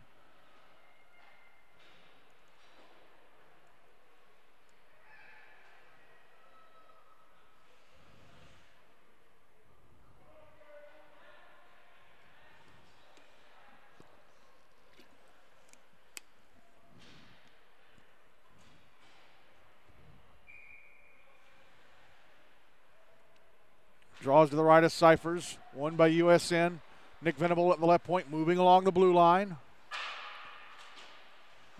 To 24.49 24.55
the 24.55 24.63
right 24.63 24.83
of 24.83 24.91
Cyphers. 24.91 25.59
One 25.71 25.95
by 25.95 26.09
USN. 26.09 26.79
Nick 27.21 27.37
Venable 27.37 27.71
at 27.71 27.79
the 27.79 27.85
left 27.85 28.03
point, 28.03 28.31
moving 28.31 28.57
along 28.57 28.85
the 28.85 28.91
blue 28.91 29.13
line. 29.13 29.57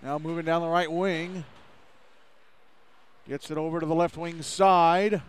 Now 0.00 0.16
moving 0.18 0.44
down 0.44 0.62
the 0.62 0.68
right 0.68 0.90
wing. 0.90 1.44
Gets 3.28 3.50
it 3.50 3.58
over 3.58 3.80
to 3.80 3.86
the 3.86 3.96
left 3.96 4.16
wing 4.16 4.42
side. 4.42 5.22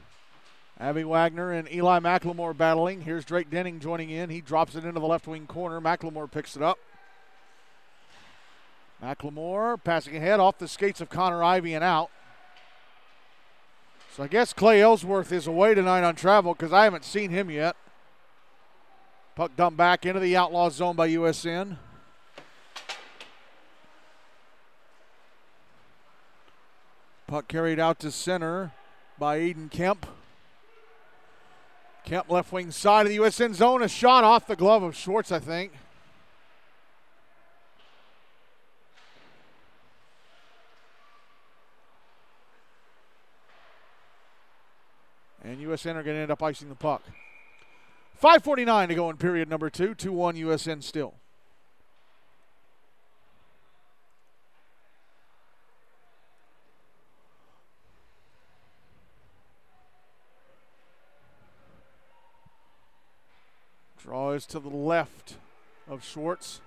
Abby 0.79 1.03
Wagner 1.03 1.51
and 1.51 1.71
Eli 1.71 1.99
McLemore 1.99 2.55
battling. 2.55 3.01
Here's 3.01 3.25
Drake 3.25 3.49
Denning 3.49 3.79
joining 3.79 4.11
in. 4.11 4.29
He 4.29 4.39
drops 4.39 4.75
it 4.75 4.85
into 4.85 4.99
the 4.99 5.07
left 5.07 5.27
wing 5.27 5.47
corner. 5.47 5.81
McLemore 5.81 6.29
picks 6.29 6.55
it 6.55 6.61
up. 6.61 6.77
McLemore 9.03 9.83
passing 9.83 10.15
ahead 10.15 10.39
off 10.39 10.59
the 10.59 10.67
skates 10.67 11.01
of 11.01 11.09
Connor 11.09 11.43
Ivy 11.43 11.73
and 11.73 11.83
out. 11.83 12.11
So 14.15 14.21
I 14.21 14.27
guess 14.27 14.53
Clay 14.53 14.79
Ellsworth 14.79 15.31
is 15.31 15.47
away 15.47 15.73
tonight 15.73 16.03
on 16.03 16.13
travel 16.13 16.53
because 16.53 16.71
I 16.71 16.83
haven't 16.83 17.03
seen 17.03 17.31
him 17.31 17.49
yet. 17.49 17.75
Puck 19.35 19.55
dumped 19.55 19.75
back 19.75 20.05
into 20.05 20.19
the 20.19 20.37
outlaw 20.37 20.69
zone 20.69 20.95
by 20.95 21.09
USN. 21.09 21.77
Puck 27.25 27.47
carried 27.47 27.79
out 27.79 27.97
to 28.01 28.11
center 28.11 28.71
by 29.17 29.39
Eden 29.39 29.67
Kemp. 29.67 30.05
Kemp 32.05 32.29
left 32.29 32.51
wing 32.51 32.69
side 32.69 33.07
of 33.07 33.11
the 33.11 33.17
USN 33.17 33.55
zone. 33.55 33.81
A 33.81 33.87
shot 33.87 34.23
off 34.23 34.45
the 34.45 34.55
glove 34.55 34.83
of 34.83 34.95
Schwartz, 34.95 35.31
I 35.31 35.39
think. 35.39 35.71
And 45.43 45.57
USN 45.57 45.95
are 45.95 46.03
going 46.03 46.15
to 46.15 46.21
end 46.21 46.31
up 46.31 46.41
icing 46.41 46.69
the 46.69 46.75
puck. 46.75 47.03
5.49 48.21 48.87
to 48.87 48.95
go 48.95 49.09
in 49.09 49.17
period 49.17 49.49
number 49.49 49.69
two. 49.69 49.93
2 49.93 50.13
1 50.13 50.35
USN 50.35 50.81
still. 50.81 51.15
Draw 64.01 64.31
is 64.31 64.45
to 64.47 64.59
the 64.59 64.69
left 64.69 65.35
of 65.87 66.03
Schwartz. 66.03 66.61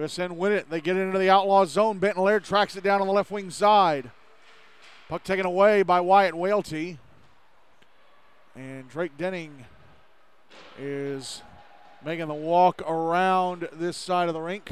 USN 0.00 0.32
win 0.32 0.52
it. 0.52 0.70
They 0.70 0.80
get 0.80 0.96
into 0.96 1.18
the 1.18 1.30
outlaw 1.30 1.64
zone. 1.66 1.98
Benton 1.98 2.22
Laird 2.24 2.44
tracks 2.44 2.76
it 2.76 2.82
down 2.82 3.00
on 3.00 3.06
the 3.06 3.12
left 3.12 3.30
wing 3.30 3.50
side. 3.50 4.10
Puck 5.08 5.24
taken 5.24 5.44
away 5.44 5.82
by 5.82 6.00
Wyatt 6.00 6.34
Whaley. 6.34 6.98
And 8.56 8.88
Drake 8.88 9.16
Denning 9.18 9.66
is 10.78 11.42
making 12.04 12.28
the 12.28 12.34
walk 12.34 12.82
around 12.88 13.68
this 13.72 13.96
side 13.96 14.28
of 14.28 14.34
the 14.34 14.40
rink. 14.40 14.70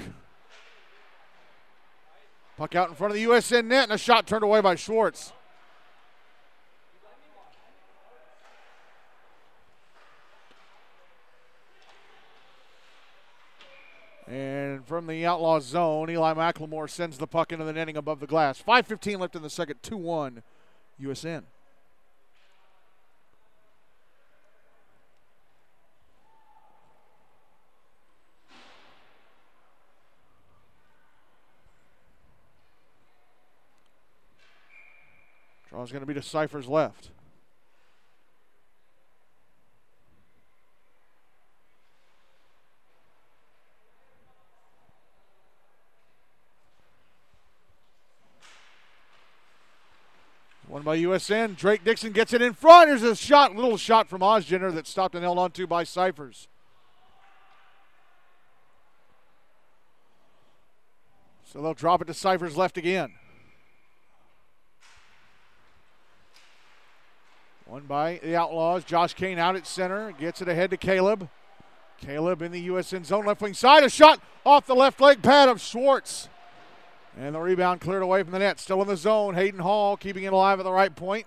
Puck 2.56 2.74
out 2.74 2.88
in 2.88 2.94
front 2.94 3.12
of 3.12 3.16
the 3.16 3.24
USN 3.24 3.66
net 3.66 3.84
and 3.84 3.92
a 3.92 3.98
shot 3.98 4.26
turned 4.26 4.42
away 4.42 4.60
by 4.60 4.74
Schwartz. 4.74 5.32
And 14.28 14.86
from 14.86 15.06
the 15.06 15.24
outlaw 15.24 15.58
zone, 15.58 16.10
Eli 16.10 16.34
McLemore 16.34 16.90
sends 16.90 17.16
the 17.16 17.26
puck 17.26 17.50
into 17.50 17.64
the 17.64 17.72
netting 17.72 17.96
above 17.96 18.20
the 18.20 18.26
glass. 18.26 18.62
5.15 18.62 19.20
left 19.20 19.34
in 19.34 19.40
the 19.40 19.48
second, 19.48 19.82
2 19.82 19.96
1 19.96 20.42
USN. 21.00 21.44
Draw's 35.70 35.90
going 35.90 36.00
to 36.00 36.06
be 36.06 36.14
to 36.14 36.22
Cypher's 36.22 36.66
left. 36.66 37.10
One 50.68 50.77
by 50.88 50.96
USN. 50.96 51.54
Drake 51.54 51.84
Dixon 51.84 52.12
gets 52.12 52.32
it 52.32 52.40
in 52.40 52.54
front. 52.54 52.88
There's 52.88 53.02
a 53.02 53.14
shot, 53.14 53.54
little 53.54 53.76
shot 53.76 54.08
from 54.08 54.22
Ozgener 54.22 54.72
that 54.72 54.86
stopped 54.86 55.14
and 55.14 55.22
held 55.22 55.38
onto 55.38 55.66
by 55.66 55.84
Cyphers. 55.84 56.48
So 61.44 61.60
they'll 61.60 61.74
drop 61.74 62.00
it 62.00 62.06
to 62.06 62.14
Cyphers 62.14 62.56
left 62.56 62.78
again. 62.78 63.12
One 67.66 67.82
by 67.82 68.18
the 68.22 68.34
Outlaws. 68.36 68.82
Josh 68.84 69.12
Kane 69.12 69.38
out 69.38 69.56
at 69.56 69.66
center. 69.66 70.12
Gets 70.12 70.40
it 70.40 70.48
ahead 70.48 70.70
to 70.70 70.78
Caleb. 70.78 71.28
Caleb 71.98 72.40
in 72.40 72.50
the 72.50 72.68
USN 72.68 73.04
zone, 73.04 73.26
left 73.26 73.42
wing 73.42 73.52
side. 73.52 73.84
A 73.84 73.90
shot 73.90 74.22
off 74.46 74.64
the 74.64 74.74
left 74.74 75.02
leg 75.02 75.20
pad 75.20 75.50
of 75.50 75.60
Schwartz. 75.60 76.30
And 77.18 77.34
the 77.34 77.40
rebound 77.40 77.80
cleared 77.80 78.02
away 78.02 78.22
from 78.22 78.30
the 78.30 78.38
net. 78.38 78.60
Still 78.60 78.80
in 78.80 78.86
the 78.86 78.96
zone. 78.96 79.34
Hayden 79.34 79.58
Hall 79.58 79.96
keeping 79.96 80.22
it 80.22 80.32
alive 80.32 80.60
at 80.60 80.62
the 80.62 80.72
right 80.72 80.94
point. 80.94 81.26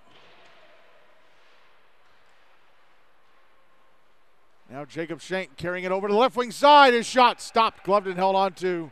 Now 4.70 4.86
Jacob 4.86 5.20
Shank 5.20 5.58
carrying 5.58 5.84
it 5.84 5.92
over 5.92 6.08
to 6.08 6.14
the 6.14 6.20
left 6.20 6.38
wing 6.38 6.52
side. 6.52 6.94
His 6.94 7.06
shot 7.06 7.42
stopped, 7.42 7.84
gloved 7.84 8.08
and 8.08 8.16
held 8.16 8.38
on 8.38 8.54
to, 8.54 8.90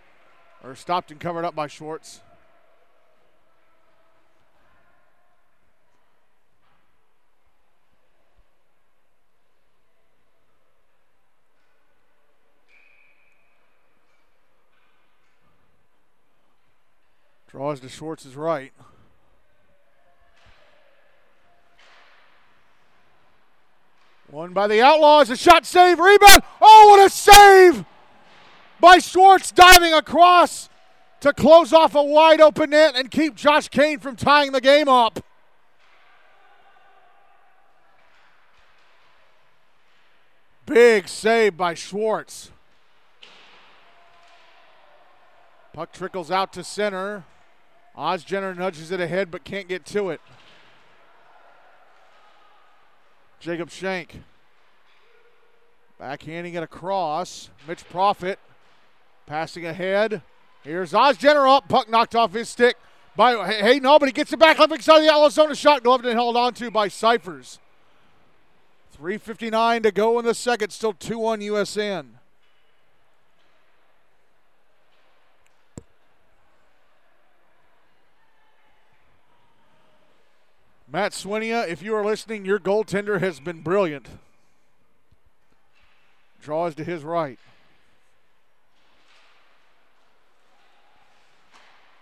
or 0.61 0.75
stopped 0.75 1.09
and 1.09 1.21
covered 1.21 1.45
up 1.45 1.55
by 1.55 1.67
Schwartz. 1.67 2.19
Draws 17.49 17.79
to 17.79 17.89
Schwartz's 17.89 18.35
right. 18.35 18.71
One 24.27 24.53
by 24.53 24.67
the 24.67 24.81
Outlaws. 24.81 25.31
A 25.31 25.35
shot 25.35 25.65
save. 25.65 25.99
Rebound. 25.99 26.43
Oh, 26.61 26.89
what 26.89 27.05
a 27.05 27.09
save 27.09 27.83
by 28.79 28.99
Schwartz 28.99 29.51
diving 29.51 29.93
across 29.93 30.69
to 31.21 31.33
close 31.33 31.73
off 31.73 31.95
a 31.95 32.03
wide 32.03 32.39
open 32.39 32.69
net 32.69 32.95
and 32.95 33.09
keep 33.09 33.35
Josh 33.35 33.67
Kane 33.67 33.97
from 33.97 34.15
tying 34.15 34.51
the 34.51 34.61
game 34.61 34.87
up. 34.87 35.25
Big 40.67 41.07
save 41.07 41.57
by 41.57 41.73
Schwartz. 41.73 42.51
Puck 45.73 45.91
trickles 45.91 46.29
out 46.29 46.53
to 46.53 46.63
center. 46.63 47.23
Ozgener 47.99 48.55
nudges 48.55 48.91
it 48.91 49.01
ahead 49.01 49.29
but 49.29 49.43
can't 49.43 49.67
get 49.67 49.85
to 49.87 50.09
it. 50.09 50.21
Jacob 53.41 53.69
Shank 53.69 54.21
backhanding 55.99 56.53
it 56.53 56.63
across. 56.63 57.49
Mitch 57.67 57.87
Profit 57.89 58.39
passing 59.25 59.65
ahead. 59.65 60.21
Here's 60.63 60.93
Ozgener 60.93 61.57
up. 61.57 61.67
Puck 61.67 61.89
knocked 61.89 62.15
off 62.15 62.31
his 62.31 62.47
stick 62.47 62.77
by 63.17 63.45
Hey, 63.51 63.81
no, 63.81 63.99
but 63.99 64.07
he 64.07 64.13
gets 64.13 64.31
it 64.31 64.39
back 64.39 64.59
left 64.59 64.81
side 64.81 64.97
of 64.97 65.03
the 65.03 65.11
outlet 65.11 65.33
zone. 65.33 65.51
A 65.51 65.55
shot 65.55 65.83
gloved 65.83 66.05
and 66.05 66.13
held 66.13 66.37
on 66.37 66.53
to 66.53 66.71
by 66.71 66.87
Cyphers. 66.87 67.59
3.59 68.97 69.83
to 69.83 69.91
go 69.91 70.19
in 70.19 70.25
the 70.25 70.33
second. 70.33 70.69
Still 70.71 70.93
2 70.93 71.19
1 71.19 71.41
USN. 71.41 72.18
Matt 80.91 81.11
Swinia, 81.11 81.67
if 81.67 81.83
you 81.83 81.93
are 81.95 82.03
listening, 82.03 82.45
your 82.45 82.57
goaltender 82.57 83.19
has 83.19 83.39
been 83.39 83.61
brilliant. 83.61 84.07
Draws 86.41 86.73
to 86.75 86.83
his 86.83 87.03
right. 87.03 87.37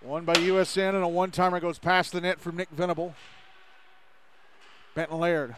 One 0.01 0.23
by 0.23 0.35
USN 0.35 0.95
and 0.95 1.03
a 1.03 1.07
one 1.07 1.31
timer 1.31 1.59
goes 1.59 1.79
past 1.79 2.13
the 2.13 2.21
net 2.21 2.39
from 2.39 2.55
Nick 2.55 2.69
Venable. 2.69 3.13
Benton 4.95 5.19
Laird. 5.19 5.55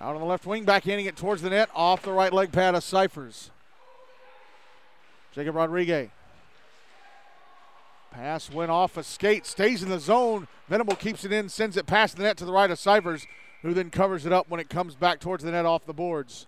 Out 0.00 0.14
on 0.14 0.20
the 0.20 0.26
left 0.26 0.46
wing, 0.46 0.66
backhanding 0.66 1.06
it 1.06 1.16
towards 1.16 1.42
the 1.42 1.50
net, 1.50 1.68
off 1.74 2.02
the 2.02 2.12
right 2.12 2.32
leg 2.32 2.50
pad 2.50 2.74
of 2.74 2.82
Cyphers. 2.82 3.50
Jacob 5.32 5.54
Rodriguez. 5.54 6.08
Pass 8.10 8.50
went 8.50 8.70
off 8.70 8.96
a 8.96 9.02
skate, 9.02 9.46
stays 9.46 9.82
in 9.82 9.90
the 9.90 10.00
zone. 10.00 10.48
Venable 10.68 10.96
keeps 10.96 11.24
it 11.24 11.32
in, 11.32 11.48
sends 11.48 11.76
it 11.76 11.86
past 11.86 12.16
the 12.16 12.22
net 12.22 12.36
to 12.38 12.44
the 12.44 12.52
right 12.52 12.70
of 12.70 12.78
Cyphers, 12.78 13.26
who 13.62 13.74
then 13.74 13.90
covers 13.90 14.26
it 14.26 14.32
up 14.32 14.48
when 14.48 14.60
it 14.60 14.68
comes 14.68 14.94
back 14.94 15.20
towards 15.20 15.44
the 15.44 15.50
net 15.50 15.66
off 15.66 15.86
the 15.86 15.92
boards. 15.92 16.46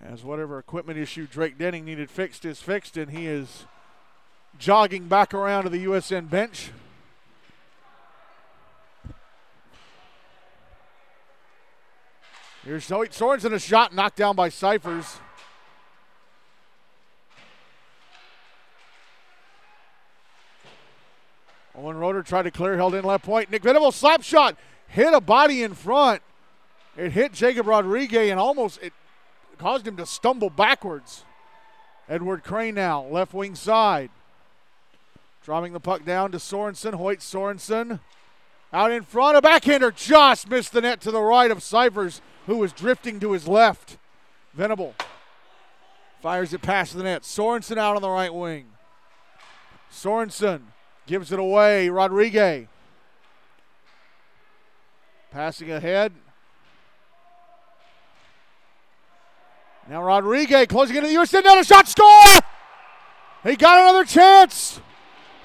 As 0.00 0.24
whatever 0.24 0.58
equipment 0.58 0.98
issue 0.98 1.26
Drake 1.26 1.58
Denning 1.58 1.84
needed 1.84 2.10
fixed 2.10 2.44
is 2.44 2.62
fixed, 2.62 2.96
and 2.96 3.10
he 3.10 3.26
is 3.26 3.66
jogging 4.58 5.08
back 5.08 5.34
around 5.34 5.64
to 5.64 5.68
the 5.68 5.84
USN 5.84 6.30
bench. 6.30 6.70
Here's. 12.64 12.88
Sorensen, 12.88 13.52
a 13.52 13.58
shot 13.58 13.94
knocked 13.94 14.16
down 14.16 14.36
by 14.36 14.48
Cyphers. 14.48 15.18
Owen 21.76 21.96
Roder 21.96 22.24
tried 22.24 22.42
to 22.42 22.50
clear, 22.50 22.76
held 22.76 22.94
in 22.94 23.04
left 23.04 23.24
point. 23.24 23.50
Nick 23.50 23.62
Venable 23.62 23.92
slap 23.92 24.22
shot, 24.22 24.56
hit 24.88 25.14
a 25.14 25.20
body 25.20 25.62
in 25.62 25.74
front. 25.74 26.22
It 26.96 27.12
hit 27.12 27.32
Jacob 27.32 27.68
Rodriguez 27.68 28.30
and 28.30 28.40
almost 28.40 28.82
it 28.82 28.92
caused 29.58 29.86
him 29.86 29.96
to 29.96 30.06
stumble 30.06 30.50
backwards. 30.50 31.24
Edward 32.08 32.42
Crane 32.42 32.74
now, 32.74 33.04
left 33.04 33.32
wing 33.32 33.54
side. 33.54 34.10
Dropping 35.44 35.72
the 35.72 35.80
puck 35.80 36.04
down 36.04 36.32
to 36.32 36.38
Sorensen. 36.38 36.94
Hoyt 36.94 37.20
Sorensen 37.20 38.00
out 38.72 38.92
in 38.92 39.02
front. 39.02 39.36
A 39.36 39.42
backhander 39.42 39.90
just 39.90 40.48
missed 40.48 40.72
the 40.72 40.80
net 40.80 41.00
to 41.02 41.10
the 41.10 41.20
right 41.20 41.50
of 41.50 41.62
Cyphers, 41.62 42.20
who 42.46 42.56
was 42.56 42.72
drifting 42.72 43.20
to 43.20 43.32
his 43.32 43.48
left. 43.48 43.98
Venable 44.54 44.94
fires 46.20 46.52
it 46.52 46.62
past 46.62 46.96
the 46.96 47.02
net. 47.02 47.22
Sorensen 47.22 47.78
out 47.78 47.96
on 47.96 48.02
the 48.02 48.10
right 48.10 48.32
wing. 48.32 48.66
Sorensen 49.92 50.62
gives 51.06 51.32
it 51.32 51.38
away. 51.38 51.88
Rodriguez 51.88 52.66
passing 55.30 55.70
ahead. 55.70 56.12
Now 59.88 60.02
Rodriguez 60.02 60.66
closing 60.66 60.96
into 60.96 61.08
the 61.08 61.14
USN 61.14 61.44
down 61.44 61.58
a 61.58 61.64
shot 61.64 61.88
score. 61.88 62.40
He 63.44 63.56
got 63.56 63.80
another 63.80 64.04
chance. 64.04 64.80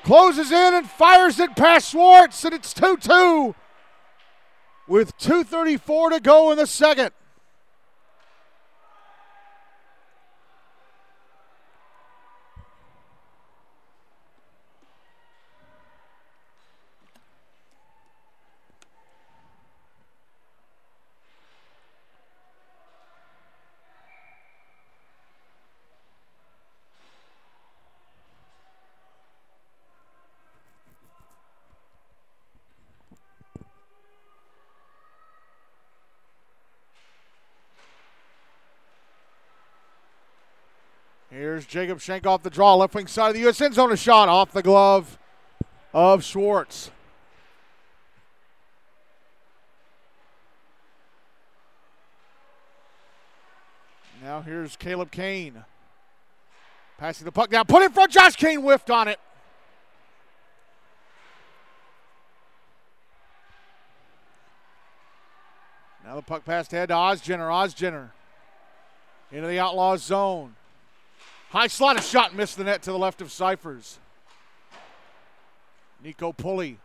Closes 0.04 0.51
in 0.51 0.74
and 0.74 0.89
fires 0.89 1.39
it 1.39 1.56
past 1.56 1.91
Schwartz, 1.91 2.43
and 2.43 2.54
it's 2.54 2.74
2 2.74 2.97
2 2.97 3.56
with 4.88 5.18
2.34 5.18 6.12
to 6.12 6.20
go 6.20 6.51
in 6.51 6.58
the 6.58 6.68
second. 6.68 7.12
Here's 41.64 41.72
Jacob 41.72 42.01
Shank 42.01 42.28
off 42.28 42.43
the 42.43 42.49
draw, 42.49 42.76
left 42.76 42.93
wing 42.93 43.07
side 43.07 43.30
of 43.30 43.41
the 43.41 43.43
USN 43.43 43.74
zone. 43.74 43.91
A 43.91 43.97
shot 43.97 44.28
off 44.28 44.51
the 44.51 44.61
glove 44.61 45.18
of 45.93 46.22
Schwartz. 46.24 46.91
Now 54.22 54.41
here's 54.41 54.76
Caleb 54.76 55.11
Kane. 55.11 55.64
Passing 56.97 57.24
the 57.24 57.32
puck 57.32 57.49
down. 57.49 57.66
Put 57.66 57.82
in 57.82 57.91
front. 57.91 58.11
Josh 58.11 58.36
Kane 58.36 58.59
whiffed 58.59 58.89
on 58.89 59.07
it. 59.07 59.20
Now 66.05 66.16
the 66.16 66.22
puck 66.22 66.43
passed 66.43 66.74
ahead 66.74 66.89
to 66.89 66.95
Osgener. 66.95 67.49
Osgener 67.49 68.09
into 69.32 69.47
the 69.47 69.59
Outlaws 69.59 70.03
zone. 70.03 70.55
High 71.54 71.68
slot, 71.68 71.99
a 71.99 72.01
shot 72.01 72.34
missed 72.34 72.58
the 72.58 72.64
net 72.64 72.82
to 72.82 72.91
the 72.91 72.97
left 72.97 73.22
of 73.22 73.32
Cyphers. 73.32 73.99
Nico 76.04 76.34
Pulley 76.34 76.80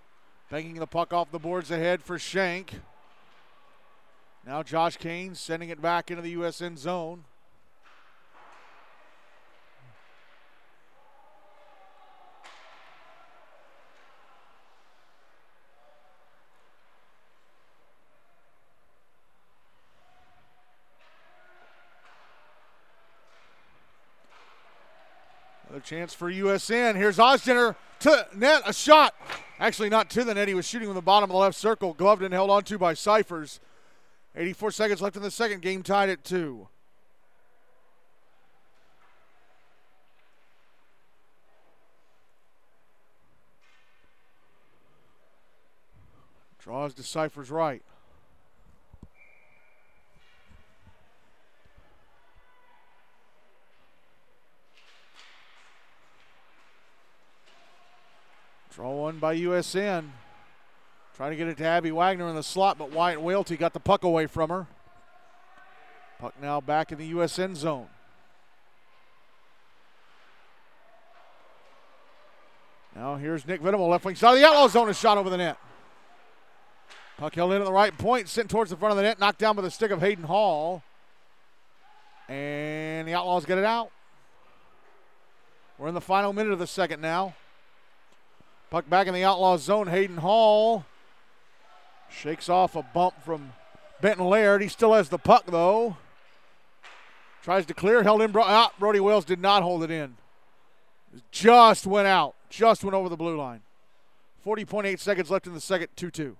banging 0.50 0.74
the 0.74 0.86
puck 0.86 1.10
off 1.10 1.30
the 1.30 1.38
boards 1.38 1.70
ahead 1.70 2.02
for 2.02 2.18
Shank. 2.18 2.74
Now 4.46 4.62
Josh 4.62 4.98
Kane 4.98 5.34
sending 5.34 5.70
it 5.70 5.80
back 5.80 6.10
into 6.10 6.22
the 6.22 6.34
USN 6.34 6.76
zone. 6.76 7.24
Another 25.78 25.86
chance 25.86 26.12
for 26.12 26.28
USN. 26.28 26.96
Here's 26.96 27.18
Ozgener 27.18 27.76
to 28.00 28.26
net, 28.34 28.62
a 28.66 28.72
shot. 28.72 29.14
Actually, 29.60 29.88
not 29.88 30.10
to 30.10 30.24
the 30.24 30.34
net. 30.34 30.48
He 30.48 30.54
was 30.54 30.66
shooting 30.66 30.88
from 30.88 30.96
the 30.96 31.02
bottom 31.02 31.30
of 31.30 31.34
the 31.34 31.38
left 31.38 31.56
circle, 31.56 31.94
gloved 31.94 32.20
and 32.20 32.34
held 32.34 32.50
onto 32.50 32.78
by 32.78 32.94
Cyphers. 32.94 33.60
84 34.34 34.72
seconds 34.72 35.00
left 35.00 35.14
in 35.14 35.22
the 35.22 35.30
second. 35.30 35.62
Game 35.62 35.84
tied 35.84 36.08
at 36.08 36.24
two. 36.24 36.66
Draws 46.58 46.92
to 46.94 47.04
Cyphers 47.04 47.52
right. 47.52 47.84
Draw 58.78 58.92
one 58.92 59.18
by 59.18 59.34
USN. 59.34 60.10
Trying 61.16 61.30
to 61.32 61.36
get 61.36 61.48
it 61.48 61.56
to 61.56 61.64
Abby 61.64 61.90
Wagner 61.90 62.28
in 62.28 62.36
the 62.36 62.44
slot, 62.44 62.78
but 62.78 62.92
Wyatt 62.92 63.20
Whaley 63.20 63.56
got 63.56 63.72
the 63.72 63.80
puck 63.80 64.04
away 64.04 64.28
from 64.28 64.50
her. 64.50 64.68
Puck 66.20 66.34
now 66.40 66.60
back 66.60 66.92
in 66.92 66.98
the 66.98 67.12
USN 67.12 67.56
zone. 67.56 67.88
Now 72.94 73.16
here's 73.16 73.44
Nick 73.48 73.60
Venable, 73.62 73.88
left 73.88 74.04
wing 74.04 74.14
side 74.14 74.34
of 74.34 74.38
the 74.38 74.46
Outlaw 74.46 74.68
zone, 74.68 74.88
a 74.88 74.94
shot 74.94 75.18
over 75.18 75.28
the 75.28 75.38
net. 75.38 75.58
Puck 77.16 77.34
held 77.34 77.52
in 77.54 77.60
at 77.60 77.64
the 77.64 77.72
right 77.72 77.98
point, 77.98 78.28
sent 78.28 78.48
towards 78.48 78.70
the 78.70 78.76
front 78.76 78.92
of 78.92 78.96
the 78.96 79.02
net, 79.02 79.18
knocked 79.18 79.40
down 79.40 79.56
by 79.56 79.62
the 79.62 79.72
stick 79.72 79.90
of 79.90 80.00
Hayden 80.00 80.22
Hall. 80.22 80.84
And 82.28 83.08
the 83.08 83.14
Outlaws 83.14 83.44
get 83.44 83.58
it 83.58 83.64
out. 83.64 83.90
We're 85.78 85.88
in 85.88 85.94
the 85.94 86.00
final 86.00 86.32
minute 86.32 86.52
of 86.52 86.60
the 86.60 86.66
second 86.68 87.00
now. 87.00 87.34
Puck 88.70 88.88
back 88.90 89.06
in 89.06 89.14
the 89.14 89.24
outlaw 89.24 89.56
zone. 89.56 89.86
Hayden 89.88 90.18
Hall 90.18 90.84
shakes 92.10 92.48
off 92.48 92.76
a 92.76 92.82
bump 92.82 93.14
from 93.24 93.52
Benton 94.00 94.26
Laird. 94.26 94.62
He 94.62 94.68
still 94.68 94.92
has 94.92 95.08
the 95.08 95.18
puck, 95.18 95.44
though. 95.46 95.96
Tries 97.42 97.64
to 97.66 97.74
clear, 97.74 98.02
held 98.02 98.20
in. 98.20 98.32
Ah, 98.36 98.72
Brody 98.78 99.00
Wells 99.00 99.24
did 99.24 99.40
not 99.40 99.62
hold 99.62 99.82
it 99.82 99.90
in. 99.90 100.16
Just 101.30 101.86
went 101.86 102.06
out. 102.06 102.34
Just 102.50 102.84
went 102.84 102.94
over 102.94 103.08
the 103.08 103.16
blue 103.16 103.36
line. 103.38 103.62
40.8 104.44 104.98
seconds 104.98 105.30
left 105.30 105.46
in 105.46 105.54
the 105.54 105.60
second, 105.60 105.88
2 105.96 106.10
2. 106.10 106.36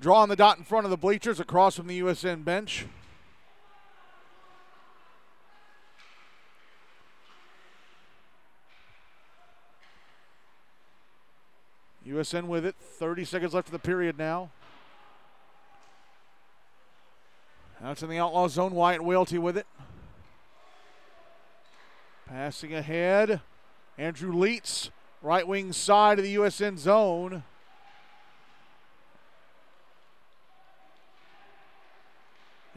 Draw 0.00 0.16
on 0.16 0.28
the 0.30 0.36
dot 0.36 0.56
in 0.56 0.64
front 0.64 0.86
of 0.86 0.90
the 0.90 0.96
bleachers 0.96 1.40
across 1.40 1.76
from 1.76 1.86
the 1.86 2.00
USN 2.00 2.42
bench. 2.42 2.86
USN 12.06 12.46
with 12.46 12.64
it. 12.64 12.76
30 12.80 13.26
seconds 13.26 13.52
left 13.52 13.68
of 13.68 13.72
the 13.72 13.78
period 13.78 14.18
now. 14.18 14.50
Now 17.82 17.90
it's 17.90 18.02
in 18.02 18.08
the 18.08 18.18
outlaw 18.18 18.48
zone. 18.48 18.72
Wyatt 18.72 19.02
Whaley 19.02 19.38
with 19.38 19.58
it. 19.58 19.66
Passing 22.26 22.74
ahead. 22.74 23.42
Andrew 23.98 24.32
Leitz, 24.32 24.88
right 25.20 25.46
wing 25.46 25.74
side 25.74 26.18
of 26.18 26.24
the 26.24 26.36
USN 26.36 26.78
zone. 26.78 27.42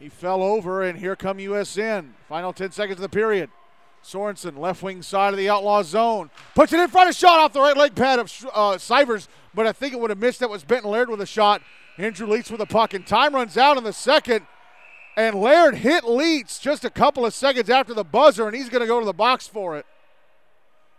He 0.04 0.10
fell 0.10 0.42
over, 0.42 0.82
and 0.82 0.98
here 0.98 1.16
come 1.16 1.38
USN. 1.38 2.10
Final 2.28 2.52
10 2.52 2.72
seconds 2.72 2.98
of 2.98 3.00
the 3.00 3.08
period. 3.08 3.48
Sorensen, 4.02 4.58
left 4.58 4.82
wing 4.82 5.00
side 5.00 5.32
of 5.32 5.38
the 5.38 5.48
outlaw 5.48 5.82
zone. 5.82 6.28
Puts 6.54 6.74
it 6.74 6.80
in 6.80 6.88
front 6.88 7.08
of 7.08 7.16
shot 7.16 7.40
off 7.40 7.54
the 7.54 7.62
right 7.62 7.74
leg 7.74 7.94
pad 7.94 8.18
of 8.18 8.30
uh, 8.52 8.76
Cyphers, 8.76 9.28
but 9.54 9.66
I 9.66 9.72
think 9.72 9.94
it 9.94 9.98
would 9.98 10.10
have 10.10 10.18
missed. 10.18 10.40
That 10.40 10.50
was 10.50 10.62
Benton 10.62 10.90
Laird 10.90 11.08
with 11.08 11.22
a 11.22 11.26
shot. 11.26 11.62
Andrew 11.96 12.26
Leitz 12.26 12.50
with 12.50 12.60
a 12.60 12.66
puck, 12.66 12.92
and 12.92 13.06
time 13.06 13.34
runs 13.34 13.56
out 13.56 13.78
in 13.78 13.84
the 13.84 13.94
second. 13.94 14.46
And 15.16 15.40
Laird 15.40 15.76
hit 15.76 16.04
Leitz 16.04 16.60
just 16.60 16.84
a 16.84 16.90
couple 16.90 17.24
of 17.24 17.32
seconds 17.32 17.70
after 17.70 17.94
the 17.94 18.04
buzzer, 18.04 18.46
and 18.46 18.54
he's 18.54 18.68
going 18.68 18.82
to 18.82 18.86
go 18.86 19.00
to 19.00 19.06
the 19.06 19.14
box 19.14 19.48
for 19.48 19.78
it. 19.78 19.86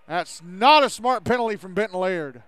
That's 0.07 0.41
not 0.43 0.83
a 0.83 0.89
smart 0.89 1.25
penalty 1.25 1.57
from 1.57 1.75
Benton 1.75 1.99
Laird. 1.99 2.41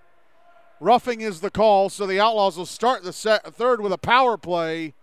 Roughing 0.80 1.22
is 1.22 1.40
the 1.40 1.52
call, 1.52 1.90
so 1.90 2.08
the 2.08 2.20
Outlaws 2.20 2.58
will 2.58 2.66
start 2.66 3.04
the 3.04 3.14
set, 3.14 3.46
third 3.54 3.80
with 3.80 3.94
a 3.94 4.00
power 4.00 4.38
play. 4.38 4.96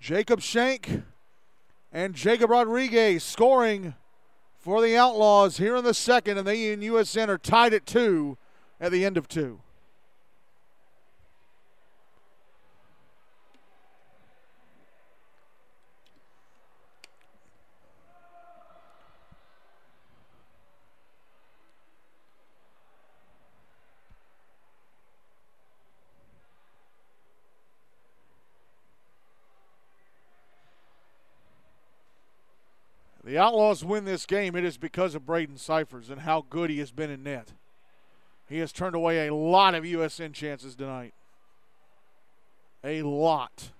Jacob 0.00 0.40
Shank 0.40 1.02
and 1.92 2.14
Jacob 2.14 2.48
Rodriguez 2.48 3.22
scoring 3.22 3.94
for 4.58 4.80
the 4.80 4.96
Outlaws 4.96 5.58
here 5.58 5.76
in 5.76 5.84
the 5.84 5.92
second, 5.92 6.38
and 6.38 6.46
they 6.46 6.72
in 6.72 6.80
USN 6.80 7.28
are 7.28 7.36
tied 7.36 7.74
at 7.74 7.84
two 7.84 8.38
at 8.80 8.92
the 8.92 9.04
end 9.04 9.18
of 9.18 9.28
two. 9.28 9.60
The 33.30 33.38
Outlaws 33.38 33.84
win 33.84 34.06
this 34.06 34.26
game, 34.26 34.56
it 34.56 34.64
is 34.64 34.76
because 34.76 35.14
of 35.14 35.24
Braden 35.24 35.56
Cyphers 35.56 36.10
and 36.10 36.22
how 36.22 36.44
good 36.50 36.68
he 36.68 36.80
has 36.80 36.90
been 36.90 37.12
in 37.12 37.22
net. 37.22 37.52
He 38.48 38.58
has 38.58 38.72
turned 38.72 38.96
away 38.96 39.28
a 39.28 39.32
lot 39.32 39.76
of 39.76 39.84
USN 39.84 40.32
chances 40.32 40.74
tonight. 40.74 41.14
A 42.82 43.02
lot. 43.02 43.70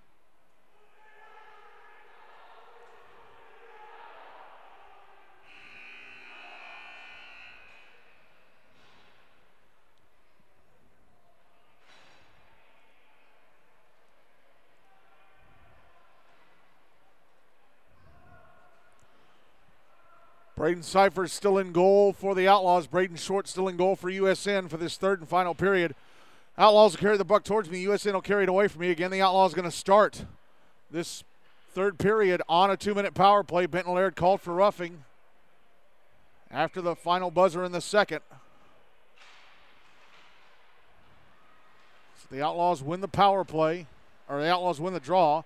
Braden 20.61 20.83
Cyphers 20.83 21.33
still 21.33 21.57
in 21.57 21.73
goal 21.73 22.13
for 22.13 22.35
the 22.35 22.47
Outlaws. 22.47 22.87
Braden 22.87 23.17
Short 23.17 23.49
still 23.49 23.67
in 23.67 23.79
goal 23.79 23.97
for 23.97 24.11
USN 24.11 24.69
for 24.69 24.77
this 24.77 24.99
third 24.99 25.21
and 25.21 25.27
final 25.27 25.55
period. 25.55 25.95
Outlaws 26.59 26.93
will 26.93 27.01
carry 27.01 27.17
the 27.17 27.25
buck 27.25 27.45
towards 27.45 27.71
me. 27.71 27.83
USN 27.87 28.13
will 28.13 28.21
carry 28.21 28.43
it 28.43 28.49
away 28.51 28.69
from 28.69 28.83
me. 28.83 28.91
Again, 28.91 29.11
the 29.11 29.23
Outlaws 29.23 29.55
are 29.55 29.57
going 29.57 29.71
to 29.71 29.75
start 29.75 30.27
this 30.91 31.25
third 31.71 31.99
period 31.99 32.43
on 32.47 32.71
a 32.71 32.77
two 32.77 32.95
minute 32.95 33.15
power 33.15 33.43
play. 33.43 33.65
Benton 33.65 33.95
Laird 33.95 34.17
called 34.17 34.43
for 34.43 34.53
roughing 34.53 35.05
after 36.51 36.83
the 36.83 36.95
final 36.95 37.31
buzzer 37.31 37.65
in 37.65 37.73
the 37.73 37.81
second. 37.81 38.21
So 42.19 42.29
the 42.31 42.45
Outlaws 42.45 42.83
win 42.83 43.01
the 43.01 43.09
power 43.09 43.45
play, 43.45 43.87
or 44.29 44.43
the 44.43 44.53
Outlaws 44.53 44.79
win 44.79 44.93
the 44.93 45.01
draw. 45.01 45.43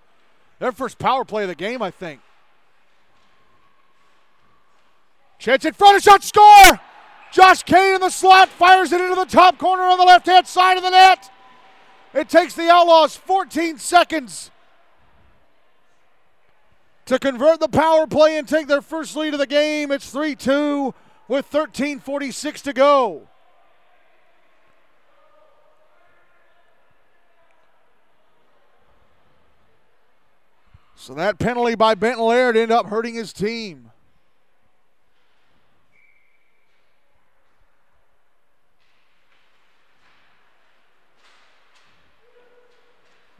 Their 0.58 0.72
first 0.72 0.98
power 0.98 1.24
play 1.24 1.44
of 1.44 1.48
the 1.48 1.54
game, 1.54 1.82
I 1.82 1.92
think. 1.92 2.20
Chance 5.38 5.64
in 5.64 5.72
front, 5.74 5.98
a 5.98 6.00
shot, 6.00 6.22
score! 6.22 6.80
Josh 7.32 7.64
Kane 7.64 7.96
in 7.96 8.00
the 8.00 8.10
slot 8.10 8.48
fires 8.48 8.92
it 8.92 9.00
into 9.00 9.16
the 9.16 9.24
top 9.24 9.58
corner 9.58 9.82
on 9.82 9.98
the 9.98 10.04
left 10.04 10.26
hand 10.26 10.46
side 10.46 10.76
of 10.76 10.84
the 10.84 10.90
net. 10.90 11.30
It 12.14 12.28
takes 12.28 12.54
the 12.54 12.70
Outlaws 12.70 13.16
14 13.16 13.78
seconds 13.78 14.52
to 17.06 17.18
convert 17.18 17.58
the 17.58 17.68
power 17.68 18.06
play 18.06 18.38
and 18.38 18.48
take 18.48 18.68
their 18.68 18.80
first 18.80 19.16
lead 19.16 19.34
of 19.34 19.40
the 19.40 19.46
game. 19.46 19.90
It's 19.90 20.10
3 20.10 20.36
2 20.36 20.94
with 21.26 21.50
13.46 21.50 22.62
to 22.62 22.72
go. 22.72 23.28
So 30.94 31.14
that 31.14 31.38
penalty 31.38 31.74
by 31.74 31.94
Benton 31.94 32.24
Laird 32.24 32.56
ended 32.56 32.70
up 32.70 32.86
hurting 32.86 33.14
his 33.14 33.32
team. 33.32 33.90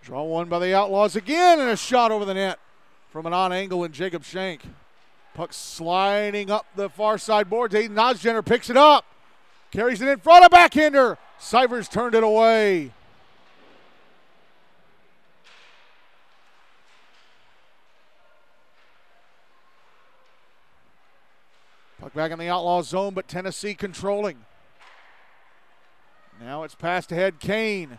Draw 0.05 0.23
won 0.23 0.51
by 0.51 0.59
the 0.59 0.75
Outlaws 0.75 1.17
again, 1.17 1.59
and 1.59 1.71
a 1.71 1.77
shot 1.77 2.11
over 2.11 2.27
the 2.27 2.35
net 2.35 2.59
from 3.09 3.25
an 3.25 3.33
on 3.33 3.55
angle 3.55 3.85
and 3.85 3.95
Jacob 3.95 4.23
Shank. 4.23 4.61
Puck 5.33 5.55
sliding 5.55 6.51
up 6.51 6.67
the 6.77 6.91
far 6.91 7.17
side 7.17 7.49
boards. 7.49 7.75
Aiden 7.75 7.95
Osgener 7.95 8.45
picks 8.45 8.69
it 8.69 8.77
up, 8.77 9.07
carries 9.71 10.03
it 10.03 10.09
in 10.09 10.19
front 10.19 10.45
of 10.45 10.51
backhander. 10.51 11.17
Cyphers 11.39 11.89
turned 11.89 12.15
it 12.15 12.23
away. 12.23 12.93
Puck 21.99 22.13
back 22.13 22.31
in 22.31 22.39
the 22.39 22.49
outlaw 22.49 22.83
zone, 22.83 23.15
but 23.15 23.27
Tennessee 23.27 23.73
controlling. 23.73 24.45
Now 26.39 26.63
it's 26.63 26.75
passed 26.75 27.11
ahead. 27.11 27.41
Kane. 27.41 27.99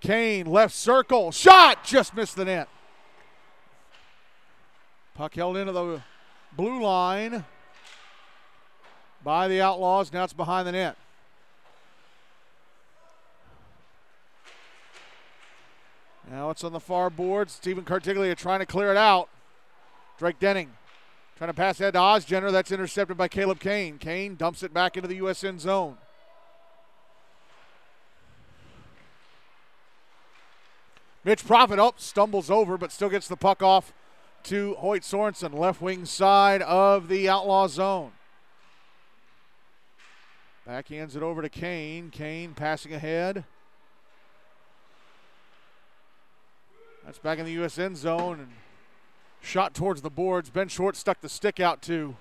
Kane, 0.00 0.46
left 0.46 0.74
circle. 0.74 1.32
Shot! 1.32 1.84
Just 1.84 2.14
missed 2.14 2.36
the 2.36 2.44
net. 2.44 2.68
Puck 5.14 5.34
held 5.34 5.56
into 5.56 5.72
the 5.72 6.02
blue 6.56 6.82
line 6.82 7.44
by 9.24 9.48
the 9.48 9.60
Outlaws. 9.60 10.12
Now 10.12 10.24
it's 10.24 10.32
behind 10.32 10.68
the 10.68 10.72
net. 10.72 10.96
Now 16.30 16.50
it's 16.50 16.62
on 16.62 16.72
the 16.72 16.80
far 16.80 17.10
board. 17.10 17.50
Stephen 17.50 17.84
Cartiglia 17.84 18.36
trying 18.36 18.60
to 18.60 18.66
clear 18.66 18.90
it 18.90 18.96
out. 18.96 19.28
Drake 20.18 20.38
Denning 20.38 20.70
Trying 21.38 21.50
to 21.50 21.54
pass 21.54 21.78
that 21.78 21.92
to 21.92 22.00
Osgener. 22.00 22.50
That's 22.50 22.72
intercepted 22.72 23.16
by 23.16 23.28
Caleb 23.28 23.60
Kane. 23.60 23.98
Kane 23.98 24.34
dumps 24.34 24.64
it 24.64 24.74
back 24.74 24.96
into 24.96 25.08
the 25.08 25.20
USN 25.20 25.60
zone. 25.60 25.96
Mitch 31.28 31.44
Profit 31.44 31.78
up, 31.78 31.96
oh, 31.98 32.00
stumbles 32.00 32.50
over, 32.50 32.78
but 32.78 32.90
still 32.90 33.10
gets 33.10 33.28
the 33.28 33.36
puck 33.36 33.62
off 33.62 33.92
to 34.44 34.72
Hoyt 34.76 35.02
Sorensen, 35.02 35.52
left 35.52 35.82
wing 35.82 36.06
side 36.06 36.62
of 36.62 37.08
the 37.08 37.28
outlaw 37.28 37.68
zone. 37.68 38.12
Backhands 40.66 41.16
it 41.16 41.22
over 41.22 41.42
to 41.42 41.50
Kane. 41.50 42.08
Kane 42.08 42.54
passing 42.54 42.94
ahead. 42.94 43.44
That's 47.04 47.18
back 47.18 47.38
in 47.38 47.44
the 47.44 47.56
USN 47.56 47.94
zone. 47.94 48.40
And 48.40 48.48
Shot 49.42 49.74
towards 49.74 50.00
the 50.00 50.08
boards. 50.08 50.48
Ben 50.48 50.68
Short 50.68 50.96
stuck 50.96 51.20
the 51.20 51.28
stick 51.28 51.60
out 51.60 51.82
to 51.82 52.16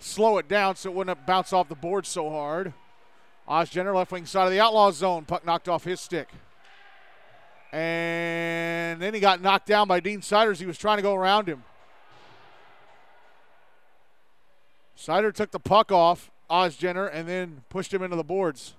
slow 0.00 0.36
it 0.36 0.48
down 0.48 0.74
so 0.74 0.90
it 0.90 0.96
wouldn't 0.96 1.24
bounce 1.28 1.52
off 1.52 1.68
the 1.68 1.76
board 1.76 2.06
so 2.06 2.28
hard. 2.28 2.72
Osgener, 3.48 3.94
left 3.94 4.10
wing 4.10 4.26
side 4.26 4.46
of 4.46 4.50
the 4.50 4.58
outlaw 4.58 4.90
zone. 4.90 5.26
Puck 5.26 5.46
knocked 5.46 5.68
off 5.68 5.84
his 5.84 6.00
stick. 6.00 6.28
And 7.72 9.00
then 9.00 9.12
he 9.12 9.20
got 9.20 9.42
knocked 9.42 9.66
down 9.66 9.88
by 9.88 10.00
Dean 10.00 10.22
Siders. 10.22 10.58
He 10.58 10.66
was 10.66 10.78
trying 10.78 10.98
to 10.98 11.02
go 11.02 11.14
around 11.14 11.48
him. 11.48 11.64
Sider 14.94 15.30
took 15.30 15.50
the 15.50 15.60
puck 15.60 15.92
off 15.92 16.30
Osgener 16.50 17.08
and 17.12 17.28
then 17.28 17.62
pushed 17.68 17.92
him 17.92 18.02
into 18.02 18.16
the 18.16 18.24
boards. 18.24 18.74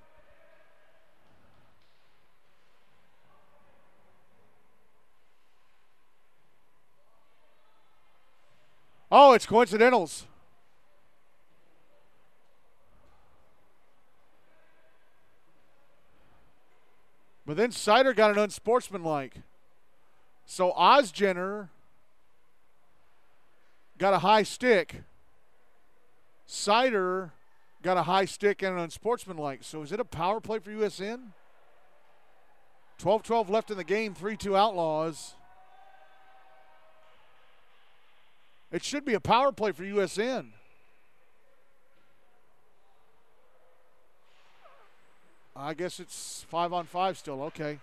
Oh, 9.12 9.34
it's 9.34 9.46
coincidentals. 9.46 10.26
But 17.50 17.58
then 17.58 17.72
Sider 17.72 18.14
got 18.14 18.30
an 18.30 18.38
unsportsmanlike. 18.38 19.38
So 20.46 20.72
Osgener 20.74 21.70
got 23.98 24.14
a 24.14 24.20
high 24.20 24.44
stick. 24.44 25.02
Sider 26.46 27.32
got 27.82 27.98
a 27.98 28.04
high 28.04 28.26
stick 28.26 28.62
and 28.62 28.78
an 28.78 28.84
unsportsmanlike. 28.84 29.64
So 29.64 29.82
is 29.82 29.92
it 29.92 30.00
a 30.00 30.06
power 30.06 30.40
play 30.40 30.60
for 30.60 30.70
USN? 30.70 31.30
12 33.00 33.24
12 33.24 33.50
left 33.50 33.72
in 33.72 33.78
the 33.78 33.84
game, 33.84 34.14
3 34.14 34.38
2 34.38 34.56
Outlaws. 34.56 35.34
It 38.72 38.84
should 38.84 39.06
be 39.06 39.16
a 39.16 39.20
power 39.20 39.52
play 39.52 39.72
for 39.72 39.82
USN. 39.82 40.52
I 45.62 45.74
guess 45.74 46.00
it's 46.00 46.46
five 46.50 46.72
on 46.72 46.86
five 46.86 47.18
still. 47.18 47.44
Okay. 47.44 47.80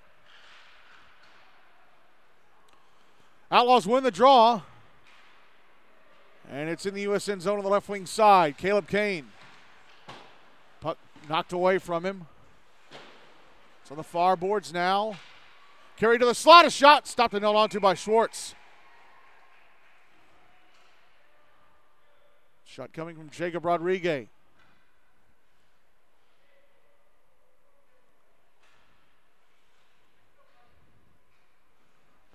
Outlaws 3.50 3.86
win 3.86 4.02
the 4.02 4.10
draw. 4.10 4.62
And 6.50 6.70
it's 6.70 6.86
in 6.86 6.94
the 6.94 7.04
USN 7.04 7.40
zone 7.40 7.58
on 7.58 7.64
the 7.64 7.70
left 7.70 7.88
wing 7.88 8.06
side. 8.06 8.56
Caleb 8.56 8.88
Kane. 8.88 9.26
Puck 10.80 10.96
knocked 11.28 11.52
away 11.52 11.78
from 11.78 12.06
him. 12.06 12.26
It's 13.82 13.90
on 13.90 13.98
the 13.98 14.02
far 14.02 14.36
boards 14.36 14.72
now. 14.72 15.16
Carried 15.98 16.20
to 16.20 16.26
the 16.26 16.34
slot. 16.34 16.64
A 16.64 16.70
shot 16.70 17.06
stopped 17.06 17.34
and 17.34 17.42
held 17.42 17.56
onto 17.56 17.78
by 17.78 17.94
Schwartz. 17.94 18.54
Shot 22.64 22.92
coming 22.92 23.16
from 23.16 23.28
Jacob 23.28 23.64
Rodriguez. 23.64 24.28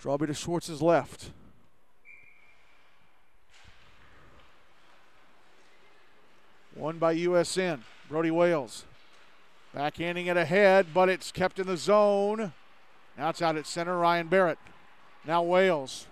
Drawby 0.01 0.27
to 0.27 0.33
Schwartz's 0.33 0.81
left. 0.81 1.29
Won 6.75 6.97
by 6.97 7.15
USN. 7.15 7.81
Brody 8.09 8.31
Wales. 8.31 8.85
Backhanding 9.75 10.25
it 10.25 10.37
ahead, 10.37 10.87
but 10.93 11.07
it's 11.07 11.31
kept 11.31 11.59
in 11.59 11.67
the 11.67 11.77
zone. 11.77 12.51
Now 13.17 13.29
it's 13.29 13.41
out 13.41 13.55
at 13.55 13.67
center, 13.67 13.97
Ryan 13.97 14.27
Barrett. 14.27 14.57
Now 15.25 15.43
Wales. 15.43 16.07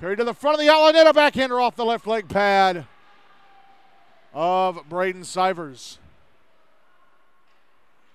Carried 0.00 0.18
to 0.18 0.24
the 0.24 0.34
front 0.34 0.54
of 0.54 0.60
the 0.60 0.72
outlet 0.72 0.94
net, 0.94 1.06
a 1.06 1.12
backhander 1.12 1.60
off 1.60 1.76
the 1.76 1.84
left 1.84 2.06
leg 2.06 2.28
pad 2.28 2.86
of 4.32 4.80
Braden 4.88 5.24
Cyphers. 5.24 5.98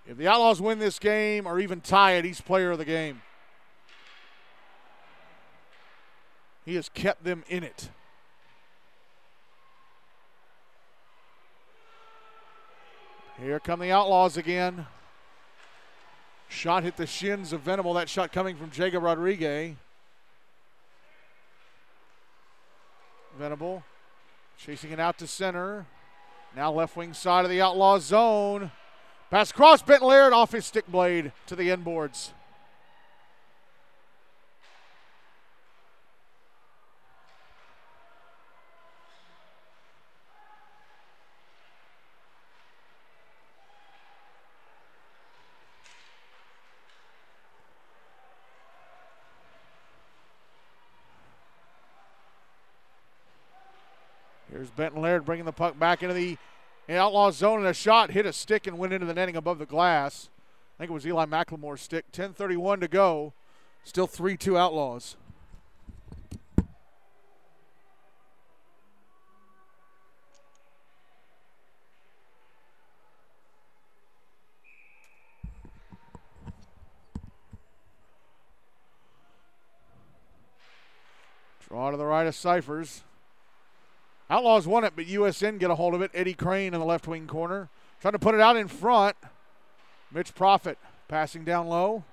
If 0.07 0.17
the 0.17 0.27
Outlaws 0.27 0.59
win 0.59 0.79
this 0.79 0.99
game 0.99 1.45
or 1.45 1.59
even 1.59 1.82
tie 1.82 2.13
it, 2.13 2.25
he's 2.25 2.41
player 2.41 2.71
of 2.71 2.77
the 2.79 2.86
game. 2.86 3.21
He 6.66 6.76
has 6.76 6.89
kept 6.89 7.24
them 7.24 7.43
in 7.49 7.64
it. 7.64 7.89
Here 13.41 13.59
come 13.59 13.80
the 13.80 13.91
Outlaws 13.91 14.38
again. 14.38 14.86
Shot 16.47 16.84
hit 16.84 16.97
the 16.97 17.07
shins 17.07 17.53
of 17.53 17.62
Venable. 17.62 17.93
That 17.93 18.09
shot 18.09 18.32
coming 18.32 18.55
from 18.55 18.70
Jacob 18.70 19.03
Rodriguez. 19.03 19.76
Venable 23.38 23.84
chasing 24.64 24.91
it 24.91 24.99
out 24.99 25.18
to 25.18 25.26
center. 25.26 25.88
Now 26.55 26.72
left 26.72 26.95
wing 26.95 27.14
side 27.14 27.45
of 27.45 27.49
the 27.49 27.62
outlaw 27.62 27.97
zone. 27.97 28.72
Pass 29.32 29.49
across 29.49 29.82
Benton 29.82 30.07
Laird 30.07 30.34
off 30.34 30.51
his 30.51 30.66
stick 30.66 30.86
blade 30.88 31.32
to 31.47 31.55
the 31.55 31.72
end 31.72 31.84
Here's 54.62 54.70
Benton 54.70 55.01
Laird 55.01 55.26
bringing 55.26 55.45
the 55.45 55.51
puck 55.51 55.80
back 55.80 56.03
into 56.03 56.14
the 56.14 56.38
outlaw 56.88 57.32
zone 57.32 57.62
and 57.62 57.68
a 57.68 57.74
shot 57.74 58.12
hit 58.12 58.28
a 58.28 58.32
stick 58.32 58.68
and 58.68 58.78
went 58.78 58.93
into 58.93 59.07
the 59.07 59.14
netting 59.16 59.36
above 59.36 59.57
the 59.57 59.66
glass. 59.66 60.30
I 60.78 60.84
think 60.84 60.91
it 60.91 60.93
was 60.93 61.07
Eli 61.07 61.26
McLemore's 61.26 61.82
stick. 61.82 62.05
10:31 62.12 62.82
to 62.82 62.88
go. 62.88 63.34
Still 63.84 64.07
3-2 64.07 64.59
Outlaws. 64.59 65.18
Draw 81.68 81.89
to 81.89 81.97
the 81.97 82.05
right 82.05 82.28
of 82.28 82.36
Cyphers. 82.36 83.01
Outlaws 84.32 84.65
won 84.65 84.86
it, 84.86 84.93
but 84.95 85.07
USN 85.07 85.59
get 85.59 85.69
a 85.71 85.75
hold 85.75 85.93
of 85.93 86.01
it. 86.01 86.09
Eddie 86.13 86.34
Crane 86.34 86.73
in 86.73 86.79
the 86.79 86.86
left 86.86 87.05
wing 87.05 87.27
corner. 87.27 87.67
Trying 87.99 88.13
to 88.13 88.19
put 88.19 88.34
it 88.34 88.39
out 88.39 88.55
in 88.55 88.69
front. 88.69 89.17
Mitch 90.09 90.34
Profit 90.34 90.77
passing 91.09 91.43
down 91.43 91.67
low. 91.67 92.05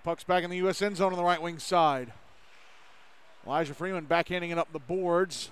Puck's 0.00 0.24
back 0.24 0.44
in 0.44 0.50
the 0.50 0.56
U.S. 0.58 0.82
end 0.82 0.96
zone 0.96 1.12
on 1.12 1.18
the 1.18 1.24
right 1.24 1.40
wing 1.40 1.58
side. 1.58 2.12
Elijah 3.46 3.74
Freeman 3.74 4.06
backhanding 4.06 4.50
it 4.50 4.58
up 4.58 4.72
the 4.72 4.78
boards. 4.78 5.50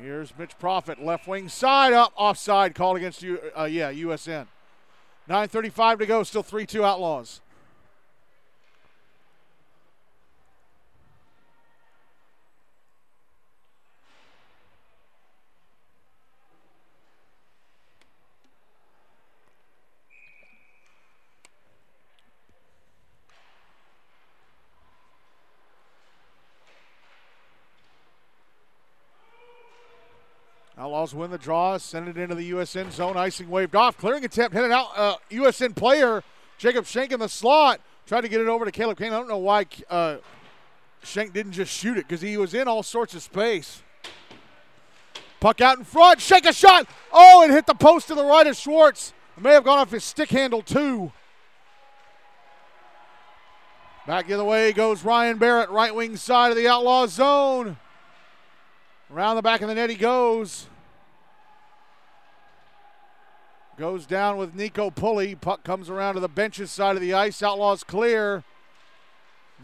Here's 0.00 0.36
Mitch 0.36 0.58
Profit, 0.58 1.02
left 1.02 1.26
wing 1.26 1.48
side 1.48 1.92
up, 1.92 2.12
offside 2.16 2.74
called 2.74 2.96
against 2.96 3.22
you. 3.22 3.40
Uh, 3.56 3.64
yeah, 3.64 3.90
USN. 3.90 4.46
9:35 5.28 6.00
to 6.00 6.06
go, 6.06 6.22
still 6.22 6.42
3-2 6.42 6.84
Outlaws. 6.84 7.40
Outlaws 30.94 31.12
win 31.12 31.32
the 31.32 31.38
draw, 31.38 31.76
send 31.76 32.06
it 32.06 32.16
into 32.16 32.36
the 32.36 32.52
USN 32.52 32.92
zone. 32.92 33.16
Icing 33.16 33.50
waved 33.50 33.74
off. 33.74 33.98
Clearing 33.98 34.24
attempt, 34.24 34.54
hit 34.54 34.64
it 34.64 34.70
out. 34.70 34.96
Uh, 34.96 35.16
USN 35.28 35.74
player, 35.74 36.22
Jacob 36.56 36.86
Shank 36.86 37.10
in 37.10 37.18
the 37.18 37.28
slot. 37.28 37.80
Tried 38.06 38.20
to 38.20 38.28
get 38.28 38.40
it 38.40 38.46
over 38.46 38.64
to 38.64 38.70
Caleb 38.70 38.98
Kane. 38.98 39.12
I 39.12 39.18
don't 39.18 39.28
know 39.28 39.38
why 39.38 39.66
uh, 39.90 40.18
Shank 41.02 41.32
didn't 41.32 41.50
just 41.50 41.72
shoot 41.72 41.98
it 41.98 42.06
because 42.06 42.20
he 42.20 42.36
was 42.36 42.54
in 42.54 42.68
all 42.68 42.84
sorts 42.84 43.12
of 43.16 43.22
space. 43.22 43.82
Puck 45.40 45.60
out 45.60 45.78
in 45.78 45.84
front. 45.84 46.20
Shank 46.20 46.46
a 46.46 46.52
shot. 46.52 46.86
Oh, 47.12 47.42
it 47.42 47.50
hit 47.50 47.66
the 47.66 47.74
post 47.74 48.06
to 48.06 48.14
the 48.14 48.24
right 48.24 48.46
of 48.46 48.54
Schwartz. 48.54 49.12
It 49.36 49.42
may 49.42 49.50
have 49.50 49.64
gone 49.64 49.80
off 49.80 49.90
his 49.90 50.04
stick 50.04 50.30
handle, 50.30 50.62
too. 50.62 51.10
Back 54.06 54.28
the 54.28 54.34
other 54.34 54.44
way 54.44 54.72
goes 54.72 55.02
Ryan 55.02 55.38
Barrett, 55.38 55.70
right 55.70 55.92
wing 55.92 56.16
side 56.16 56.52
of 56.52 56.56
the 56.56 56.68
outlaw 56.68 57.08
zone. 57.08 57.78
Around 59.12 59.34
the 59.34 59.42
back 59.42 59.60
of 59.60 59.66
the 59.66 59.74
net 59.74 59.90
he 59.90 59.96
goes. 59.96 60.68
Goes 63.76 64.06
down 64.06 64.36
with 64.36 64.54
Nico 64.54 64.90
Pulley. 64.90 65.34
Puck 65.34 65.64
comes 65.64 65.90
around 65.90 66.14
to 66.14 66.20
the 66.20 66.28
benches 66.28 66.70
side 66.70 66.94
of 66.94 67.02
the 67.02 67.12
ice. 67.12 67.42
Outlaws 67.42 67.82
clear. 67.82 68.44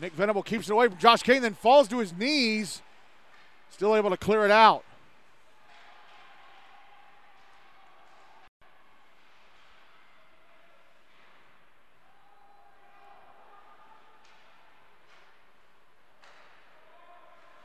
Nick 0.00 0.12
Venable 0.14 0.42
keeps 0.42 0.68
it 0.68 0.72
away 0.72 0.88
from 0.88 0.98
Josh 0.98 1.22
Kane, 1.22 1.42
then 1.42 1.54
falls 1.54 1.86
to 1.88 1.98
his 1.98 2.12
knees. 2.12 2.82
Still 3.70 3.94
able 3.94 4.10
to 4.10 4.16
clear 4.16 4.44
it 4.44 4.50
out. 4.50 4.84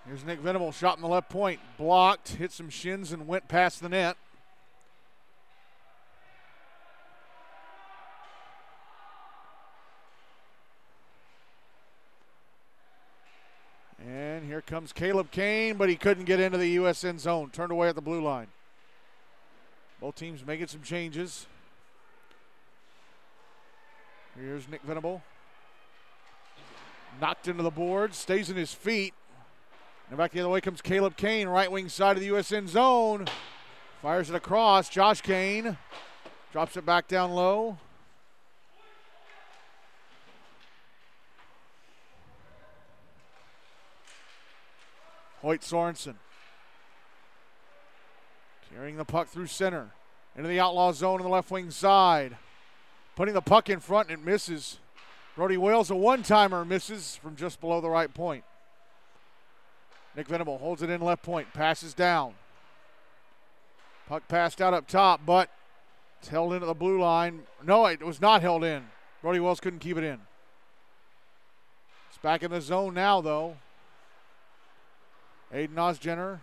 Here's 0.07 0.23
Nick 0.23 0.39
Venable, 0.39 0.71
shot 0.71 0.97
in 0.97 1.01
the 1.01 1.07
left 1.07 1.29
point, 1.29 1.59
blocked, 1.79 2.29
hit 2.29 2.51
some 2.51 2.69
shins, 2.69 3.11
and 3.11 3.27
went 3.27 3.47
past 3.47 3.81
the 3.81 3.89
net. 3.89 4.15
And 14.07 14.45
here 14.45 14.53
comes 14.65 14.91
Caleb 14.91 15.31
Kane, 15.31 15.77
but 15.77 15.89
he 15.89 15.95
couldn't 15.95 16.25
get 16.25 16.39
into 16.39 16.57
the 16.57 16.77
USN 16.77 17.19
zone. 17.19 17.49
Turned 17.51 17.71
away 17.71 17.87
at 17.87 17.95
the 17.95 18.01
blue 18.01 18.21
line. 18.21 18.47
Both 20.01 20.15
teams 20.15 20.45
making 20.45 20.67
some 20.67 20.81
changes. 20.81 21.47
Here's 24.39 24.67
Nick 24.67 24.81
Venable. 24.81 25.21
Knocked 27.21 27.47
into 27.47 27.63
the 27.63 27.71
board, 27.71 28.13
stays 28.13 28.49
in 28.49 28.57
his 28.57 28.73
feet. 28.73 29.13
And 30.09 30.17
back 30.17 30.31
the 30.31 30.39
other 30.41 30.49
way 30.49 30.61
comes 30.61 30.81
Caleb 30.81 31.15
Kane, 31.15 31.47
right 31.47 31.71
wing 31.71 31.89
side 31.89 32.17
of 32.17 32.21
the 32.21 32.29
USN 32.29 32.67
zone. 32.67 33.25
Fires 34.01 34.29
it 34.29 34.35
across. 34.35 34.89
Josh 34.89 35.21
Kane 35.21 35.77
drops 36.51 36.75
it 36.75 36.85
back 36.85 37.07
down 37.07 37.31
low. 37.31 37.77
Hoyt 45.45 45.61
Sorensen. 45.61 46.15
Carrying 48.73 48.97
the 48.97 49.05
puck 49.05 49.27
through 49.27 49.45
center. 49.45 49.91
Into 50.35 50.49
the 50.49 50.59
outlaw 50.59 50.91
zone 50.91 51.19
on 51.19 51.21
the 51.21 51.29
left 51.29 51.51
wing 51.51 51.69
side. 51.69 52.35
Putting 53.15 53.35
the 53.35 53.41
puck 53.41 53.69
in 53.69 53.79
front 53.79 54.09
and 54.09 54.19
it 54.19 54.25
misses. 54.25 54.79
Brody 55.35 55.55
Wales, 55.57 55.91
a 55.91 55.95
one 55.95 56.23
timer, 56.23 56.65
misses 56.65 57.17
from 57.21 57.35
just 57.35 57.61
below 57.61 57.79
the 57.79 57.91
right 57.91 58.11
point. 58.11 58.43
Nick 60.15 60.27
Venable 60.27 60.57
holds 60.57 60.81
it 60.81 60.89
in 60.89 60.99
left 60.99 61.21
point, 61.21 61.53
passes 61.53 61.93
down. 61.93 62.33
Puck 64.09 64.27
passed 64.27 64.59
out 64.61 64.73
up 64.73 64.87
top, 64.87 65.21
but 65.27 65.51
it's 66.19 66.29
held 66.29 66.53
into 66.53 66.65
the 66.65 66.73
blue 66.73 66.99
line. 66.99 67.43
No, 67.63 67.85
it 67.85 68.01
was 68.01 68.19
not 68.19 68.41
held 68.41 68.63
in. 68.63 68.85
Brody 69.21 69.39
Wells 69.39 69.59
couldn't 69.59 69.79
keep 69.79 69.97
it 69.97 70.03
in. 70.03 70.21
It's 72.09 72.17
back 72.17 72.41
in 72.41 72.49
the 72.49 72.61
zone 72.61 72.95
now, 72.95 73.21
though. 73.21 73.57
Aiden 75.53 75.75
Osgener. 75.75 76.39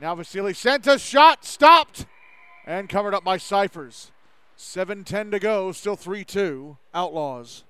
Now 0.00 0.14
Vasily 0.14 0.54
Santos 0.54 1.02
shot 1.02 1.44
stopped 1.44 2.06
and 2.66 2.88
covered 2.88 3.14
up 3.14 3.24
by 3.24 3.36
Cyphers. 3.36 4.12
7-10 4.58 5.30
to 5.30 5.38
go, 5.38 5.72
still 5.72 5.96
3-2. 5.96 6.76
Outlaws. 6.92 7.64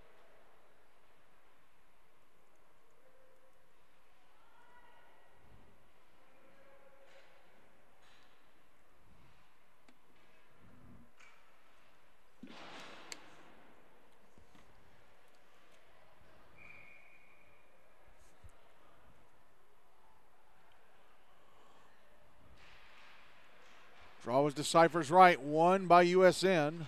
Draw 24.30 24.42
was 24.42 24.54
to 24.54 24.62
Cypher's 24.62 25.10
right, 25.10 25.42
won 25.42 25.88
by 25.88 26.06
USN. 26.06 26.86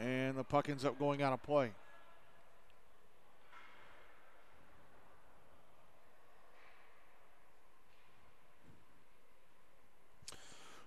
And 0.00 0.36
the 0.36 0.42
puck 0.42 0.68
ends 0.68 0.84
up 0.84 0.98
going 0.98 1.22
out 1.22 1.32
of 1.32 1.40
play. 1.44 1.70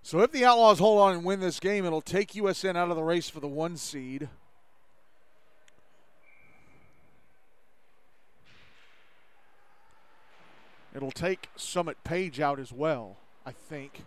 So 0.04 0.20
if 0.20 0.34
the 0.34 0.44
Outlaws 0.44 0.80
hold 0.80 1.00
on 1.00 1.14
and 1.14 1.24
win 1.24 1.40
this 1.40 1.62
game, 1.62 1.86
it'll 1.86 2.02
take 2.02 2.34
USN 2.34 2.76
out 2.76 2.90
of 2.90 2.98
the 2.98 3.04
race 3.04 3.30
for 3.30 3.40
the 3.40 3.48
one 3.48 3.78
seed. 3.78 4.28
It'll 11.02 11.10
take 11.10 11.50
Summit 11.56 11.98
Page 12.04 12.40
out 12.40 12.60
as 12.60 12.72
well, 12.72 13.18
I 13.44 13.54
think. 13.54 14.04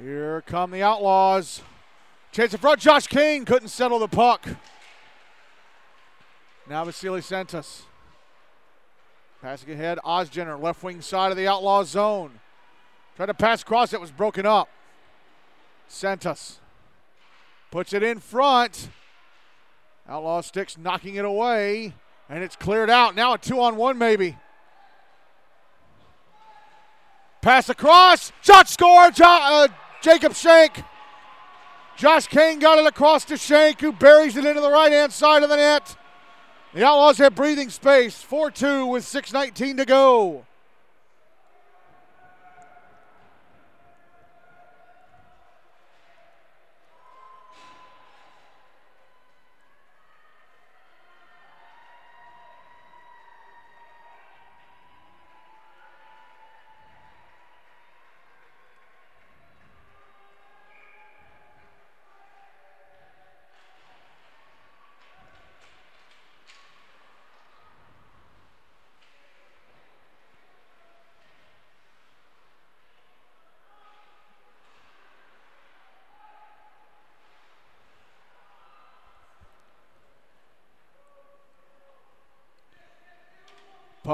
Here 0.00 0.44
come 0.46 0.70
the 0.70 0.80
Outlaws. 0.80 1.60
Chase 2.30 2.52
in 2.52 2.60
front. 2.60 2.78
Josh 2.78 3.08
King 3.08 3.44
couldn't 3.44 3.66
settle 3.66 3.98
the 3.98 4.06
puck. 4.06 4.46
Now 6.70 6.84
Vasily 6.84 7.20
Santos. 7.20 7.82
Passing 9.42 9.72
ahead. 9.72 9.98
Ozgener, 10.04 10.62
left 10.62 10.84
wing 10.84 11.00
side 11.00 11.32
of 11.32 11.36
the 11.36 11.48
Outlaws 11.48 11.88
zone. 11.88 12.38
Tried 13.16 13.26
to 13.26 13.34
pass 13.34 13.62
across. 13.62 13.92
It 13.92 14.00
was 14.00 14.12
broken 14.12 14.46
up. 14.46 14.68
Santos 15.88 16.60
puts 17.72 17.92
it 17.92 18.04
in 18.04 18.20
front. 18.20 18.88
Outlaw 20.08 20.42
sticks 20.42 20.78
knocking 20.78 21.16
it 21.16 21.24
away. 21.24 21.92
And 22.28 22.44
it's 22.44 22.54
cleared 22.54 22.88
out. 22.88 23.16
Now 23.16 23.32
a 23.32 23.38
two 23.38 23.60
on 23.60 23.74
one, 23.74 23.98
maybe. 23.98 24.36
Pass 27.44 27.68
across. 27.68 28.32
Shot 28.40 28.70
score. 28.70 29.10
Jo- 29.10 29.26
uh, 29.26 29.68
Jacob 30.00 30.34
Shank. 30.34 30.82
Josh 31.94 32.26
Kane 32.26 32.58
got 32.58 32.78
it 32.78 32.86
across 32.86 33.26
to 33.26 33.36
Shank, 33.36 33.82
who 33.82 33.92
buries 33.92 34.38
it 34.38 34.46
into 34.46 34.62
the 34.62 34.70
right 34.70 34.90
hand 34.90 35.12
side 35.12 35.42
of 35.42 35.50
the 35.50 35.56
net. 35.56 35.94
The 36.72 36.86
Outlaws 36.86 37.18
have 37.18 37.34
breathing 37.34 37.68
space. 37.68 38.22
4 38.22 38.50
2 38.50 38.86
with 38.86 39.04
6.19 39.04 39.76
to 39.76 39.84
go. 39.84 40.46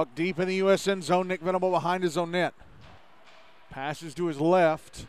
Puck 0.01 0.15
deep 0.15 0.39
in 0.39 0.49
the 0.49 0.61
USN 0.61 1.03
zone. 1.03 1.29
Nick 1.29 1.43
Venable 1.43 1.71
behind 1.71 2.03
his 2.03 2.17
own 2.17 2.31
net. 2.31 2.55
Passes 3.69 4.15
to 4.15 4.29
his 4.29 4.41
left. 4.41 5.05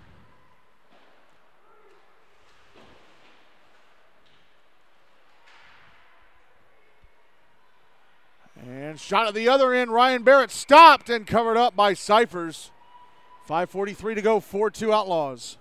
And 8.62 9.00
shot 9.00 9.30
at 9.30 9.34
the 9.34 9.48
other 9.48 9.74
end. 9.74 9.94
Ryan 9.94 10.24
Barrett 10.24 10.52
stopped 10.52 11.10
and 11.10 11.26
covered 11.26 11.56
up 11.56 11.74
by 11.74 11.94
Cyphers. 11.94 12.72
5.43 13.48 14.16
to 14.16 14.22
go, 14.22 14.40
4 14.42 14.70
2 14.72 14.92
Outlaws. 14.92 15.58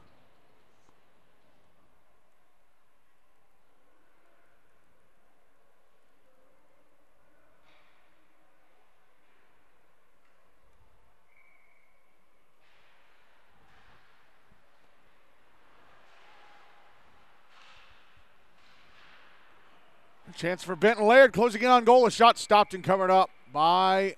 Chance 20.41 20.65
for 20.65 20.75
Benton 20.75 21.07
Laird 21.07 21.35
closing 21.35 21.61
in 21.61 21.69
on 21.69 21.85
goal. 21.85 22.07
A 22.07 22.11
shot 22.11 22.39
stopped 22.39 22.73
and 22.73 22.83
covered 22.83 23.11
up 23.11 23.29
by 23.53 24.17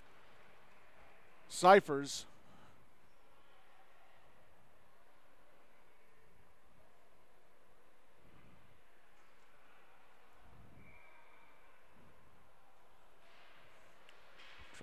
Cyphers. 1.49 2.27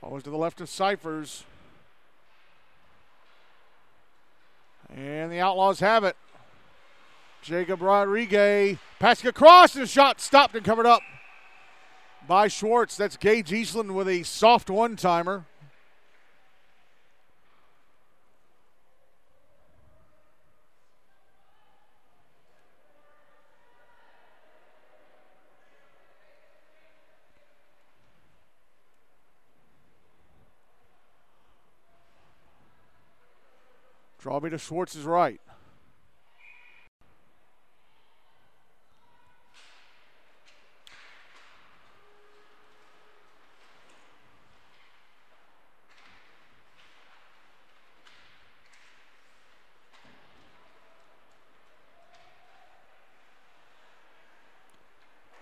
Always 0.04 0.24
to 0.24 0.30
the 0.30 0.36
left 0.36 0.60
of 0.60 0.68
Cyphers. 0.68 1.46
And 4.94 5.32
the 5.32 5.40
Outlaws 5.40 5.80
have 5.80 6.04
it. 6.04 6.18
Jacob 7.42 7.82
Rodriguez 7.82 8.78
passing 9.00 9.30
across 9.30 9.76
and 9.76 9.86
a 9.86 9.88
shot 9.88 10.20
stopped 10.20 10.54
and 10.54 10.66
covered 10.66 10.86
up 10.86 11.02
by 12.30 12.48
Schwartz. 12.48 12.96
That's 12.96 13.18
Gage 13.18 13.52
Eastland 13.52 13.96
with 13.96 14.08
a 14.08 14.22
soft 14.22 14.70
one 14.70 14.96
timer. 14.96 15.46
Draw 34.20 34.40
me 34.42 34.52
to 34.52 34.60
Schwartz's 34.60 35.06
right. 35.06 35.42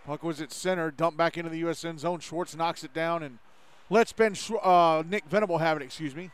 Puck 0.07 0.23
was 0.23 0.39
at 0.39 0.53
center, 0.53 0.89
dumped 0.89 1.17
back 1.17 1.37
into 1.37 1.49
the 1.49 1.63
USN 1.63 1.99
zone. 1.99 2.21
Schwartz 2.21 2.55
knocks 2.55 2.85
it 2.85 2.93
down 2.93 3.23
and 3.23 3.39
lets 3.89 4.13
Ben 4.13 4.33
Sh- 4.33 4.51
uh, 4.63 5.03
Nick 5.05 5.25
Venable 5.25 5.57
have 5.57 5.75
it. 5.75 5.83
Excuse 5.83 6.15
me. 6.15 6.31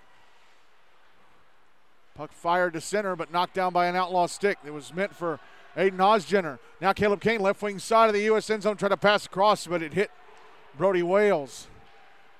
Puck 2.13 2.31
fired 2.31 2.73
to 2.73 2.81
center, 2.81 3.15
but 3.15 3.31
knocked 3.31 3.55
down 3.55 3.73
by 3.73 3.87
an 3.87 3.95
outlaw 3.95 4.27
stick. 4.27 4.59
It 4.63 4.71
was 4.71 4.93
meant 4.93 5.15
for 5.15 5.39
Aiden 5.75 5.97
Ozgener. 5.97 6.59
Now 6.81 6.93
Caleb 6.93 7.19
Kane, 7.19 7.41
left 7.41 7.63
wing 7.63 7.79
side 7.79 8.09
of 8.09 8.13
the 8.13 8.27
USN 8.27 8.61
zone, 8.61 8.77
trying 8.77 8.91
to 8.91 8.97
pass 8.97 9.25
across, 9.25 9.65
but 9.65 9.81
it 9.81 9.95
hit 9.95 10.11
Brody 10.77 11.01
Wales. 11.01 11.65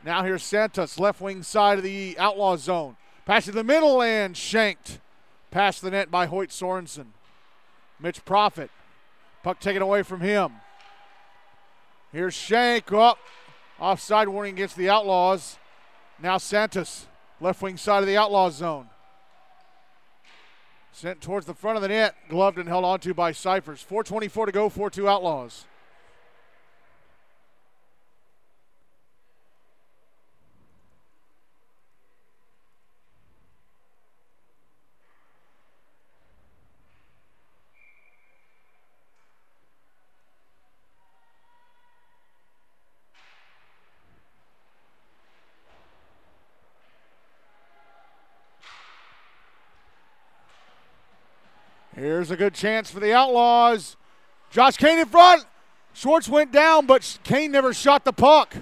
Now 0.06 0.24
here's 0.24 0.44
Santos, 0.44 1.00
left 1.00 1.20
wing 1.20 1.42
side 1.42 1.80
of 1.80 1.84
the 1.84 2.16
outlaw 2.20 2.58
zone. 2.58 2.96
Pass 3.26 3.48
in 3.48 3.56
the 3.56 3.64
middle 3.64 4.04
and 4.04 4.38
shanked. 4.38 5.00
Past 5.50 5.82
the 5.82 5.90
net 5.90 6.12
by 6.12 6.28
Hoyt 6.28 6.50
Sorensen. 6.50 7.08
Mitch 8.00 8.24
Profit. 8.24 8.70
Puck 9.42 9.60
taken 9.60 9.82
away 9.82 10.04
from 10.04 10.22
him. 10.22 10.52
Here's 12.14 12.36
Shank 12.36 12.94
up. 12.94 13.18
Offside 13.80 14.30
warning 14.30 14.54
against 14.54 14.76
the 14.76 14.88
Outlaws. 14.88 15.58
Now 16.22 16.38
Santos, 16.38 17.08
left 17.42 17.60
wing 17.60 17.76
side 17.76 18.04
of 18.04 18.08
the 18.08 18.18
Outlaws 18.18 18.54
zone. 18.54 18.88
Sent 20.92 21.22
towards 21.22 21.48
the 21.48 21.56
front 21.56 21.76
of 21.76 21.82
the 21.82 21.88
net, 21.88 22.16
gloved 22.30 22.60
and 22.60 22.70
held 22.70 22.86
onto 22.86 23.16
by 23.16 23.32
Cyphers. 23.32 23.84
4.24 23.90 24.46
to 24.46 24.52
go, 24.52 24.70
4 24.70 24.92
2 24.92 25.10
Outlaws. 25.10 25.66
Here's 52.24 52.32
a 52.32 52.38
good 52.38 52.54
chance 52.54 52.90
for 52.90 53.02
the 53.02 53.12
Outlaws. 53.12 53.98
Josh 54.50 54.78
Kane 54.78 54.98
in 54.98 55.08
front. 55.08 55.44
Schwartz 55.92 56.30
went 56.30 56.54
down, 56.54 56.86
but 56.86 57.20
Kane 57.26 57.52
never 57.52 57.74
shot 57.74 58.06
the 58.06 58.14
puck. 58.14 58.56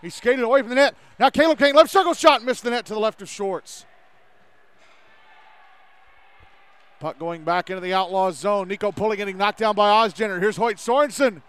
He 0.00 0.08
skated 0.08 0.42
away 0.42 0.60
from 0.60 0.70
the 0.70 0.76
net. 0.76 0.94
Now 1.20 1.28
Caleb 1.28 1.58
Kane, 1.58 1.74
left 1.74 1.90
circle 1.90 2.14
shot, 2.14 2.42
missed 2.42 2.62
the 2.62 2.70
net 2.70 2.86
to 2.86 2.94
the 2.94 2.98
left 2.98 3.20
of 3.20 3.28
Schwartz. 3.28 3.84
Puck 6.98 7.18
going 7.18 7.44
back 7.44 7.68
into 7.68 7.82
the 7.82 7.92
Outlaws 7.92 8.38
zone. 8.38 8.66
Nico 8.66 8.90
Pulley 8.90 9.18
getting 9.18 9.36
knocked 9.36 9.58
down 9.58 9.74
by 9.74 9.90
Ozgener. 9.90 10.40
Here's 10.40 10.56
Hoyt 10.56 10.78
Sorensen 10.78 11.42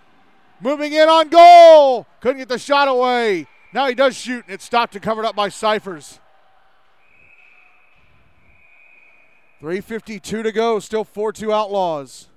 moving 0.59 0.91
in 0.91 1.07
on 1.07 1.29
goal. 1.29 2.07
Couldn't 2.19 2.39
get 2.39 2.49
the 2.49 2.59
shot 2.59 2.89
away. 2.89 3.47
Now 3.73 3.87
he 3.87 3.95
does 3.95 4.17
shoot, 4.17 4.43
and 4.43 4.53
it's 4.53 4.65
stopped 4.65 4.95
and 4.95 5.01
covered 5.01 5.23
up 5.23 5.37
by 5.37 5.47
Cyphers. 5.47 6.19
3.52 9.61 10.43
to 10.43 10.51
go, 10.51 10.79
still 10.79 11.03
4 11.03 11.33
2 11.33 11.51
Outlaws. 11.51 12.27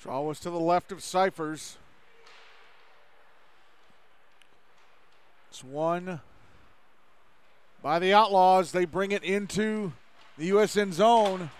Draw 0.00 0.22
was 0.22 0.40
to 0.40 0.50
the 0.50 0.58
left 0.58 0.92
of 0.92 1.02
Cyphers. 1.02 1.76
It's 5.50 5.62
won 5.62 6.22
by 7.82 7.98
the 7.98 8.14
Outlaws. 8.14 8.72
They 8.72 8.86
bring 8.86 9.12
it 9.12 9.22
into 9.22 9.92
the 10.38 10.50
USN 10.50 10.94
zone. 10.94 11.50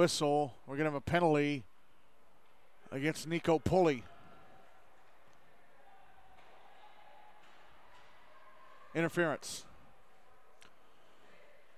Whistle. 0.00 0.54
We're 0.66 0.76
going 0.76 0.86
to 0.86 0.92
have 0.92 0.94
a 0.94 1.00
penalty 1.02 1.62
against 2.90 3.28
Nico 3.28 3.58
Pulley. 3.58 4.02
Interference. 8.94 9.66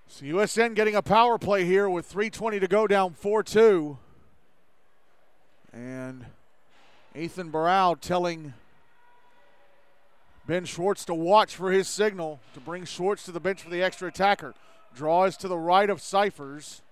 So 0.06 0.24
USN 0.24 0.76
getting 0.76 0.94
a 0.94 1.02
power 1.02 1.36
play 1.36 1.64
here 1.64 1.88
with 1.90 2.08
3.20 2.12 2.60
to 2.60 2.68
go 2.68 2.86
down 2.86 3.14
4 3.14 3.42
2. 3.42 3.98
And 5.72 6.26
Ethan 7.16 7.50
Barrow 7.50 7.96
telling 8.00 8.54
Ben 10.46 10.64
Schwartz 10.64 11.04
to 11.06 11.14
watch 11.14 11.56
for 11.56 11.72
his 11.72 11.88
signal 11.88 12.38
to 12.54 12.60
bring 12.60 12.84
Schwartz 12.84 13.24
to 13.24 13.32
the 13.32 13.40
bench 13.40 13.62
for 13.62 13.70
the 13.70 13.82
extra 13.82 14.06
attacker. 14.06 14.54
Draws 14.94 15.36
to 15.38 15.48
the 15.48 15.58
right 15.58 15.90
of 15.90 16.00
Cyphers. 16.00 16.82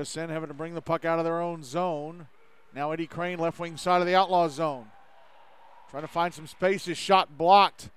USN 0.00 0.30
having 0.30 0.48
to 0.48 0.54
bring 0.54 0.74
the 0.74 0.82
puck 0.82 1.04
out 1.04 1.18
of 1.18 1.24
their 1.24 1.40
own 1.40 1.62
zone. 1.62 2.26
Now 2.74 2.92
Eddie 2.92 3.06
Crane, 3.06 3.38
left 3.38 3.58
wing 3.58 3.76
side 3.76 4.00
of 4.00 4.06
the 4.06 4.14
outlaw 4.14 4.48
zone. 4.48 4.86
Trying 5.90 6.02
to 6.02 6.08
find 6.08 6.32
some 6.32 6.46
space. 6.46 6.84
His 6.84 6.98
shot 6.98 7.36
blocked. 7.36 7.90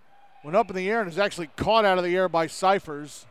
Went 0.43 0.57
up 0.57 0.69
in 0.69 0.75
the 0.75 0.89
air 0.89 0.99
and 0.99 1.09
is 1.09 1.19
actually 1.19 1.47
caught 1.55 1.85
out 1.85 1.97
of 1.97 2.03
the 2.03 2.15
air 2.15 2.27
by 2.27 2.47
Cyphers. 2.47 3.25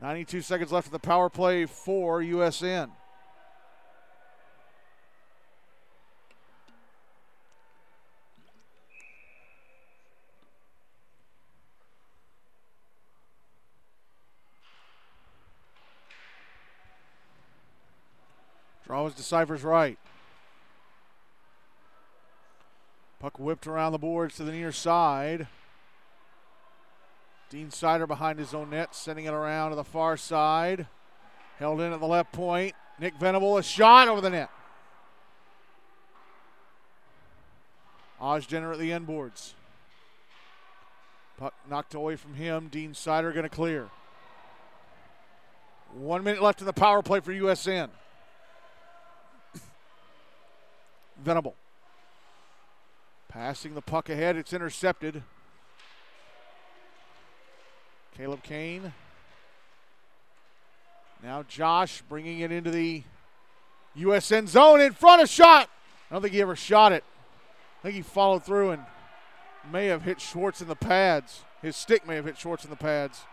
92 0.00 0.42
seconds 0.42 0.70
left 0.70 0.86
of 0.86 0.92
the 0.92 0.98
power 0.98 1.28
play 1.28 1.66
for 1.66 2.20
USN. 2.22 2.90
Draws 19.08 19.16
to 19.16 19.22
Cyphers 19.22 19.64
right. 19.64 19.98
Puck 23.20 23.38
whipped 23.38 23.66
around 23.66 23.92
the 23.92 23.98
boards 23.98 24.36
to 24.36 24.44
the 24.44 24.52
near 24.52 24.70
side. 24.70 25.46
Dean 27.48 27.70
Sider 27.70 28.06
behind 28.06 28.38
his 28.38 28.52
own 28.52 28.68
net, 28.68 28.94
sending 28.94 29.24
it 29.24 29.32
around 29.32 29.70
to 29.70 29.76
the 29.76 29.84
far 29.84 30.18
side. 30.18 30.86
Held 31.58 31.80
in 31.80 31.90
at 31.90 32.00
the 32.00 32.06
left 32.06 32.32
point. 32.32 32.74
Nick 33.00 33.14
Venable, 33.14 33.56
a 33.56 33.62
shot 33.62 34.08
over 34.08 34.20
the 34.20 34.28
net. 34.28 34.50
Ozgener 38.20 38.74
at 38.74 38.78
the 38.78 38.92
end 38.92 39.06
boards. 39.06 39.54
Puck 41.38 41.54
knocked 41.70 41.94
away 41.94 42.16
from 42.16 42.34
him. 42.34 42.68
Dean 42.70 42.92
Sider 42.92 43.32
going 43.32 43.44
to 43.44 43.48
clear. 43.48 43.88
One 45.94 46.22
minute 46.22 46.42
left 46.42 46.60
in 46.60 46.66
the 46.66 46.74
power 46.74 47.00
play 47.00 47.20
for 47.20 47.32
USN. 47.32 47.88
Venable. 51.18 51.54
Passing 53.28 53.74
the 53.74 53.82
puck 53.82 54.08
ahead, 54.08 54.36
it's 54.36 54.52
intercepted. 54.52 55.22
Caleb 58.16 58.42
Kane. 58.42 58.92
Now 61.22 61.42
Josh 61.42 62.02
bringing 62.08 62.40
it 62.40 62.52
into 62.52 62.70
the 62.70 63.02
USN 63.96 64.48
zone 64.48 64.80
in 64.80 64.92
front 64.92 65.22
of 65.22 65.28
shot. 65.28 65.68
I 66.10 66.14
don't 66.14 66.22
think 66.22 66.34
he 66.34 66.40
ever 66.40 66.56
shot 66.56 66.92
it. 66.92 67.04
I 67.78 67.82
think 67.82 67.96
he 67.96 68.02
followed 68.02 68.44
through 68.44 68.70
and 68.70 68.82
may 69.70 69.86
have 69.86 70.02
hit 70.02 70.20
Schwartz 70.20 70.60
in 70.60 70.68
the 70.68 70.76
pads. 70.76 71.44
His 71.60 71.76
stick 71.76 72.06
may 72.06 72.16
have 72.16 72.24
hit 72.24 72.38
Schwartz 72.38 72.64
in 72.64 72.70
the 72.70 72.76
pads. 72.76 73.24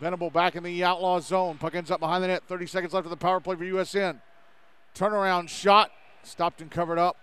Venable 0.00 0.30
back 0.30 0.56
in 0.56 0.62
the 0.62 0.82
outlaw 0.82 1.20
zone. 1.20 1.56
Puck 1.58 1.74
ends 1.74 1.90
up 1.90 2.00
behind 2.00 2.24
the 2.24 2.28
net. 2.28 2.42
30 2.48 2.66
seconds 2.66 2.92
left 2.92 3.06
of 3.06 3.10
the 3.10 3.16
power 3.16 3.40
play 3.40 3.54
for 3.54 3.64
USN. 3.64 4.20
Turnaround 4.94 5.48
shot 5.48 5.90
Stopped 6.24 6.62
and 6.62 6.70
covered 6.70 6.98
up 6.98 7.16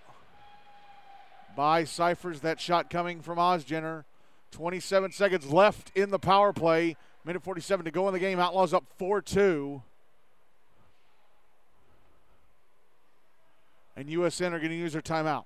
by 1.56 1.84
Cyphers. 1.84 2.42
That 2.42 2.62
shot 2.62 2.90
coming 2.90 3.22
from 3.22 3.38
Ozgener. 3.38 4.04
27 4.52 5.12
seconds 5.12 5.52
left 5.52 5.92
in 5.96 6.12
the 6.12 6.20
power 6.20 6.54
play. 6.54 6.96
Minute 7.26 7.44
47 7.44 7.86
to 7.86 7.92
go 7.92 8.08
in 8.08 8.14
the 8.14 8.20
game. 8.20 8.40
Outlaws 8.40 8.74
up 8.74 8.86
4 8.98 9.22
2. 9.22 9.82
And 13.96 14.08
USN 14.08 14.54
are 14.54 14.60
going 14.60 14.70
to 14.70 14.76
use 14.76 14.94
their 14.94 15.02
timeout. 15.02 15.46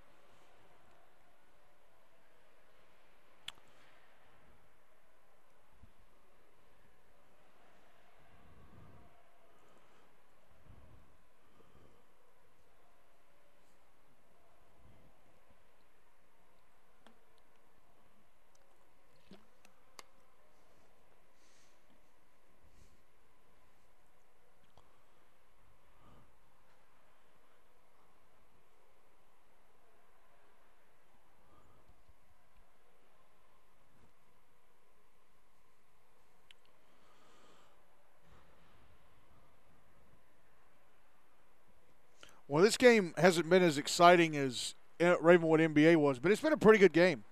Well, 42.47 42.63
this 42.63 42.77
game 42.77 43.13
hasn't 43.17 43.49
been 43.49 43.63
as 43.63 43.77
exciting 43.77 44.35
as 44.35 44.75
eh, 44.99 45.15
Ravenwood 45.19 45.59
MBA 45.59 45.95
was, 45.95 46.19
but 46.19 46.31
it's 46.31 46.41
been 46.41 46.53
a 46.53 46.57
pretty 46.57 46.79
good 46.79 46.93
game. 46.93 47.23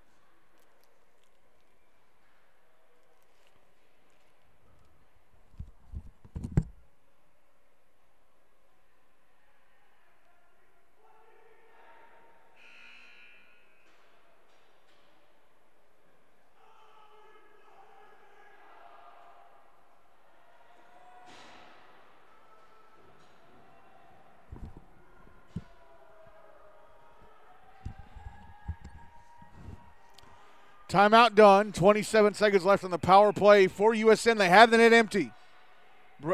Timeout 30.93 31.33
done. 31.33 31.71
27 31.71 32.35
seconds 32.35 32.63
left 32.63 32.83
on 32.83 32.91
the 32.91 32.99
power 32.99 33.33
play 33.33 33.65
for 33.65 33.95
USN. 33.95 34.37
They 34.37 34.49
have 34.49 34.69
the 34.69 34.77
net 34.77 34.93
empty. 34.93 35.31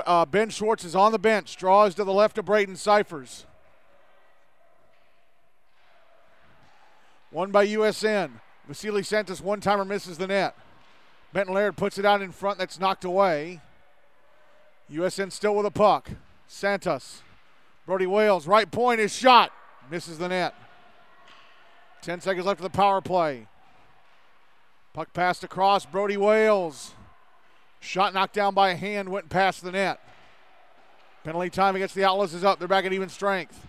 Uh, 0.06 0.26
ben 0.26 0.50
Schwartz 0.50 0.84
is 0.84 0.96
on 0.96 1.14
the 1.14 1.18
bench. 1.18 1.56
Draws 1.56 1.96
to 1.96 2.04
the 2.04 2.12
left 2.12 2.38
of 2.38 2.44
Braden 2.44 2.76
Cyphers. 2.76 3.46
Won 7.32 7.52
by 7.52 7.66
USN. 7.68 8.32
Vasily 8.68 9.02
Santos 9.02 9.40
one 9.40 9.62
timer 9.62 9.86
misses 9.86 10.18
the 10.18 10.28
net. 10.28 10.58
Benton 11.32 11.54
Laird 11.54 11.78
puts 11.78 11.98
it 11.98 12.04
out 12.04 12.22
in 12.22 12.34
front. 12.34 12.60
That's 12.60 12.82
knocked 12.82 13.06
away. 13.06 13.62
USN 14.92 15.32
still 15.32 15.56
with 15.56 15.68
a 15.68 15.72
puck. 15.72 16.10
Santos. 16.48 17.22
Brody 17.86 18.08
Wales, 18.08 18.46
right 18.46 18.70
point 18.70 19.00
is 19.00 19.16
shot. 19.16 19.54
Misses 19.90 20.18
the 20.18 20.28
net. 20.28 20.54
10 22.02 22.20
seconds 22.20 22.46
left 22.46 22.60
of 22.60 22.64
the 22.64 22.78
power 22.78 23.00
play. 23.00 23.48
Puck 24.94 25.14
passed 25.14 25.44
across. 25.44 25.86
Brody 25.86 26.18
Wales. 26.18 26.94
Shot 27.80 28.14
knocked 28.14 28.34
down 28.34 28.54
by 28.54 28.72
a 28.72 28.76
hand, 28.76 29.10
went 29.10 29.30
past 29.30 29.64
the 29.64 29.72
net. 29.72 30.00
Penalty 31.24 31.50
time 31.50 31.76
against 31.76 31.96
the 31.96 32.04
Outlaws 32.04 32.34
is 32.34 32.44
up. 32.44 32.60
They're 32.60 32.68
back 32.68 32.86
at 32.86 32.94
even 32.94 33.10
strength. 33.10 33.68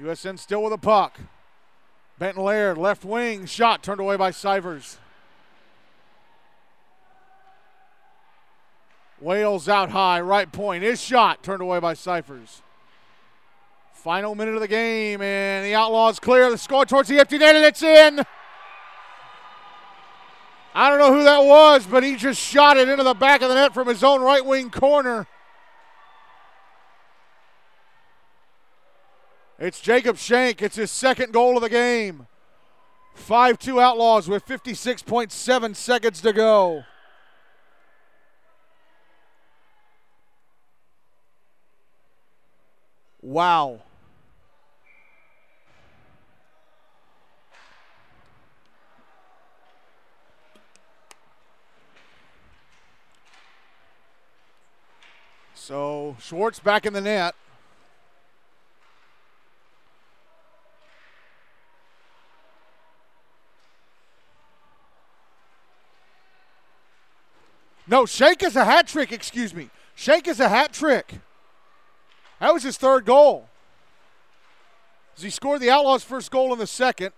USN 0.00 0.38
still 0.38 0.62
with 0.62 0.72
a 0.72 0.78
puck. 0.78 1.20
Benton 2.18 2.42
Laird, 2.42 2.76
left 2.78 3.04
wing, 3.04 3.46
shot 3.46 3.82
turned 3.82 4.00
away 4.00 4.16
by 4.16 4.30
Cyphers. 4.30 4.98
Wales 9.20 9.68
out 9.68 9.90
high, 9.90 10.20
right 10.20 10.50
point. 10.50 10.82
His 10.82 11.00
shot 11.00 11.42
turned 11.42 11.62
away 11.62 11.78
by 11.80 11.94
Cyphers. 11.94 12.62
Final 14.02 14.34
minute 14.34 14.54
of 14.54 14.62
the 14.62 14.68
game, 14.68 15.20
and 15.20 15.66
the 15.66 15.74
Outlaws 15.74 16.18
clear 16.18 16.50
the 16.50 16.56
score 16.56 16.86
towards 16.86 17.10
the 17.10 17.18
empty 17.18 17.36
net, 17.36 17.54
and 17.54 17.66
it's 17.66 17.82
in. 17.82 18.24
I 20.74 20.88
don't 20.88 20.98
know 20.98 21.12
who 21.12 21.22
that 21.24 21.44
was, 21.44 21.86
but 21.86 22.02
he 22.02 22.16
just 22.16 22.40
shot 22.40 22.78
it 22.78 22.88
into 22.88 23.04
the 23.04 23.12
back 23.12 23.42
of 23.42 23.50
the 23.50 23.54
net 23.56 23.74
from 23.74 23.88
his 23.88 24.02
own 24.02 24.22
right 24.22 24.42
wing 24.42 24.70
corner. 24.70 25.26
It's 29.58 29.82
Jacob 29.82 30.16
Shank. 30.16 30.62
It's 30.62 30.76
his 30.76 30.90
second 30.90 31.34
goal 31.34 31.58
of 31.58 31.62
the 31.62 31.68
game. 31.68 32.26
5 33.16 33.58
2 33.58 33.82
Outlaws 33.82 34.30
with 34.30 34.46
56.7 34.46 35.76
seconds 35.76 36.22
to 36.22 36.32
go. 36.32 36.84
Wow. 43.20 43.82
So 55.60 56.16
Schwartz 56.18 56.58
back 56.58 56.86
in 56.86 56.94
the 56.94 57.02
net. 57.02 57.34
No, 67.86 68.06
Shank 68.06 68.42
is 68.42 68.56
a 68.56 68.64
hat 68.64 68.86
trick, 68.86 69.12
excuse 69.12 69.52
me. 69.52 69.68
Shank 69.94 70.28
is 70.28 70.40
a 70.40 70.48
hat 70.48 70.72
trick. 70.72 71.20
That 72.40 72.54
was 72.54 72.62
his 72.62 72.78
third 72.78 73.04
goal. 73.04 73.46
As 75.14 75.22
he 75.22 75.28
scored 75.28 75.60
the 75.60 75.70
Outlaws' 75.70 76.02
first 76.02 76.30
goal 76.30 76.54
in 76.54 76.58
the 76.58 76.66
second. 76.66 77.12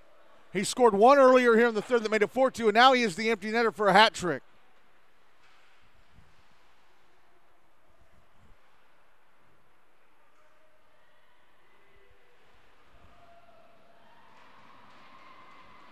He 0.53 0.65
scored 0.65 0.95
one 0.95 1.19
earlier 1.19 1.55
here 1.55 1.69
in 1.69 1.75
the 1.77 1.81
third 1.81 2.03
that 2.03 2.11
made 2.11 2.23
it 2.23 2.31
4 2.31 2.51
2, 2.51 2.69
and 2.69 2.75
now 2.75 2.93
he 2.93 3.05
is 3.05 3.15
the 3.15 3.31
empty 3.31 3.53
netter 3.53 3.73
for 3.73 3.87
a 3.87 3.93
hat 3.93 4.15
trick. 4.15 4.43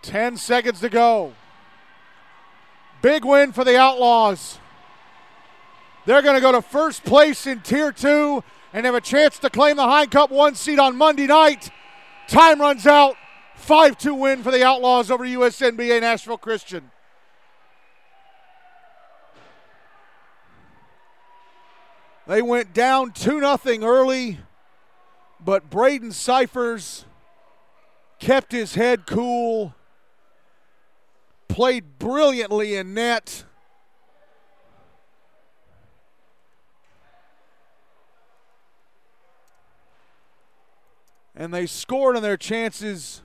Ten 0.01 0.37
seconds 0.37 0.79
to 0.81 0.89
go. 0.89 1.33
Big 3.01 3.25
win 3.25 3.51
for 3.51 3.63
the 3.63 3.77
Outlaws. 3.77 4.59
They're 6.05 6.21
going 6.21 6.35
to 6.35 6.41
go 6.41 6.51
to 6.51 6.61
first 6.61 7.03
place 7.03 7.45
in 7.45 7.61
Tier 7.61 7.91
2 7.91 8.43
and 8.73 8.85
have 8.85 8.95
a 8.95 9.01
chance 9.01 9.37
to 9.39 9.49
claim 9.49 9.77
the 9.77 9.83
Hein 9.83 10.09
Cup 10.09 10.31
1 10.31 10.55
seed 10.55 10.79
on 10.79 10.95
Monday 10.95 11.27
night. 11.27 11.69
Time 12.27 12.59
runs 12.59 12.87
out. 12.87 13.15
5 13.55 13.97
2 13.97 14.15
win 14.15 14.41
for 14.41 14.51
the 14.51 14.63
Outlaws 14.63 15.11
over 15.11 15.23
USNBA 15.23 16.01
Nashville 16.01 16.37
Christian. 16.37 16.89
They 22.27 22.41
went 22.41 22.73
down 22.73 23.11
2 23.11 23.39
0 23.39 23.83
early, 23.83 24.39
but 25.43 25.69
Braden 25.69 26.11
Cyphers 26.11 27.05
kept 28.19 28.51
his 28.51 28.75
head 28.75 29.05
cool, 29.05 29.75
played 31.53 31.99
brilliantly 31.99 32.75
in 32.75 32.93
net 32.93 33.43
and 41.41 41.51
they 41.51 41.65
scored 41.65 42.15
on 42.15 42.21
their 42.21 42.37
chances. 42.37 43.23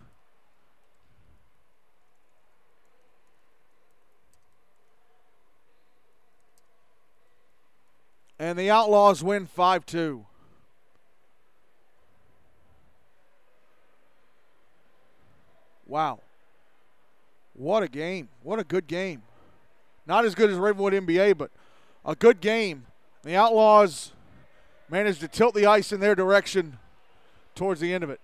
And 8.38 8.58
the 8.58 8.70
Outlaws 8.70 9.22
win 9.22 9.46
5 9.46 9.84
2. 9.84 10.24
Wow. 15.86 16.20
What 17.56 17.82
a 17.82 17.88
game. 17.88 18.28
What 18.42 18.58
a 18.58 18.64
good 18.64 18.86
game. 18.86 19.22
Not 20.06 20.24
as 20.24 20.34
good 20.34 20.50
as 20.50 20.56
Ravenwood 20.56 20.92
MBA, 20.92 21.38
but 21.38 21.50
a 22.04 22.14
good 22.14 22.40
game. 22.40 22.86
The 23.22 23.34
Outlaws 23.34 24.12
managed 24.90 25.20
to 25.20 25.28
tilt 25.28 25.54
the 25.54 25.66
ice 25.66 25.90
in 25.90 26.00
their 26.00 26.14
direction 26.14 26.78
towards 27.54 27.80
the 27.80 27.92
end 27.92 28.04
of 28.04 28.10
it. 28.10 28.20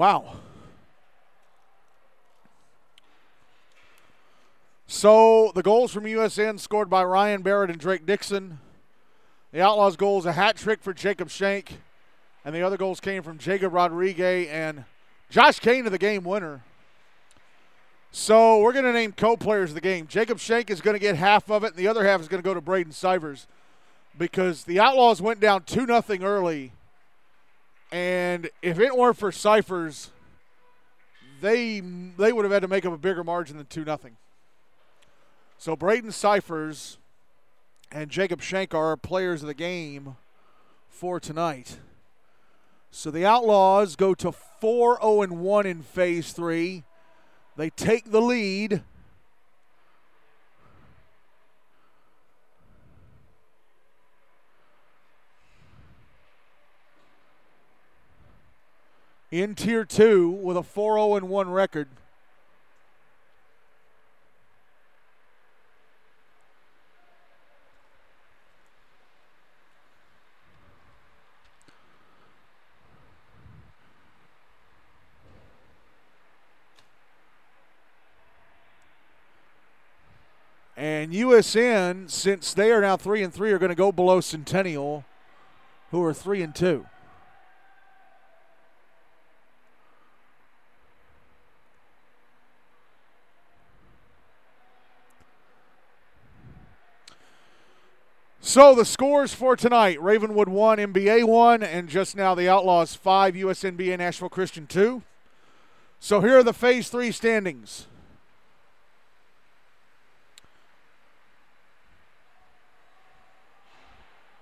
Wow. 0.00 0.36
So 4.86 5.52
the 5.54 5.62
goals 5.62 5.92
from 5.92 6.04
USN 6.04 6.58
scored 6.58 6.88
by 6.88 7.04
Ryan 7.04 7.42
Barrett 7.42 7.68
and 7.68 7.78
Drake 7.78 8.06
Dixon. 8.06 8.60
The 9.52 9.60
Outlaws' 9.60 9.96
goal 9.96 10.18
is 10.18 10.24
a 10.24 10.32
hat 10.32 10.56
trick 10.56 10.82
for 10.82 10.94
Jacob 10.94 11.28
Shank, 11.28 11.80
and 12.46 12.54
the 12.54 12.62
other 12.62 12.78
goals 12.78 12.98
came 12.98 13.22
from 13.22 13.36
Jacob 13.36 13.74
Rodriguez 13.74 14.48
and 14.48 14.86
Josh 15.28 15.58
Kane 15.58 15.84
to 15.84 15.90
the 15.90 15.98
game 15.98 16.24
winner. 16.24 16.62
So 18.10 18.58
we're 18.60 18.72
going 18.72 18.86
to 18.86 18.94
name 18.94 19.12
co-players 19.12 19.72
of 19.72 19.74
the 19.74 19.82
game. 19.82 20.06
Jacob 20.06 20.38
Shank 20.38 20.70
is 20.70 20.80
going 20.80 20.94
to 20.94 20.98
get 20.98 21.16
half 21.16 21.50
of 21.50 21.62
it, 21.62 21.72
and 21.72 21.76
the 21.76 21.88
other 21.88 22.06
half 22.06 22.22
is 22.22 22.28
going 22.28 22.42
to 22.42 22.48
go 22.48 22.54
to 22.54 22.62
Braden 22.62 22.92
Cyphers 22.92 23.46
because 24.16 24.64
the 24.64 24.80
Outlaws 24.80 25.20
went 25.20 25.40
down 25.40 25.64
2 25.64 25.84
nothing 25.84 26.24
early. 26.24 26.72
And 27.92 28.50
if 28.62 28.78
it 28.78 28.96
weren't 28.96 29.16
for 29.16 29.32
Cyphers, 29.32 30.10
they 31.40 31.80
they 31.80 32.32
would 32.32 32.44
have 32.44 32.52
had 32.52 32.62
to 32.62 32.68
make 32.68 32.84
up 32.84 32.92
a 32.92 32.98
bigger 32.98 33.24
margin 33.24 33.56
than 33.56 33.66
2 33.66 33.84
nothing. 33.84 34.16
So 35.58 35.76
Braden 35.76 36.12
Cyphers 36.12 36.98
and 37.90 38.10
Jacob 38.10 38.40
Shank 38.40 38.74
are 38.74 38.96
players 38.96 39.42
of 39.42 39.48
the 39.48 39.54
game 39.54 40.16
for 40.88 41.18
tonight. 41.18 41.78
So 42.90 43.10
the 43.10 43.24
Outlaws 43.24 43.96
go 43.96 44.14
to 44.14 44.32
4 44.32 44.98
0 45.00 45.26
1 45.26 45.66
in 45.66 45.82
phase 45.82 46.32
three. 46.32 46.84
They 47.56 47.70
take 47.70 48.10
the 48.10 48.22
lead. 48.22 48.82
in 59.30 59.54
Tier 59.54 59.84
2 59.84 60.30
with 60.30 60.56
a 60.56 60.62
4 60.62 60.96
0 60.96 61.26
1 61.26 61.50
record. 61.50 61.88
And 80.76 81.12
USN, 81.12 82.10
since 82.10 82.54
they 82.54 82.72
are 82.72 82.80
now 82.80 82.96
three 82.96 83.22
and 83.22 83.34
three, 83.34 83.52
are 83.52 83.58
going 83.58 83.68
to 83.68 83.74
go 83.74 83.92
below 83.92 84.22
Centennial, 84.22 85.04
who 85.90 86.02
are 86.02 86.14
three 86.14 86.40
and 86.40 86.54
two. 86.54 86.86
So 98.50 98.74
the 98.74 98.84
scores 98.84 99.32
for 99.32 99.54
tonight: 99.54 100.02
Ravenwood 100.02 100.48
one, 100.48 100.78
MBA 100.78 101.22
one, 101.22 101.62
and 101.62 101.88
just 101.88 102.16
now 102.16 102.34
the 102.34 102.48
Outlaws 102.48 102.96
five, 102.96 103.34
USNBA 103.34 103.96
Nashville 103.96 104.28
Christian 104.28 104.66
two. 104.66 105.04
So 106.00 106.20
here 106.20 106.38
are 106.38 106.42
the 106.42 106.52
Phase 106.52 106.88
three 106.88 107.12
standings. 107.12 107.86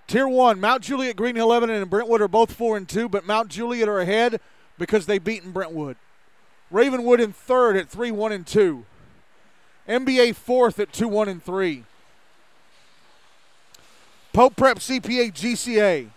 Tier 0.07 0.27
one: 0.27 0.59
Mount 0.59 0.81
Juliet, 0.81 1.15
Green 1.15 1.35
Hill, 1.35 1.49
Lebanon, 1.49 1.79
and 1.79 1.87
Brentwood 1.91 2.19
are 2.19 2.27
both 2.27 2.51
four 2.51 2.77
and 2.77 2.89
two, 2.89 3.07
but 3.09 3.27
Mount 3.27 3.49
Juliet 3.49 3.87
are 3.87 3.99
ahead 3.99 4.41
because 4.79 5.05
they've 5.05 5.23
beaten 5.23 5.51
Brentwood. 5.51 5.97
Ravenwood 6.71 7.21
in 7.21 7.31
third 7.31 7.77
at 7.77 7.87
three 7.87 8.09
one 8.09 8.31
and 8.31 8.47
two. 8.47 8.87
MBA 9.87 10.33
fourth 10.33 10.79
at 10.79 10.91
two 10.91 11.07
one 11.07 11.29
and 11.29 11.43
three. 11.43 11.83
Pope 14.33 14.55
Prep 14.55 14.77
CPA 14.79 15.33
GCA 15.33 16.09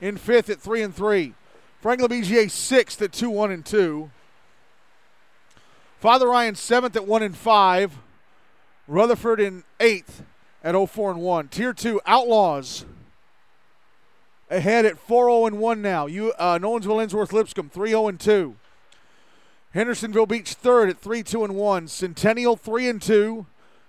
in 0.00 0.16
fifth 0.16 0.50
at 0.50 0.60
three 0.60 0.82
and 0.82 0.94
three. 0.94 1.34
Franklin 1.80 2.10
BGA 2.10 2.50
sixth 2.50 3.00
at 3.02 3.12
two 3.12 3.30
one 3.30 3.50
and 3.50 3.64
two. 3.64 4.10
Father 6.00 6.28
Ryan 6.28 6.54
seventh 6.54 6.96
at 6.96 7.06
one 7.06 7.22
and 7.22 7.36
five. 7.36 7.98
Rutherford 8.86 9.40
in 9.40 9.64
eighth 9.80 10.22
at 10.62 10.74
04 10.74 11.12
and 11.12 11.20
1. 11.20 11.48
Tier 11.48 11.72
2 11.72 12.00
Outlaws 12.06 12.84
ahead 14.50 14.84
at 14.84 14.98
4 14.98 15.26
0 15.26 15.46
and 15.46 15.58
1 15.58 15.82
now. 15.82 16.06
You 16.06 16.32
uh, 16.32 16.58
Nolensville 16.58 17.02
Ensworth 17.02 17.32
Lipscomb 17.32 17.70
3 17.70 17.90
0 17.90 18.08
and 18.08 18.20
2. 18.20 18.56
Hendersonville 19.72 20.26
Beech 20.26 20.54
third 20.54 20.88
at 20.88 20.98
3 20.98 21.22
2 21.22 21.44
and 21.44 21.54
1. 21.54 21.88
Centennial 21.88 22.56
3 22.56 22.88
and 22.88 23.02
2. 23.02 23.46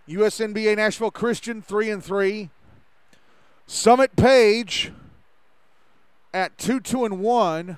USNBA 0.10 0.76
Nashville 0.76 1.12
Christian 1.12 1.62
3 1.62 1.90
and 1.90 2.04
3. 2.04 2.50
Summit 3.68 4.16
Page 4.16 4.92
at 6.34 6.58
2 6.58 6.80
2 6.80 7.06
and 7.06 7.20
1 7.20 7.78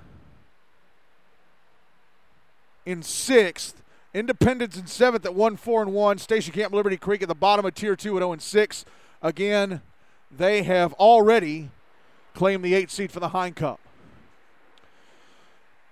in 2.86 3.04
sixth. 3.04 3.84
Independence 4.14 4.78
in 4.78 4.88
seventh 4.88 5.26
at 5.26 5.36
1 5.36 5.58
4 5.58 5.82
and 5.84 5.94
1. 5.94 6.18
Station 6.18 6.54
Camp 6.54 6.74
Liberty 6.74 6.98
Creek 6.98 7.22
at 7.22 7.28
the 7.28 7.36
bottom 7.36 7.66
of 7.66 7.76
Tier 7.76 7.96
2 7.96 8.18
at 8.18 8.22
0 8.22 8.32
and 8.34 8.42
6. 8.42 8.86
Again, 9.22 9.82
they 10.36 10.64
have 10.64 10.94
already 10.94 11.70
claimed 12.34 12.64
the 12.64 12.74
eighth 12.74 12.92
seed 12.92 13.12
for 13.12 13.20
the 13.20 13.30
Hein 13.30 13.54
Cup. 13.54 13.80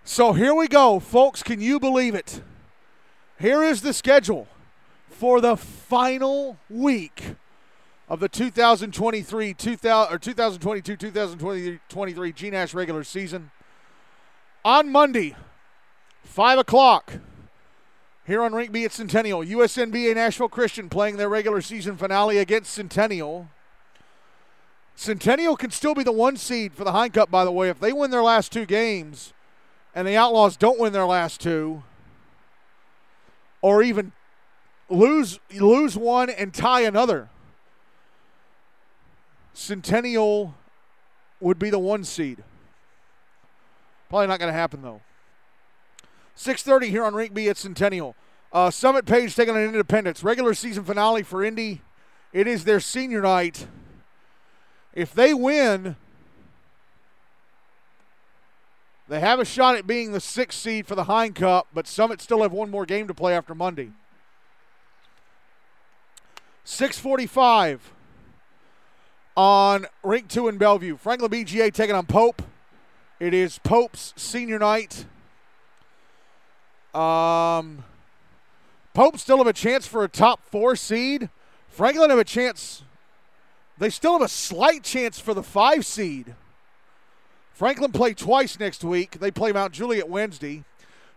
So 0.04 0.34
here 0.34 0.54
we 0.54 0.68
go, 0.68 1.00
folks. 1.00 1.42
Can 1.42 1.62
you 1.62 1.80
believe 1.80 2.16
it? 2.16 2.42
Here 3.40 3.64
is 3.64 3.82
the 3.82 3.94
schedule 3.94 4.48
for 5.10 5.42
the 5.42 5.58
final 5.58 6.58
week 6.70 7.36
of 8.08 8.20
the 8.20 8.30
2023 8.30 9.54
2000, 9.54 10.14
or 10.14 10.20
2022 10.20 10.96
2023 10.96 12.32
G 12.32 12.50
Nash 12.50 12.74
regular 12.74 13.04
season. 13.04 13.52
On 14.64 14.92
Monday, 14.92 15.36
5 16.24 16.60
o'clock, 16.60 17.14
here 18.26 18.42
on 18.42 18.54
Rink 18.54 18.72
B 18.72 18.84
at 18.84 18.92
Centennial. 18.92 19.42
USNBA 19.42 20.16
Nashville 20.16 20.50
Christian 20.50 20.90
playing 20.90 21.18
their 21.18 21.30
regular 21.30 21.62
season 21.62 21.98
finale 21.98 22.40
against 22.40 22.74
Centennial. 22.74 23.50
Centennial 24.96 25.56
can 25.56 25.72
still 25.72 25.94
be 25.94 26.04
the 26.04 26.12
one 26.12 26.38
seed 26.38 26.74
for 26.74 26.84
the 26.84 26.92
Hein 26.92 27.12
Cup, 27.12 27.30
by 27.30 27.46
the 27.46 27.52
way. 27.52 27.70
If 27.70 27.80
they 27.80 27.94
win 27.94 28.12
their 28.12 28.24
last 28.24 28.52
two 28.52 28.66
games 28.66 29.34
and 29.94 30.08
the 30.08 30.16
Outlaws 30.16 30.58
don't 30.58 30.80
win 30.80 30.94
their 30.94 31.06
last 31.06 31.40
two, 31.40 31.84
or 33.62 33.84
even 33.84 34.12
lose 34.90 35.40
lose 35.54 35.98
one 35.98 36.30
and 36.30 36.54
tie 36.54 36.82
another, 36.82 37.30
Centennial 39.56 40.54
would 41.40 41.58
be 41.58 41.70
the 41.70 41.80
one 41.80 42.04
seed. 42.04 42.44
Probably 44.10 44.28
not 44.28 44.40
going 44.40 44.52
to 44.52 44.58
happen 44.58 44.82
though. 44.82 45.02
6.30 46.38 46.90
here 46.90 47.06
on 47.06 47.16
Rink 47.16 47.34
B 47.34 47.48
at 47.48 47.58
Centennial. 47.58 48.16
Uh, 48.52 48.70
Summit 48.70 49.06
Page 49.06 49.34
taking 49.36 49.56
on 49.56 49.62
Independence. 49.62 50.24
Regular 50.24 50.54
season 50.54 50.84
finale 50.84 51.24
for 51.24 51.44
Indy. 51.44 51.82
It 52.34 52.48
is 52.48 52.66
their 52.66 52.82
senior 52.82 53.22
night. 53.22 53.68
If 54.94 55.14
they 55.14 55.34
win, 55.34 55.96
they 59.08 59.22
have 59.22 59.40
a 59.40 59.46
shot 59.46 59.76
at 59.76 59.88
being 59.88 60.12
the 60.12 60.20
sixth 60.20 60.60
seed 60.60 60.86
for 60.86 60.96
the 60.96 61.06
Hein 61.06 61.34
Cup, 61.34 61.68
but 61.74 61.88
Summit 61.88 62.22
still 62.22 62.42
have 62.42 62.52
one 62.52 62.70
more 62.70 62.86
game 62.86 63.08
to 63.08 63.14
play 63.14 63.34
after 63.36 63.56
Monday. 63.56 63.92
645 66.66 67.94
on 69.36 69.86
Rink 70.04 70.28
2 70.28 70.48
in 70.48 70.58
Bellevue. 70.58 70.98
Franklin 70.98 71.32
BGA 71.32 71.74
taking 71.74 71.96
on 71.96 72.06
Pope. 72.06 72.42
It 73.20 73.34
is 73.34 73.60
Pope's 73.60 74.14
senior 74.16 74.60
night. 74.60 75.06
Um, 76.94 77.84
Pope 78.94 79.18
still 79.18 79.38
have 79.38 79.48
a 79.48 79.54
chance 79.54 79.86
for 79.86 80.04
a 80.04 80.08
top 80.08 80.42
four 80.50 80.76
seed. 80.76 81.30
Franklin 81.70 82.10
have 82.10 82.20
a 82.20 82.24
chance. 82.24 82.84
They 83.78 83.90
still 83.90 84.14
have 84.14 84.22
a 84.22 84.30
slight 84.30 84.84
chance 84.84 85.20
for 85.20 85.34
the 85.34 85.44
five 85.44 85.86
seed. 85.86 86.36
Franklin 87.54 87.92
play 87.92 88.14
twice 88.14 88.60
next 88.60 88.84
week. 88.84 89.20
They 89.20 89.32
play 89.32 89.52
Mount 89.52 89.74
Juliet 89.74 90.10
Wednesday. 90.10 90.64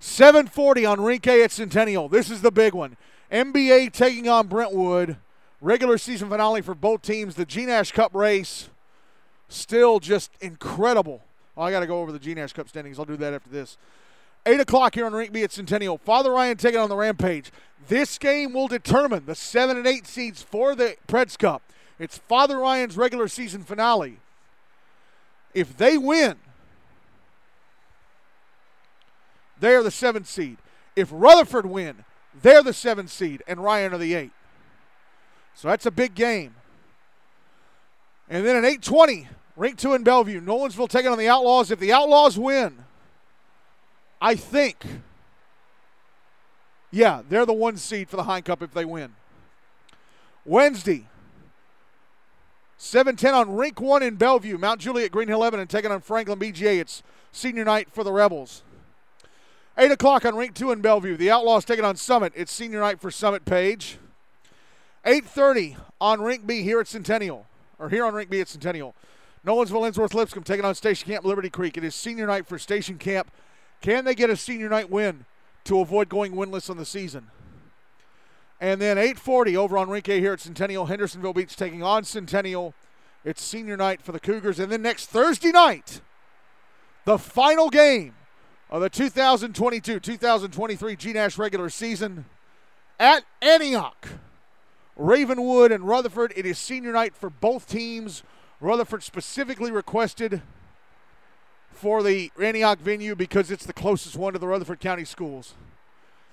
740 0.00 0.86
on 0.86 1.00
Rink 1.00 1.26
A 1.26 1.42
at 1.42 1.50
Centennial. 1.50 2.08
This 2.08 2.30
is 2.30 2.42
the 2.42 2.52
big 2.52 2.74
one. 2.74 2.96
MBA 3.32 3.92
taking 3.92 4.28
on 4.28 4.46
Brentwood. 4.46 5.16
Regular 5.60 5.98
season 5.98 6.28
finale 6.28 6.60
for 6.62 6.74
both 6.74 7.02
teams. 7.02 7.34
The 7.34 7.44
G 7.44 7.66
Nash 7.66 7.92
Cup 7.92 8.14
race 8.14 8.70
still 9.48 9.98
just 9.98 10.30
incredible. 10.40 11.22
Oh, 11.56 11.62
I 11.62 11.70
got 11.70 11.80
to 11.80 11.86
go 11.86 12.00
over 12.00 12.12
the 12.12 12.18
G 12.18 12.34
Nash 12.34 12.52
Cup 12.52 12.68
standings. 12.68 12.98
I'll 12.98 13.04
do 13.04 13.16
that 13.16 13.34
after 13.34 13.50
this. 13.50 13.76
8 14.46 14.60
o'clock 14.60 14.94
here 14.94 15.04
on 15.04 15.12
Rink 15.12 15.32
B 15.32 15.42
at 15.42 15.52
Centennial. 15.52 15.98
Father 15.98 16.30
Ryan 16.30 16.56
taking 16.56 16.80
on 16.80 16.88
the 16.88 16.96
Rampage. 16.96 17.50
This 17.88 18.18
game 18.18 18.52
will 18.52 18.68
determine 18.68 19.26
the 19.26 19.34
7 19.34 19.76
and 19.76 19.86
8 19.86 20.06
seeds 20.06 20.42
for 20.42 20.74
the 20.74 20.96
Preds 21.06 21.36
Cup. 21.36 21.62
It's 21.98 22.18
Father 22.18 22.58
Ryan's 22.58 22.96
regular 22.96 23.28
season 23.28 23.64
finale. 23.64 24.18
If 25.54 25.76
they 25.76 25.98
win, 25.98 26.36
they 29.58 29.74
are 29.74 29.82
the 29.82 29.90
7th 29.90 30.26
seed. 30.26 30.58
If 30.94 31.08
Rutherford 31.10 31.66
win, 31.66 32.04
they're 32.40 32.62
the 32.62 32.70
7th 32.70 33.08
seed, 33.08 33.42
and 33.46 33.62
Ryan 33.62 33.92
are 33.94 33.98
the 33.98 34.14
8. 34.14 34.30
So 35.58 35.66
that's 35.66 35.86
a 35.86 35.90
big 35.90 36.14
game. 36.14 36.54
And 38.28 38.46
then 38.46 38.54
at 38.54 38.64
820, 38.64 39.26
Rink 39.56 39.76
2 39.76 39.94
in 39.94 40.04
Bellevue. 40.04 40.40
Nolensville 40.40 40.88
taking 40.88 41.10
on 41.10 41.18
the 41.18 41.28
Outlaws. 41.28 41.72
If 41.72 41.80
the 41.80 41.92
Outlaws 41.92 42.38
win, 42.38 42.84
I 44.20 44.36
think, 44.36 44.86
yeah, 46.92 47.22
they're 47.28 47.44
the 47.44 47.52
one 47.52 47.76
seed 47.76 48.08
for 48.08 48.14
the 48.14 48.22
Hein 48.22 48.42
Cup 48.42 48.62
if 48.62 48.72
they 48.72 48.84
win. 48.84 49.16
Wednesday, 50.44 51.06
7-10 52.78 53.34
on 53.34 53.56
Rink 53.56 53.80
1 53.80 54.04
in 54.04 54.14
Bellevue. 54.14 54.58
Mount 54.58 54.80
Juliet, 54.80 55.10
Green 55.10 55.26
Hill 55.26 55.40
Lebanon 55.40 55.66
taking 55.66 55.90
on 55.90 56.02
Franklin 56.02 56.38
BGA. 56.38 56.78
It's 56.78 57.02
senior 57.32 57.64
night 57.64 57.88
for 57.90 58.04
the 58.04 58.12
Rebels. 58.12 58.62
8 59.76 59.90
o'clock 59.90 60.24
on 60.24 60.36
Rink 60.36 60.54
2 60.54 60.70
in 60.70 60.82
Bellevue. 60.82 61.16
The 61.16 61.32
Outlaws 61.32 61.64
taking 61.64 61.84
on 61.84 61.96
Summit. 61.96 62.32
It's 62.36 62.52
senior 62.52 62.78
night 62.78 63.00
for 63.00 63.10
Summit 63.10 63.44
Page. 63.44 63.98
8.30 65.04 65.76
on 66.00 66.20
Rink 66.20 66.46
B 66.46 66.62
here 66.62 66.80
at 66.80 66.88
Centennial. 66.88 67.46
Or 67.78 67.88
here 67.88 68.04
on 68.04 68.14
Rink 68.14 68.30
B 68.30 68.40
at 68.40 68.48
Centennial. 68.48 68.94
Nolensville, 69.46 69.88
Ensworth, 69.88 70.14
Lipscomb 70.14 70.42
taking 70.42 70.64
on 70.64 70.74
Station 70.74 71.08
Camp 71.08 71.24
Liberty 71.24 71.48
Creek. 71.48 71.76
It 71.76 71.84
is 71.84 71.94
senior 71.94 72.26
night 72.26 72.46
for 72.46 72.58
Station 72.58 72.98
Camp 72.98 73.30
can 73.80 74.04
they 74.04 74.14
get 74.14 74.30
a 74.30 74.36
senior 74.36 74.68
night 74.68 74.90
win 74.90 75.24
to 75.64 75.80
avoid 75.80 76.08
going 76.08 76.32
winless 76.32 76.70
on 76.70 76.76
the 76.76 76.84
season? 76.84 77.30
And 78.60 78.80
then 78.80 78.98
8:40 78.98 79.56
over 79.56 79.78
on 79.78 79.88
Rink 79.88 80.08
A 80.08 80.18
here 80.18 80.32
at 80.32 80.40
Centennial, 80.40 80.86
Hendersonville 80.86 81.32
Beech 81.32 81.54
taking 81.54 81.80
on 81.82 82.02
Centennial. 82.04 82.74
It's 83.24 83.42
senior 83.42 83.76
night 83.76 84.02
for 84.02 84.12
the 84.12 84.20
Cougars, 84.20 84.58
and 84.58 84.72
then 84.72 84.82
next 84.82 85.06
Thursday 85.06 85.52
night, 85.52 86.00
the 87.04 87.18
final 87.18 87.70
game 87.70 88.14
of 88.70 88.80
the 88.80 88.90
2022-2023 88.90 90.96
GNASH 90.96 91.38
regular 91.38 91.70
season 91.70 92.24
at 92.98 93.24
Antioch. 93.40 94.08
Ravenwood 94.98 95.72
and 95.72 95.84
Rutherford. 95.84 96.32
It 96.36 96.44
is 96.44 96.58
senior 96.58 96.92
night 96.92 97.14
for 97.14 97.30
both 97.30 97.68
teams. 97.68 98.22
Rutherford 98.60 99.04
specifically 99.04 99.70
requested 99.70 100.42
for 101.70 102.02
the 102.02 102.32
Antioch 102.42 102.80
venue 102.80 103.14
because 103.14 103.50
it's 103.50 103.64
the 103.64 103.72
closest 103.72 104.16
one 104.16 104.32
to 104.32 104.38
the 104.38 104.48
Rutherford 104.48 104.80
County 104.80 105.04
schools. 105.04 105.54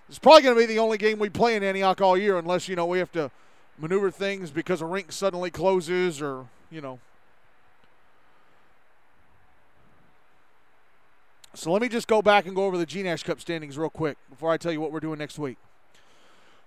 It's 0.09 0.19
probably 0.19 0.41
going 0.41 0.55
to 0.55 0.59
be 0.59 0.65
the 0.65 0.79
only 0.79 0.97
game 0.97 1.19
we 1.19 1.29
play 1.29 1.55
in 1.55 1.63
Antioch 1.63 2.01
all 2.01 2.17
year, 2.17 2.37
unless 2.37 2.67
you 2.67 2.75
know 2.75 2.85
we 2.85 2.99
have 2.99 3.11
to 3.13 3.31
maneuver 3.77 4.09
things 4.09 4.51
because 4.51 4.81
a 4.81 4.85
rink 4.85 5.11
suddenly 5.11 5.51
closes 5.51 6.21
or, 6.21 6.47
you 6.71 6.81
know. 6.81 6.99
So 11.53 11.71
let 11.71 11.81
me 11.81 11.87
just 11.87 12.07
go 12.07 12.21
back 12.21 12.45
and 12.45 12.55
go 12.55 12.65
over 12.65 12.77
the 12.77 12.85
GNASH 12.85 13.23
Cup 13.23 13.39
standings 13.39 13.77
real 13.77 13.89
quick 13.89 14.17
before 14.29 14.51
I 14.51 14.57
tell 14.57 14.71
you 14.71 14.81
what 14.81 14.91
we're 14.91 14.99
doing 14.99 15.19
next 15.19 15.39
week. 15.39 15.57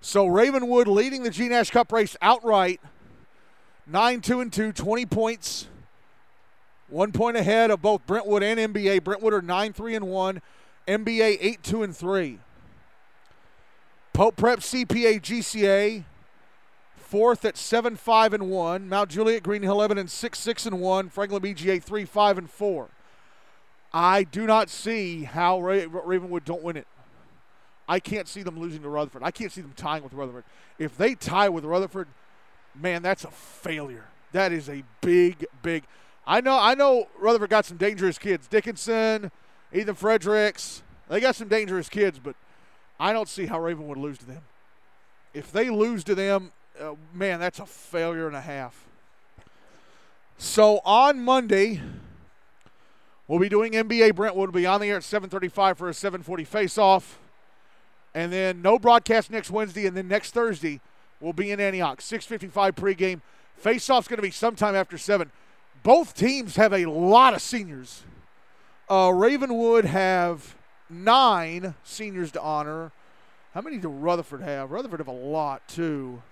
So 0.01 0.27
Ravenwood 0.27 0.87
leading 0.87 1.23
the 1.23 1.31
GNASH 1.31 1.70
Cup 1.70 1.93
race 1.93 2.16
outright, 2.23 2.81
9 3.87 4.20
2 4.20 4.41
and 4.41 4.53
2, 4.53 4.73
20 4.73 5.07
points. 5.07 5.66
One 6.89 7.12
point 7.12 7.37
ahead 7.37 7.70
of 7.70 7.83
both 7.83 8.07
Brentwood 8.07 8.43
and 8.43 8.75
MBA. 8.75 9.05
Brentwood 9.05 9.35
are 9.35 9.43
9 9.43 9.73
3 9.73 9.95
and 9.95 10.09
1, 10.09 10.43
MBA 10.87 11.39
8 11.41 11.62
2 11.62 11.83
and 11.83 11.97
3. 11.97 12.39
Pope 14.12 14.37
Prep 14.37 14.61
CPA 14.61 15.20
GCA 15.20 16.05
fourth 17.09 17.45
at 17.45 17.57
7 17.57 17.97
5 17.97 18.33
and 18.35 18.51
1. 18.51 18.89
Mount 18.89 19.11
Juliet 19.11 19.43
Green 19.43 19.62
Hill 19.62 19.81
and 19.81 20.11
6 20.11 20.39
6 20.39 20.66
and 20.66 20.81
1. 20.81 21.09
Franklin 21.09 21.43
BGA 21.43 21.83
3 21.83 22.05
5 22.05 22.39
and 22.39 22.51
4. 22.51 22.89
I 23.93 24.25
do 24.25 24.47
not 24.47 24.69
see 24.69 25.25
how 25.25 25.61
Ravenwood 25.61 26.45
don't 26.45 26.62
win 26.62 26.77
it. 26.77 26.87
I 27.89 28.01
can't 28.01 28.28
see 28.28 28.43
them 28.43 28.59
losing 28.59 28.82
to 28.82 28.89
Rutherford. 28.89 29.23
I 29.23 29.31
can't 29.31 29.51
see 29.51 29.62
them 29.62 29.73
tying 29.77 30.02
with 30.02 30.12
Rutherford. 30.12 30.44
If 30.78 30.97
they 30.97 31.15
tie 31.15 31.48
with 31.48 31.65
Rutherford, 31.65 32.09
man, 32.74 33.02
that's 33.02 33.24
a 33.24 33.31
failure. 33.31 34.05
That 34.32 34.52
is 34.52 34.69
a 34.69 34.82
big, 35.01 35.47
big. 35.62 35.85
I 36.27 36.40
know. 36.40 36.59
I 36.60 36.74
know. 36.74 37.09
Rutherford 37.19 37.51
got 37.51 37.65
some 37.65 37.78
dangerous 37.78 38.19
kids. 38.19 38.47
Dickinson, 38.47 39.31
Ethan 39.73 39.94
Fredericks. 39.94 40.82
They 41.09 41.20
got 41.20 41.36
some 41.36 41.48
dangerous 41.48 41.89
kids, 41.89 42.19
but 42.19 42.36
I 43.01 43.12
don't 43.15 43.28
see 43.28 43.47
how 43.47 43.59
Ravenwood 43.59 43.97
lose 43.97 44.19
to 44.19 44.27
them. 44.27 44.43
If 45.32 45.51
they 45.51 45.70
lose 45.70 46.05
to 46.05 46.15
them, 46.15 46.52
uh, 46.81 46.94
man, 47.15 47.40
that's 47.40 47.59
a 47.59 47.66
failure 47.66 48.27
and 48.27 48.36
a 48.36 48.40
half. 48.40 48.85
So 50.36 50.81
on 50.85 51.20
Monday, 51.20 51.81
we'll 53.27 53.39
be 53.39 53.48
doing 53.48 53.73
MBA 53.73 54.15
Brentwood. 54.15 54.51
We'll 54.51 54.62
be 54.62 54.66
on 54.66 54.81
the 54.81 54.90
air 54.90 54.97
at 54.97 55.05
7:35 55.05 55.78
for 55.78 55.89
a 55.89 55.94
7:40 55.94 56.44
face-off, 56.44 57.19
and 58.14 58.32
then 58.32 58.62
no 58.62 58.78
broadcast 58.78 59.30
next 59.30 59.51
Wednesday, 59.51 59.86
and 59.86 59.97
then 59.97 60.09
next 60.09 60.32
Thursday 60.32 60.80
we'll 61.20 61.32
be 61.32 61.51
in 61.51 61.60
Antioch 61.60 62.01
6:55 62.01 62.72
pregame. 62.72 63.20
Face-off's 63.56 64.06
going 64.09 64.18
to 64.18 64.22
be 64.22 64.30
sometime 64.30 64.74
after 64.76 64.97
seven. 64.97 65.32
Both 65.82 66.14
teams 66.14 66.56
have 66.56 66.72
a 66.72 66.86
lot 66.86 67.35
of 67.35 67.43
seniors. 67.43 68.05
Uh, 68.89 69.12
Ravenwood 69.14 69.85
have 69.85 70.55
nine 70.89 71.74
seniors 71.82 72.32
to 72.32 72.40
honor. 72.40 72.93
How 73.55 73.60
many 73.60 73.78
do 73.78 73.89
Rutherford 73.89 74.43
have? 74.43 74.70
Rutherford 74.70 75.01
have 75.01 75.09
a 75.09 75.12
lot 75.12 75.66
too. 75.68 76.22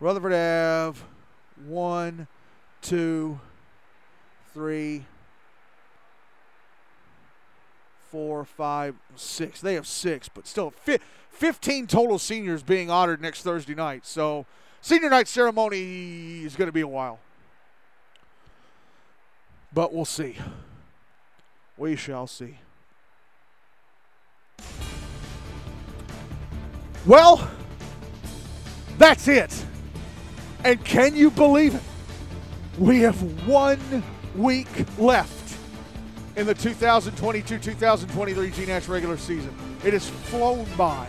Rutherford 0.00 0.32
have 0.32 1.02
one, 1.66 2.26
two, 2.82 3.40
three, 4.52 5.04
four, 8.14 8.44
five, 8.44 8.94
six. 9.16 9.60
They 9.60 9.74
have 9.74 9.88
six, 9.88 10.28
but 10.28 10.46
still 10.46 10.72
15 11.30 11.88
total 11.88 12.20
seniors 12.20 12.62
being 12.62 12.88
honored 12.88 13.20
next 13.20 13.42
Thursday 13.42 13.74
night. 13.74 14.06
So, 14.06 14.46
senior 14.80 15.10
night 15.10 15.26
ceremony 15.26 16.44
is 16.44 16.54
going 16.54 16.68
to 16.68 16.72
be 16.72 16.82
a 16.82 16.86
while. 16.86 17.18
But 19.72 19.92
we'll 19.92 20.04
see. 20.04 20.36
We 21.76 21.96
shall 21.96 22.28
see. 22.28 22.58
Well, 27.04 27.50
that's 28.96 29.26
it. 29.26 29.64
And 30.62 30.84
can 30.84 31.16
you 31.16 31.32
believe 31.32 31.74
it? 31.74 31.82
We 32.78 33.00
have 33.00 33.20
one 33.48 34.04
week 34.36 34.68
left 35.00 35.43
in 36.36 36.46
the 36.46 36.54
2022 36.54 37.58
2023 37.58 38.66
GNASH 38.66 38.88
regular 38.88 39.16
season. 39.16 39.54
It 39.84 39.92
has 39.92 40.08
flown 40.08 40.66
by. 40.76 41.06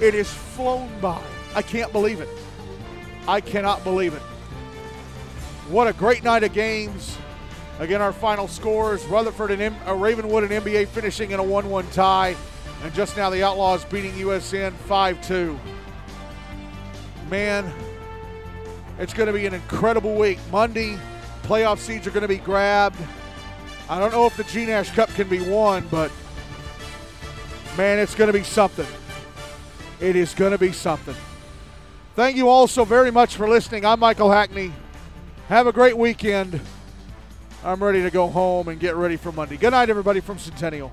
It 0.00 0.14
has 0.14 0.32
flown 0.32 0.88
by. 1.00 1.22
I 1.54 1.62
can't 1.62 1.92
believe 1.92 2.20
it. 2.20 2.28
I 3.26 3.40
cannot 3.40 3.84
believe 3.84 4.14
it. 4.14 4.22
What 5.68 5.86
a 5.86 5.92
great 5.92 6.22
night 6.22 6.42
of 6.44 6.52
games. 6.52 7.16
Again, 7.78 8.00
our 8.00 8.12
final 8.12 8.46
scores 8.46 9.04
Rutherford 9.06 9.50
and 9.50 9.62
M- 9.62 9.76
uh, 9.86 9.94
Ravenwood 9.94 10.44
and 10.44 10.52
MBA 10.52 10.88
finishing 10.88 11.30
in 11.30 11.40
a 11.40 11.42
1 11.42 11.68
1 11.68 11.90
tie. 11.90 12.36
And 12.82 12.92
just 12.94 13.16
now 13.16 13.30
the 13.30 13.42
Outlaws 13.42 13.84
beating 13.84 14.12
USN 14.12 14.72
5 14.72 15.26
2. 15.26 15.58
Man, 17.30 17.72
it's 18.98 19.14
going 19.14 19.28
to 19.28 19.32
be 19.32 19.46
an 19.46 19.54
incredible 19.54 20.16
week. 20.16 20.38
Monday, 20.50 20.98
playoff 21.44 21.78
seeds 21.78 22.06
are 22.06 22.10
going 22.10 22.22
to 22.22 22.28
be 22.28 22.38
grabbed. 22.38 22.98
I 23.92 23.98
don't 23.98 24.10
know 24.10 24.24
if 24.24 24.38
the 24.38 24.44
GNASH 24.44 24.92
Cup 24.92 25.10
can 25.10 25.28
be 25.28 25.42
won, 25.42 25.86
but 25.90 26.10
man, 27.76 27.98
it's 27.98 28.14
going 28.14 28.28
to 28.28 28.32
be 28.32 28.42
something. 28.42 28.86
It 30.00 30.16
is 30.16 30.32
going 30.32 30.52
to 30.52 30.56
be 30.56 30.72
something. 30.72 31.14
Thank 32.16 32.38
you 32.38 32.48
all 32.48 32.66
so 32.66 32.86
very 32.86 33.10
much 33.10 33.36
for 33.36 33.46
listening. 33.46 33.84
I'm 33.84 34.00
Michael 34.00 34.30
Hackney. 34.30 34.72
Have 35.48 35.66
a 35.66 35.72
great 35.72 35.98
weekend. 35.98 36.58
I'm 37.62 37.84
ready 37.84 38.00
to 38.00 38.10
go 38.10 38.28
home 38.28 38.68
and 38.68 38.80
get 38.80 38.96
ready 38.96 39.16
for 39.16 39.30
Monday. 39.30 39.58
Good 39.58 39.72
night, 39.72 39.90
everybody 39.90 40.20
from 40.20 40.38
Centennial. 40.38 40.90